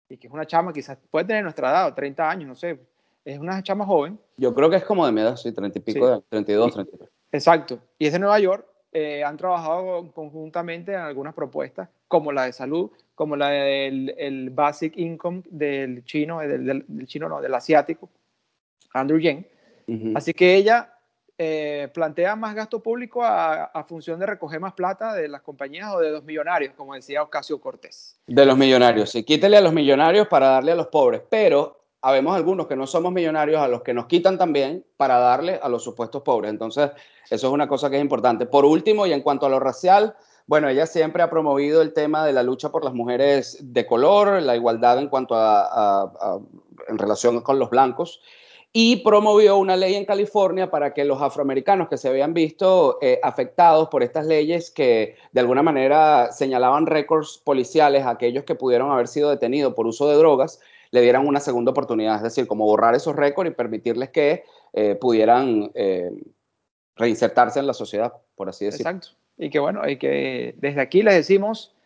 y 0.08 0.16
que 0.16 0.26
es 0.26 0.32
una 0.32 0.46
chama, 0.46 0.72
quizás 0.72 0.98
puede 1.10 1.26
tener 1.26 1.42
nuestra 1.42 1.70
edad, 1.70 1.94
30 1.94 2.30
años, 2.30 2.48
no 2.48 2.56
sé, 2.56 2.80
es 3.24 3.38
una 3.38 3.62
chama 3.62 3.84
joven. 3.84 4.18
Yo 4.38 4.54
creo 4.54 4.70
que 4.70 4.76
es 4.76 4.84
como 4.84 5.04
de 5.04 5.12
mi 5.12 5.20
edad, 5.20 5.36
sí, 5.36 5.52
30 5.52 5.78
y 5.78 5.82
pico, 5.82 6.24
32, 6.30 6.72
33. 6.72 7.10
Exacto, 7.32 7.78
y 7.98 8.06
es 8.06 8.12
de 8.14 8.18
Nueva 8.18 8.40
York, 8.40 8.66
eh, 8.98 9.22
han 9.22 9.36
trabajado 9.36 10.10
conjuntamente 10.14 10.94
en 10.94 11.00
algunas 11.00 11.34
propuestas, 11.34 11.90
como 12.08 12.32
la 12.32 12.44
de 12.44 12.54
salud, 12.54 12.90
como 13.14 13.36
la 13.36 13.50
del 13.50 14.14
el 14.16 14.48
Basic 14.48 14.96
Income 14.96 15.42
del 15.50 16.02
chino, 16.06 16.38
del, 16.38 16.82
chino 17.04 17.28
no, 17.28 17.42
del 17.42 17.54
asiático, 17.54 18.08
Andrew 18.94 19.18
Yang. 19.18 19.44
Así 20.14 20.32
que 20.32 20.54
ella 20.54 20.94
eh, 21.36 21.90
plantea 21.92 22.36
más 22.36 22.54
gasto 22.54 22.82
público 22.82 23.22
a, 23.22 23.84
función 23.86 24.18
de 24.18 24.24
recoger 24.24 24.60
más 24.60 24.72
plata 24.72 25.12
de 25.12 25.28
las 25.28 25.42
compañías 25.42 25.92
o 25.94 26.00
de 26.00 26.12
los 26.12 26.24
millonarios, 26.24 26.72
como 26.72 26.94
decía 26.94 27.22
Ocasio 27.22 27.60
Cortés. 27.60 28.18
De 28.26 28.46
los 28.46 28.56
millonarios, 28.56 29.10
sí, 29.10 29.24
quítele 29.24 29.58
a 29.58 29.60
los 29.60 29.74
millonarios 29.74 30.26
para 30.26 30.46
darle 30.46 30.72
a 30.72 30.74
los 30.74 30.86
pobres, 30.86 31.20
pero 31.28 31.84
habemos 32.06 32.36
algunos 32.36 32.68
que 32.68 32.76
no 32.76 32.86
somos 32.86 33.12
millonarios 33.12 33.60
a 33.60 33.66
los 33.66 33.82
que 33.82 33.92
nos 33.92 34.06
quitan 34.06 34.38
también 34.38 34.86
para 34.96 35.18
darle 35.18 35.58
a 35.60 35.68
los 35.68 35.82
supuestos 35.82 36.22
pobres. 36.22 36.52
Entonces, 36.52 36.92
eso 37.28 37.46
es 37.48 37.52
una 37.52 37.66
cosa 37.66 37.90
que 37.90 37.96
es 37.96 38.02
importante. 38.02 38.46
Por 38.46 38.64
último, 38.64 39.06
y 39.06 39.12
en 39.12 39.22
cuanto 39.22 39.44
a 39.44 39.48
lo 39.48 39.58
racial, 39.58 40.14
bueno, 40.46 40.68
ella 40.68 40.86
siempre 40.86 41.24
ha 41.24 41.30
promovido 41.30 41.82
el 41.82 41.92
tema 41.92 42.24
de 42.24 42.32
la 42.32 42.44
lucha 42.44 42.70
por 42.70 42.84
las 42.84 42.94
mujeres 42.94 43.58
de 43.60 43.86
color, 43.86 44.40
la 44.40 44.54
igualdad 44.54 45.00
en 45.00 45.08
cuanto 45.08 45.34
a, 45.34 46.40
en 46.86 46.96
relación 46.96 47.40
con 47.40 47.58
los 47.58 47.70
blancos 47.70 48.20
y 48.72 48.96
promovió 48.96 49.56
una 49.56 49.74
ley 49.74 49.94
en 49.94 50.04
California 50.04 50.70
para 50.70 50.94
que 50.94 51.04
los 51.04 51.20
afroamericanos 51.20 51.88
que 51.88 51.96
se 51.96 52.08
habían 52.08 52.34
visto 52.34 52.98
eh, 53.00 53.18
afectados 53.22 53.88
por 53.88 54.04
estas 54.04 54.26
leyes 54.26 54.70
que 54.70 55.16
de 55.32 55.40
alguna 55.40 55.62
manera 55.62 56.30
señalaban 56.30 56.86
récords 56.86 57.40
policiales 57.42 58.04
a 58.04 58.10
aquellos 58.10 58.44
que 58.44 58.54
pudieron 58.54 58.92
haber 58.92 59.08
sido 59.08 59.30
detenidos 59.30 59.74
por 59.74 59.86
uso 59.86 60.08
de 60.08 60.16
drogas, 60.16 60.60
le 60.96 61.02
dieran 61.02 61.28
una 61.28 61.40
segunda 61.40 61.72
oportunidad, 61.72 62.16
es 62.16 62.22
decir, 62.22 62.46
como 62.46 62.64
borrar 62.64 62.94
esos 62.94 63.14
récords 63.14 63.50
y 63.50 63.54
permitirles 63.54 64.08
que 64.08 64.44
eh, 64.72 64.94
pudieran 64.94 65.70
eh, 65.74 66.10
reinsertarse 66.96 67.60
en 67.60 67.66
la 67.66 67.74
sociedad, 67.74 68.14
por 68.34 68.48
así 68.48 68.64
decirlo. 68.64 68.90
Exacto. 68.90 69.08
Y 69.36 69.50
que 69.50 69.58
bueno, 69.58 69.82
hay 69.82 69.98
que 69.98 70.54
desde 70.56 70.80
aquí 70.80 71.02
les 71.02 71.14
decimos, 71.14 71.76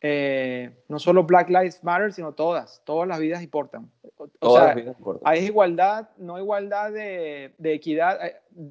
eh, 0.00 0.72
no 0.88 0.98
solo 0.98 1.22
Black 1.22 1.50
Lives 1.50 1.84
Matter, 1.84 2.12
sino 2.12 2.32
todas, 2.32 2.82
todas 2.84 3.06
las 3.06 3.20
vidas 3.20 3.44
importan. 3.44 3.92
todas 4.40 4.66
las 4.66 4.74
vidas 4.74 4.98
importan. 4.98 5.22
Hay 5.24 5.44
igualdad, 5.44 6.08
no 6.16 6.36
igualdad 6.36 6.90
de, 6.90 7.54
de, 7.58 7.74
equidad, 7.74 8.18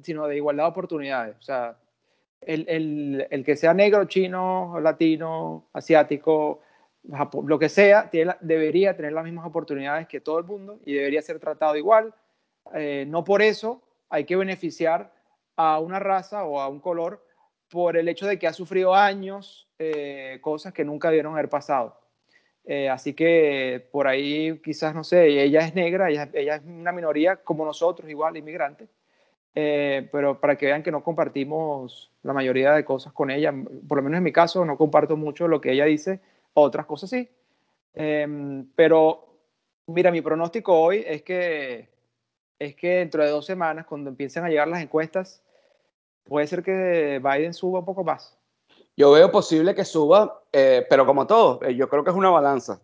sino 0.02 0.26
de 0.26 0.36
igualdad 0.36 0.64
de 0.64 0.70
oportunidades. 0.70 1.34
O 1.38 1.42
sea, 1.42 1.78
el, 2.42 2.66
el, 2.68 3.26
el 3.30 3.42
que 3.42 3.56
sea 3.56 3.72
negro, 3.72 4.04
chino, 4.04 4.80
latino, 4.82 5.64
asiático, 5.72 6.60
lo 7.44 7.58
que 7.58 7.68
sea, 7.68 8.10
debería 8.40 8.94
tener 8.96 9.12
las 9.12 9.24
mismas 9.24 9.46
oportunidades 9.46 10.06
que 10.06 10.20
todo 10.20 10.38
el 10.38 10.44
mundo 10.44 10.78
y 10.84 10.94
debería 10.94 11.22
ser 11.22 11.38
tratado 11.38 11.76
igual. 11.76 12.14
Eh, 12.74 13.06
no 13.08 13.24
por 13.24 13.40
eso 13.40 13.82
hay 14.10 14.24
que 14.24 14.36
beneficiar 14.36 15.12
a 15.56 15.78
una 15.78 15.98
raza 15.98 16.44
o 16.44 16.60
a 16.60 16.68
un 16.68 16.80
color 16.80 17.24
por 17.70 17.96
el 17.96 18.08
hecho 18.08 18.26
de 18.26 18.38
que 18.38 18.46
ha 18.46 18.52
sufrido 18.52 18.94
años 18.94 19.68
eh, 19.78 20.38
cosas 20.42 20.72
que 20.72 20.84
nunca 20.84 21.08
debieron 21.08 21.32
haber 21.32 21.48
pasado. 21.48 21.98
Eh, 22.64 22.90
así 22.90 23.14
que 23.14 23.88
por 23.90 24.06
ahí 24.06 24.60
quizás, 24.62 24.94
no 24.94 25.02
sé, 25.02 25.26
ella 25.42 25.60
es 25.60 25.74
negra, 25.74 26.10
ella, 26.10 26.56
es 26.56 26.62
una 26.62 26.92
minoría 26.92 27.36
como 27.36 27.64
nosotros, 27.64 28.10
igual, 28.10 28.36
inmigrante, 28.36 28.88
pero 29.54 30.38
para 30.38 30.56
que 30.56 30.66
vean 30.66 30.82
que 30.82 30.92
no 30.92 31.02
compartimos 31.02 32.12
la 32.22 32.32
mayoría 32.32 32.74
de 32.74 32.84
cosas 32.84 33.12
con 33.12 33.30
ella, 33.30 33.52
por 33.88 33.96
lo 33.98 34.04
menos 34.04 34.18
en 34.18 34.24
mi 34.24 34.32
caso 34.32 34.64
no 34.64 34.76
comparto 34.76 35.16
mucho 35.16 35.48
lo 35.48 35.60
que 35.60 35.72
ella 35.72 35.86
dice, 35.86 36.20
otras 36.60 36.86
cosas 36.86 37.10
sí. 37.10 37.28
Em, 37.94 38.68
pero 38.74 39.28
mira, 39.86 40.10
mi 40.10 40.20
pronóstico 40.20 40.78
hoy 40.78 41.04
es 41.06 41.22
que, 41.22 41.88
es 42.58 42.76
que 42.76 42.96
dentro 42.96 43.24
de 43.24 43.30
dos 43.30 43.46
semanas, 43.46 43.86
cuando 43.86 44.10
empiecen 44.10 44.44
a 44.44 44.48
llegar 44.48 44.68
las 44.68 44.82
encuestas, 44.82 45.42
puede 46.24 46.46
ser 46.46 46.62
que 46.62 47.20
Biden 47.22 47.54
suba 47.54 47.80
un 47.80 47.84
poco 47.84 48.04
más. 48.04 48.36
Yo 48.96 49.12
veo 49.12 49.30
posible 49.30 49.74
que 49.74 49.84
suba, 49.84 50.42
eh, 50.52 50.86
pero 50.90 51.06
como 51.06 51.26
todo, 51.26 51.60
eh, 51.62 51.74
yo 51.74 51.88
creo 51.88 52.04
que 52.04 52.10
es 52.10 52.16
una 52.16 52.30
balanza. 52.30 52.80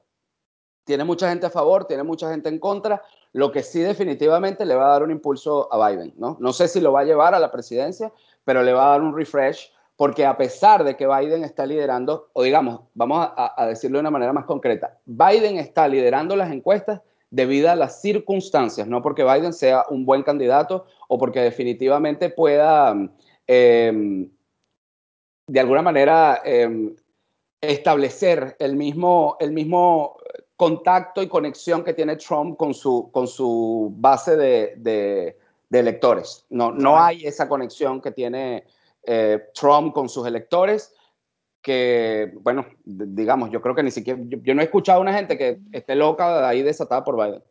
Tiene 0.85 1.05
mucha 1.05 1.29
gente 1.29 1.47
a 1.47 1.51
favor, 1.51 1.87
tiene 1.87 2.03
mucha 2.03 2.31
gente 2.31 2.49
en 2.49 2.59
contra, 2.59 3.03
lo 3.33 3.51
que 3.51 3.62
sí 3.62 3.81
definitivamente 3.81 4.64
le 4.64 4.77
va 4.77 4.87
a 4.87 4.93
dar 4.93 5.03
un 5.03 5.11
impulso 5.11 5.72
a 5.72 5.89
Biden, 5.89 6.14
¿no? 6.16 6.37
No 6.39 6.53
sé 6.53 6.68
si 6.68 6.81
lo 6.81 6.93
va 6.93 7.01
a 7.01 7.05
llevar 7.05 7.35
a 7.35 7.41
la 7.41 7.51
presidencia, 7.51 8.12
pero 8.45 8.62
le 8.62 8.72
va 8.72 8.87
a 8.87 8.91
dar 8.91 9.03
un 9.03 9.16
refresh 9.16 9.72
porque 9.97 10.26
a 10.26 10.36
pesar 10.36 10.84
de 10.84 10.97
que 10.97 11.07
Biden 11.07 11.45
está 11.45 11.66
liderando, 11.66 12.28
o 12.32 12.42
digamos, 12.42 12.80
vamos 12.95 13.28
a, 13.36 13.66
decirlo 13.66 13.99
de 13.99 14.01
una 14.01 14.11
manera 14.11 14.32
más 14.32 14.45
concreta, 14.45 14.99
Biden 15.05 15.57
está 15.59 15.86
liderando 15.86 16.34
las 16.34 16.51
encuestas 16.51 17.01
debido 17.30 17.70
a 17.70 17.76
las 17.76 18.01
circunstancias, 18.01 18.86
no 18.86 19.03
porque 19.03 19.24
Biden 19.24 19.53
sea 19.53 19.84
un 19.90 20.05
buen 20.05 20.22
candidato 20.22 20.86
o 21.09 21.18
porque 21.18 21.40
definitivamente 21.40 22.30
pueda, 22.30 22.95
em, 23.47 24.30
de 25.47 25.61
alguna 25.61 25.82
manera, 25.82 26.40
em, 26.45 26.95
establecer 27.61 28.57
el 28.59 28.76
mismo, 28.76 29.36
el 29.40 29.53
mismo 29.53 30.16
contacto 30.57 31.22
y 31.22 31.28
conexión 31.28 31.82
que 31.82 31.95
tiene 31.95 32.16
Trump 32.16 32.57
con 32.57 32.74
su, 32.74 33.11
con 33.12 33.26
su 33.26 33.92
base 33.97 34.36
de, 34.36 35.36
electores. 35.70 36.47
No, 36.51 36.70
no 36.70 36.97
hay 36.97 37.26
esa 37.26 37.49
conexión 37.49 38.01
que 38.01 38.12
tiene 38.12 38.64
eh, 39.07 39.51
Trump 39.55 39.95
con 39.95 40.09
sus 40.09 40.27
electores, 40.27 40.95
que, 41.63 42.33
bueno, 42.41 42.67
digamos, 42.85 43.51
yo 43.51 43.61
creo 43.63 43.75
que 43.75 43.83
ni 43.83 43.91
siquiera, 43.91 44.21
yo, 44.23 44.55
no 44.55 44.61
he 44.61 44.65
escuchado 44.65 44.99
a 44.99 45.03
una 45.03 45.15
gente 45.15 45.39
que 45.39 45.61
esté 45.73 45.95
loca 45.95 46.47
ahí 46.47 46.63
desatada 46.63 47.03
por 47.03 47.17
Biden. 47.17 47.43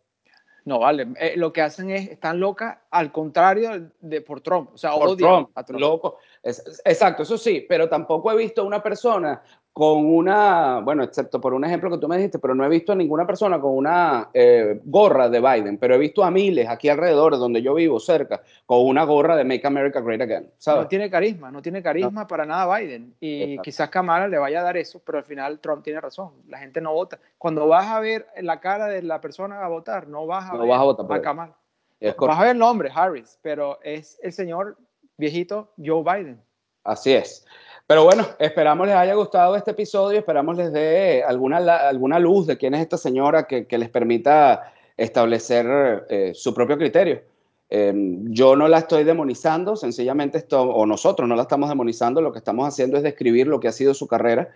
No, 0.65 0.79
vale, 0.79 1.07
eh, 1.19 1.33
lo 1.35 1.51
que 1.51 1.61
hacen 1.61 1.89
es, 1.89 2.09
están 2.09 2.39
locas 2.39 2.77
al 2.89 3.11
contrario 3.11 3.91
de 3.99 4.21
por 4.21 4.39
Trump, 4.41 4.69
o 4.73 4.77
sea, 4.77 4.93
por 4.93 5.17
Trump, 5.17 5.49
Loco. 5.69 6.19
exacto, 6.43 7.23
eso 7.23 7.37
sí, 7.37 7.65
pero 7.67 7.89
tampoco 7.89 8.31
he 8.31 8.37
visto 8.37 8.63
una 8.63 8.81
persona 8.81 9.41
con 9.73 10.05
una, 10.05 10.81
bueno, 10.81 11.01
excepto 11.01 11.41
por 11.41 11.55
un 11.55 11.65
ejemplo 11.65 11.89
que 11.89 11.97
tú 11.97 12.07
me 12.07 12.15
dijiste, 12.15 12.37
pero 12.37 12.53
no 12.53 12.63
he 12.63 12.69
visto 12.69 12.91
a 12.91 12.95
ninguna 12.95 13.25
persona 13.25 13.59
con 13.59 13.75
una 13.75 14.29
eh, 14.31 14.79
gorra 14.85 15.29
de 15.29 15.39
Biden, 15.39 15.79
pero 15.79 15.95
he 15.95 15.97
visto 15.97 16.23
a 16.23 16.29
miles 16.29 16.69
aquí 16.69 16.89
alrededor, 16.89 17.39
donde 17.39 17.59
yo 17.63 17.73
vivo, 17.73 17.99
cerca, 17.99 18.43
con 18.67 18.85
una 18.85 19.03
gorra 19.03 19.35
de 19.35 19.43
Make 19.43 19.65
America 19.65 19.99
Great 19.99 20.21
Again. 20.21 20.51
No 20.67 20.87
tiene 20.87 21.09
carisma, 21.09 21.49
no 21.49 21.59
tiene 21.63 21.81
carisma 21.81 22.27
para 22.27 22.45
nada 22.45 22.77
Biden. 22.77 23.15
Y 23.19 23.57
quizás 23.59 23.89
Kamala 23.89 24.27
le 24.27 24.37
vaya 24.37 24.59
a 24.59 24.63
dar 24.63 24.77
eso, 24.77 25.01
pero 25.03 25.17
al 25.17 25.23
final 25.23 25.59
Trump 25.59 25.83
tiene 25.83 25.99
razón, 25.99 26.33
la 26.47 26.59
gente 26.59 26.79
no 26.79 26.93
vota. 26.93 27.17
Cuando 27.39 27.67
vas 27.67 27.87
a 27.87 27.99
ver 27.99 28.27
la 28.41 28.59
cara 28.59 28.85
de 28.85 29.01
la 29.01 29.21
persona 29.21 29.65
a 29.65 29.67
votar, 29.69 30.07
no 30.07 30.27
vas 30.27 30.51
a 30.51 30.55
ver 30.55 30.67
vas 30.67 30.79
a, 30.79 30.83
votar 30.83 31.11
a 31.11 31.21
Kamala. 31.21 31.57
Vas 31.99 32.39
a 32.39 32.41
ver 32.41 32.51
el 32.51 32.59
nombre, 32.59 32.91
Harris, 32.93 33.39
pero 33.41 33.79
es 33.81 34.19
el 34.21 34.33
señor 34.33 34.77
viejito 35.17 35.73
Joe 35.83 36.03
Biden. 36.03 36.39
Así 36.83 37.13
es. 37.13 37.45
Pero 37.85 38.05
bueno, 38.05 38.25
esperamos 38.39 38.87
les 38.87 38.95
haya 38.95 39.13
gustado 39.13 39.55
este 39.55 39.71
episodio, 39.71 40.19
esperamos 40.19 40.55
les 40.55 40.71
dé 40.71 41.23
alguna, 41.23 41.57
alguna 41.57 42.17
luz 42.17 42.47
de 42.47 42.57
quién 42.57 42.73
es 42.73 42.81
esta 42.81 42.97
señora 42.97 43.45
que, 43.45 43.67
les 43.69 43.89
permita 43.89 44.73
establecer 44.95 46.05
eh, 46.09 46.31
su 46.33 46.53
propio 46.53 46.77
criterio. 46.77 47.21
Em, 47.69 48.31
yo 48.31 48.55
no 48.55 48.67
la 48.67 48.79
estoy 48.79 49.03
demonizando, 49.03 49.75
sencillamente 49.75 50.37
esto, 50.37 50.61
o 50.61 50.85
nosotros 50.85 51.27
no 51.27 51.35
la 51.35 51.41
estamos 51.41 51.67
demonizando, 51.69 52.21
lo 52.21 52.31
que 52.31 52.37
estamos 52.37 52.67
haciendo 52.67 52.97
es 52.97 53.03
describir 53.03 53.47
lo 53.47 53.59
que 53.59 53.67
ha 53.67 53.71
sido 53.73 53.93
su 53.93 54.07
carrera. 54.07 54.49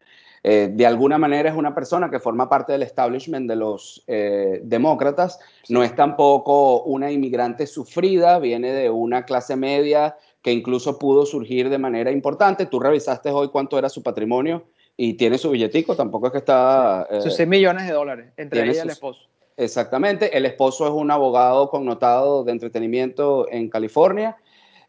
Eh, 0.44 0.70
de 0.72 0.86
alguna 0.86 1.18
manera 1.18 1.50
es 1.50 1.56
una 1.56 1.74
persona 1.74 2.10
que 2.10 2.20
forma 2.20 2.48
parte 2.48 2.72
del 2.72 2.84
establishment 2.84 3.50
de 3.50 3.56
los 3.56 4.04
eh, 4.08 4.62
demócratas, 4.64 5.40
no 5.68 5.84
es 5.84 5.96
tampoco 5.96 6.84
una 6.84 7.12
inmigrante 7.12 7.68
sufrida, 7.68 8.40
viene 8.40 8.72
de 8.72 8.90
una 8.90 9.26
clase 9.26 9.56
media 9.56 10.16
que 10.48 10.54
incluso 10.54 10.98
pudo 10.98 11.26
surgir 11.26 11.70
de 11.70 11.78
manera 11.78 12.10
importante. 12.10 12.68
Tú 12.68 12.80
revisaste 12.80 13.30
hoy 13.32 13.50
cuánto 13.50 13.78
era 13.78 13.90
su 13.90 14.02
patrimonio 14.02 14.64
y 14.96 15.16
tiene 15.16 15.38
su 15.38 15.52
billetico, 15.52 15.94
tampoco 15.94 16.28
es 16.28 16.32
que 16.32 16.38
está... 16.38 17.06
sus 17.22 17.36
6 17.36 17.50
millones 17.50 17.86
de 17.86 17.92
dólares, 17.92 18.32
entre 18.38 18.64
ella 18.64 18.72
y 18.74 18.78
el 18.78 18.90
esposo. 18.92 19.20
Exactamente, 19.58 20.38
el 20.38 20.46
esposo 20.46 20.88
es 20.88 20.94
un 20.94 21.12
abogado 21.12 21.70
connotado 21.70 22.46
de 22.46 22.54
entretenimiento 22.54 23.46
en 23.52 23.70
California. 23.70 24.38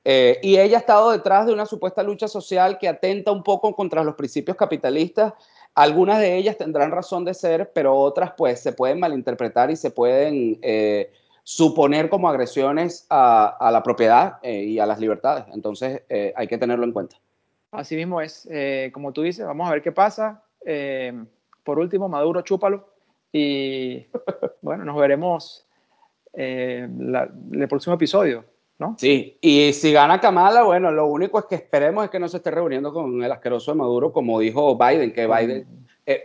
Eh, 0.05 0.39
y 0.45 0.59
ella 0.59 0.77
ha 0.77 0.81
estado 0.81 1.11
detrás 1.11 1.49
de 1.49 1.55
una 1.55 1.67
supuesta 1.67 2.05
lucha 2.05 2.29
social 2.29 2.79
que 2.79 2.87
atenta 2.87 3.33
un 3.33 3.43
poco 3.43 3.75
contra 3.75 4.05
los 4.05 4.15
principios 4.15 4.57
capitalistas. 4.57 5.33
Algunas 5.75 6.21
de 6.21 6.37
ellas 6.37 6.57
tendrán 6.57 6.93
razón 6.93 7.25
de 7.25 7.35
ser, 7.35 7.73
pero 7.75 7.97
otras 7.97 8.31
pues 8.37 8.61
se 8.61 8.71
pueden 8.71 9.01
malinterpretar 9.01 9.73
y 9.73 9.77
se 9.77 9.91
pueden 9.91 10.61
eh, 10.63 11.11
suponer 11.49 12.11
como 12.11 12.29
agresiones 12.29 13.07
a, 13.09 13.71
la 13.73 13.83
propiedad 13.83 14.39
eh, 14.43 14.65
y 14.65 14.79
a 14.81 14.85
las 14.85 15.01
libertades. 15.01 15.47
Entonces 15.55 16.03
eh, 16.11 16.31
hay 16.37 16.47
que 16.47 16.59
tenerlo 16.59 16.85
en 16.85 16.93
cuenta. 16.93 17.17
Así 17.71 17.97
mismo 17.97 18.21
es, 18.21 18.47
eh, 18.51 18.91
como 18.93 19.15
tú 19.15 19.23
dices, 19.23 19.47
vamos 19.47 19.67
a 19.67 19.73
ver 19.73 19.81
qué 19.81 19.91
pasa. 19.91 20.43
por 21.65 21.79
último, 21.79 22.07
Maduro, 22.07 22.43
chúpalo. 22.43 22.91
Y 23.33 24.05
bueno, 24.61 24.85
nos 24.85 25.01
veremos 25.01 25.67
en 26.35 27.15
el 27.15 27.67
próximo 27.69 27.95
episodio. 27.95 28.45
¿No? 28.79 28.95
Sí, 28.99 29.39
y 29.41 29.73
si 29.73 29.91
gana 29.91 30.21
Kamala, 30.21 30.65
bueno, 30.65 30.91
lo 30.93 31.07
único 31.07 31.39
es 31.39 31.47
que 31.47 31.55
esperemos 31.55 32.05
es 32.05 32.11
que 32.11 32.21
no 32.21 32.29
se 32.29 32.37
esté 32.37 32.51
reuniendo 32.51 32.93
con 32.93 33.23
el 33.23 33.33
asqueroso 33.33 33.73
de 33.73 33.79
Maduro, 33.79 34.13
como 34.13 34.39
dijo 34.39 34.77
Biden, 34.77 35.15
que 35.15 35.27
Biden, 35.27 35.67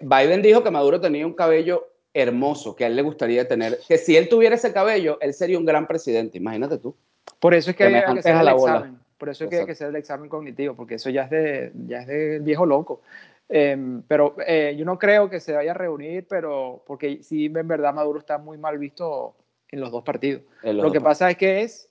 Biden 0.01 0.41
dijo 0.41 0.61
que 0.63 0.69
Maduro 0.69 0.99
tenía 0.99 1.25
un 1.25 1.33
cabello 1.33 1.92
hermoso 2.13 2.75
que 2.75 2.83
a 2.83 2.87
él 2.87 2.95
le 2.95 3.01
gustaría 3.01 3.47
tener, 3.47 3.79
que 3.87 3.97
si 3.97 4.15
él 4.15 4.29
tuviera 4.29 4.55
ese 4.55 4.71
cabello, 4.71 5.17
él 5.21 5.33
sería 5.33 5.57
un 5.57 5.65
gran 5.65 5.87
presidente, 5.87 6.37
imagínate 6.37 6.77
tú. 6.77 6.95
Por 7.39 7.53
eso 7.53 7.71
es 7.71 7.75
que, 7.75 7.85
hay 7.85 7.91
que 7.91 8.19
hacer 8.19 8.35
el 8.35 8.47
examen, 8.47 8.99
por 9.17 9.29
eso 9.29 9.43
es 9.43 9.49
que 9.49 9.57
hay 9.57 9.65
que 9.65 9.71
hacer 9.71 9.89
el 9.89 9.95
examen 9.95 10.29
cognitivo, 10.29 10.75
porque 10.75 10.95
eso 10.95 11.09
ya 11.09 11.23
es 11.23 11.29
de, 11.29 11.71
ya 11.87 12.01
es 12.01 12.07
de 12.07 12.39
viejo 12.39 12.65
loco. 12.65 13.01
Em, 13.49 14.01
pero 14.03 14.35
eh, 14.45 14.75
yo 14.77 14.85
no 14.85 14.97
creo 14.97 15.29
que 15.29 15.39
se 15.39 15.53
vaya 15.53 15.71
a 15.71 15.75
reunir, 15.75 16.25
pero 16.27 16.83
porque 16.85 17.21
sí, 17.23 17.45
en 17.45 17.67
verdad 17.67 17.93
Maduro 17.93 18.19
está 18.19 18.37
muy 18.37 18.57
mal 18.57 18.77
visto 18.77 19.35
en 19.69 19.79
los 19.79 19.91
dos 19.91 20.03
partidos. 20.03 20.43
Lo 20.63 20.91
que 20.91 21.01
pasa 21.01 21.29
es 21.29 21.37
que 21.37 21.61
es, 21.61 21.89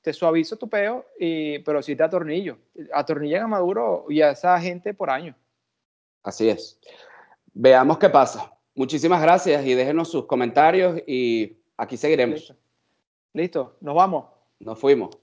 te 0.00 0.12
suavizo 0.12 0.56
tu 0.56 0.68
peo, 0.68 1.06
y, 1.18 1.60
pero 1.60 1.82
sí 1.82 1.96
te 1.96 2.02
atornillo. 2.02 2.58
Atornillan 2.92 3.44
a 3.44 3.48
Maduro 3.48 4.06
y 4.08 4.20
a 4.20 4.30
esa 4.30 4.60
gente 4.60 4.92
por 4.92 5.10
año. 5.10 5.34
Así 6.22 6.48
es. 6.48 6.78
Veamos 7.54 7.98
qué 7.98 8.08
pasa. 8.08 8.52
Muchísimas 8.74 9.20
gracias 9.20 9.66
y 9.66 9.74
déjenos 9.74 10.10
sus 10.10 10.26
comentarios 10.26 11.00
y 11.06 11.58
aquí 11.76 11.96
seguiremos. 11.96 12.54
Listo, 13.34 13.76
nos 13.80 13.94
vamos. 13.94 14.26
Nos 14.60 14.78
fuimos. 14.78 15.21